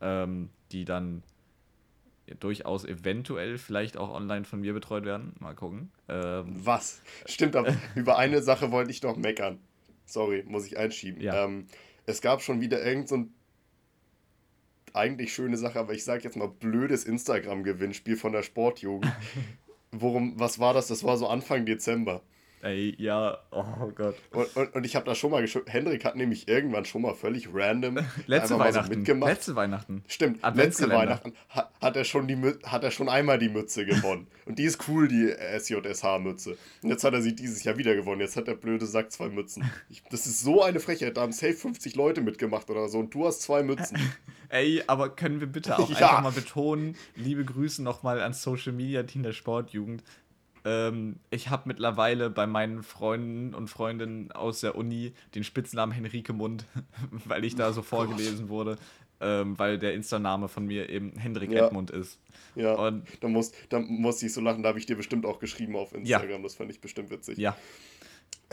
ähm, 0.00 0.50
die 0.72 0.84
dann 0.84 1.22
durchaus 2.40 2.84
eventuell 2.84 3.58
vielleicht 3.58 3.96
auch 3.96 4.10
online 4.10 4.44
von 4.44 4.60
mir 4.60 4.72
betreut 4.72 5.04
werden. 5.04 5.34
Mal 5.38 5.54
gucken. 5.54 5.90
Ähm, 6.08 6.46
Was? 6.64 7.02
Stimmt, 7.26 7.56
aber 7.56 7.74
über 7.94 8.16
eine 8.16 8.42
Sache 8.42 8.70
wollte 8.70 8.90
ich 8.90 9.02
noch 9.02 9.16
meckern. 9.16 9.58
Sorry, 10.06 10.42
muss 10.46 10.66
ich 10.66 10.78
einschieben. 10.78 11.20
Ja. 11.20 11.44
Ähm, 11.44 11.66
es 12.06 12.20
gab 12.20 12.42
schon 12.42 12.60
wieder 12.60 12.84
irgend 12.84 13.08
so 13.08 13.26
eigentlich 14.94 15.34
schöne 15.34 15.56
Sache, 15.56 15.78
aber 15.78 15.92
ich 15.92 16.04
sage 16.04 16.22
jetzt 16.24 16.36
mal 16.36 16.48
blödes 16.48 17.04
Instagram-Gewinnspiel 17.04 18.16
von 18.16 18.32
der 18.32 18.42
Sportjugend. 18.42 19.12
Worum, 19.90 20.38
was 20.38 20.58
war 20.58 20.72
das? 20.72 20.88
Das 20.88 21.04
war 21.04 21.16
so 21.16 21.28
Anfang 21.28 21.66
Dezember. 21.66 22.22
Ey, 22.64 22.94
ja, 22.96 23.36
oh 23.50 23.92
Gott. 23.94 24.16
Und, 24.32 24.56
und, 24.56 24.74
und 24.74 24.86
ich 24.86 24.96
habe 24.96 25.04
da 25.04 25.14
schon 25.14 25.30
mal 25.30 25.42
geschaut. 25.42 25.64
Hendrik 25.66 26.02
hat 26.06 26.16
nämlich 26.16 26.48
irgendwann 26.48 26.86
schon 26.86 27.02
mal 27.02 27.14
völlig 27.14 27.50
random 27.52 27.98
letzte 28.26 28.58
Weihnachten. 28.58 28.90
So 28.90 28.98
mitgemacht. 28.98 29.30
Letzte 29.30 29.54
Weihnachten. 29.54 30.02
Stimmt, 30.08 30.40
letzte 30.54 30.88
Weihnachten 30.88 31.34
hat, 31.50 31.70
hat, 31.82 31.94
er 31.94 32.04
schon 32.04 32.26
die, 32.26 32.38
hat 32.64 32.82
er 32.82 32.90
schon 32.90 33.10
einmal 33.10 33.38
die 33.38 33.50
Mütze 33.50 33.84
gewonnen. 33.84 34.28
und 34.46 34.58
die 34.58 34.64
ist 34.64 34.88
cool, 34.88 35.08
die 35.08 35.30
SJSH-Mütze. 35.30 36.56
Und 36.82 36.88
jetzt 36.88 37.04
hat 37.04 37.12
er 37.12 37.20
sie 37.20 37.34
dieses 37.34 37.62
Jahr 37.64 37.76
wieder 37.76 37.94
gewonnen. 37.94 38.22
Jetzt 38.22 38.36
hat 38.38 38.46
der 38.46 38.54
blöde 38.54 38.86
Sack 38.86 39.12
zwei 39.12 39.28
Mützen. 39.28 39.70
Ich, 39.90 40.02
das 40.10 40.24
ist 40.24 40.40
so 40.40 40.62
eine 40.62 40.80
Frechheit. 40.80 41.18
Da 41.18 41.20
haben 41.20 41.32
safe 41.32 41.52
50 41.52 41.96
Leute 41.96 42.22
mitgemacht 42.22 42.70
oder 42.70 42.88
so 42.88 42.98
und 42.98 43.12
du 43.12 43.26
hast 43.26 43.42
zwei 43.42 43.62
Mützen. 43.62 43.98
Ey, 44.48 44.82
aber 44.86 45.10
können 45.10 45.40
wir 45.40 45.48
bitte 45.48 45.78
auch 45.78 45.90
ja. 45.90 45.96
einfach 45.96 46.22
mal 46.22 46.32
betonen, 46.32 46.96
liebe 47.16 47.44
Grüße 47.44 47.82
nochmal 47.82 48.20
ans 48.20 48.42
Social 48.42 48.72
Media 48.72 49.02
Team 49.02 49.22
der 49.22 49.32
Sportjugend. 49.32 50.02
Ähm, 50.64 51.16
ich 51.30 51.50
habe 51.50 51.64
mittlerweile 51.66 52.30
bei 52.30 52.46
meinen 52.46 52.82
Freunden 52.82 53.54
und 53.54 53.68
Freundinnen 53.68 54.32
aus 54.32 54.60
der 54.60 54.76
Uni 54.76 55.12
den 55.34 55.44
Spitznamen 55.44 55.92
Henrike 55.92 56.32
Mund, 56.32 56.64
weil 57.10 57.44
ich 57.44 57.54
da 57.54 57.72
so 57.72 57.82
vorgelesen 57.82 58.48
wurde, 58.48 58.76
ähm, 59.20 59.58
weil 59.58 59.78
der 59.78 59.94
Insta-Name 59.94 60.48
von 60.48 60.66
mir 60.66 60.88
eben 60.88 61.16
Hendrik 61.18 61.52
ja. 61.52 61.66
Edmund 61.66 61.90
ist. 61.90 62.18
Ja, 62.54 62.74
und 62.74 63.04
da, 63.20 63.28
muss, 63.28 63.52
da 63.68 63.78
musste 63.78 64.26
ich 64.26 64.32
so 64.32 64.40
lachen, 64.40 64.62
da 64.62 64.70
habe 64.70 64.78
ich 64.78 64.86
dir 64.86 64.96
bestimmt 64.96 65.26
auch 65.26 65.38
geschrieben 65.38 65.76
auf 65.76 65.92
Instagram, 65.94 66.30
ja. 66.30 66.38
das 66.38 66.54
fand 66.54 66.70
ich 66.70 66.80
bestimmt 66.80 67.10
witzig. 67.10 67.36
Ja. 67.36 67.56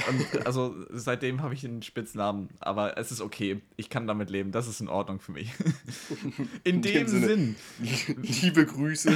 Und 0.07 0.45
also 0.45 0.75
seitdem 0.89 1.41
habe 1.41 1.53
ich 1.53 1.61
den 1.61 1.81
Spitznamen, 1.81 2.49
aber 2.59 2.97
es 2.97 3.11
ist 3.11 3.21
okay. 3.21 3.61
Ich 3.75 3.89
kann 3.89 4.07
damit 4.07 4.29
leben. 4.29 4.51
Das 4.51 4.67
ist 4.67 4.81
in 4.81 4.87
Ordnung 4.87 5.19
für 5.19 5.31
mich. 5.31 5.51
In, 6.63 6.75
in 6.75 6.81
dem, 6.81 6.93
dem 6.93 7.07
Sinne, 7.07 7.27
Sinn. 7.27 7.55
Liebe 8.21 8.65
Grüße. 8.65 9.15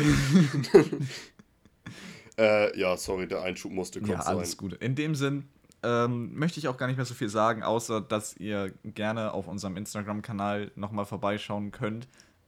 Äh, 2.38 2.78
ja, 2.78 2.98
sorry, 2.98 3.28
der 3.28 3.42
Einschub 3.42 3.72
musste 3.72 4.00
kurz 4.00 4.12
ja, 4.12 4.22
sein. 4.22 4.34
Ja, 4.34 4.38
alles 4.40 4.58
gut. 4.58 4.74
In 4.74 4.96
dem 4.96 5.16
Sinn 5.16 5.48
ähm, 5.84 6.34
möchte 6.38 6.60
ich 6.60 6.68
auch 6.68 6.78
gar 6.78 6.88
nicht 6.88 6.98
mehr 6.98 7.06
so 7.06 7.14
viel 7.14 7.30
sagen, 7.30 7.64
außer 7.64 8.02
dass 8.02 8.36
ihr 8.38 8.74
gerne 8.84 9.34
auf 9.34 9.48
unserem 9.48 9.78
Instagram-Kanal 9.78 10.72
nochmal 10.76 11.06
vorbeischauen 11.06 11.72
könnt. 11.72 12.08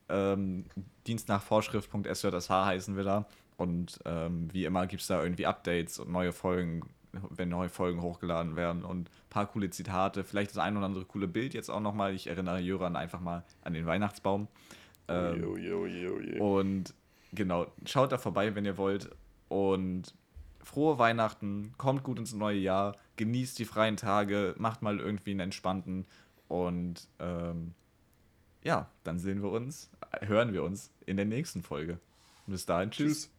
Ähm, 0.10 0.66
Dienst 1.06 1.28
nach 1.30 1.42
Vorschrift.sjsh 1.42 2.50
heißen 2.50 2.98
wir 2.98 3.04
da. 3.04 3.26
Und 3.58 4.00
ähm, 4.06 4.50
wie 4.54 4.66
immer 4.66 4.88
gibt 4.88 5.02
es 5.02 5.08
da 5.08 5.22
irgendwie 5.22 5.46
Updates 5.46 6.00
und 6.00 6.12
neue 6.12 6.32
Folgen, 6.32 6.82
wenn 7.30 7.50
neue 7.50 7.70
Folgen 7.70 8.02
hochgeladen 8.02 8.56
werden 8.56 8.84
und 8.84 9.10
ein 9.10 9.30
paar 9.30 9.48
coole 9.48 9.70
Zitate, 9.70 10.24
vielleicht 10.24 10.52
das 10.52 10.58
ein 10.60 10.78
oder 10.78 10.86
andere 10.86 11.06
coole 11.06 11.28
Bild 11.28 11.54
jetzt 11.54 11.70
auch 11.70 11.80
nochmal. 11.80 12.14
Ich 12.14 12.28
erinnere 12.28 12.60
Jöran 12.60 12.96
einfach 12.96 13.20
mal 13.20 13.44
an 13.64 13.74
den 13.74 13.86
Weihnachtsbaum. 13.86 14.48
Ähm, 15.08 15.42
yo, 15.42 15.58
yo, 15.58 15.86
yo, 15.86 16.44
und 16.44 16.94
genau, 17.34 17.68
schaut 17.86 18.12
da 18.12 18.18
vorbei, 18.18 18.54
wenn 18.56 18.66
ihr 18.66 18.78
wollt. 18.78 19.10
Und 19.50 20.14
frohe 20.64 21.00
Weihnachten, 21.00 21.74
kommt 21.78 22.04
gut 22.04 22.20
ins 22.20 22.34
neue 22.34 22.60
Jahr, 22.60 22.96
genießt 23.16 23.58
die 23.58 23.66
freien 23.66 23.98
Tage, 23.98 24.56
macht 24.58 24.82
mal 24.82 25.00
irgendwie 25.00 25.32
einen 25.32 25.40
entspannten 25.42 26.06
und 26.48 27.08
ähm, 27.20 27.74
ja, 28.64 28.90
dann 29.04 29.20
sehen 29.20 29.42
wir 29.42 29.52
uns, 29.52 29.90
hören 30.22 30.54
wir 30.54 30.64
uns 30.64 30.92
in 31.06 31.18
der 31.18 31.26
nächsten 31.26 31.64
Folge. 31.64 32.00
Bis 32.48 32.66
dahin, 32.66 32.92
tschüss. 32.92 33.14
tschüss. 33.14 33.32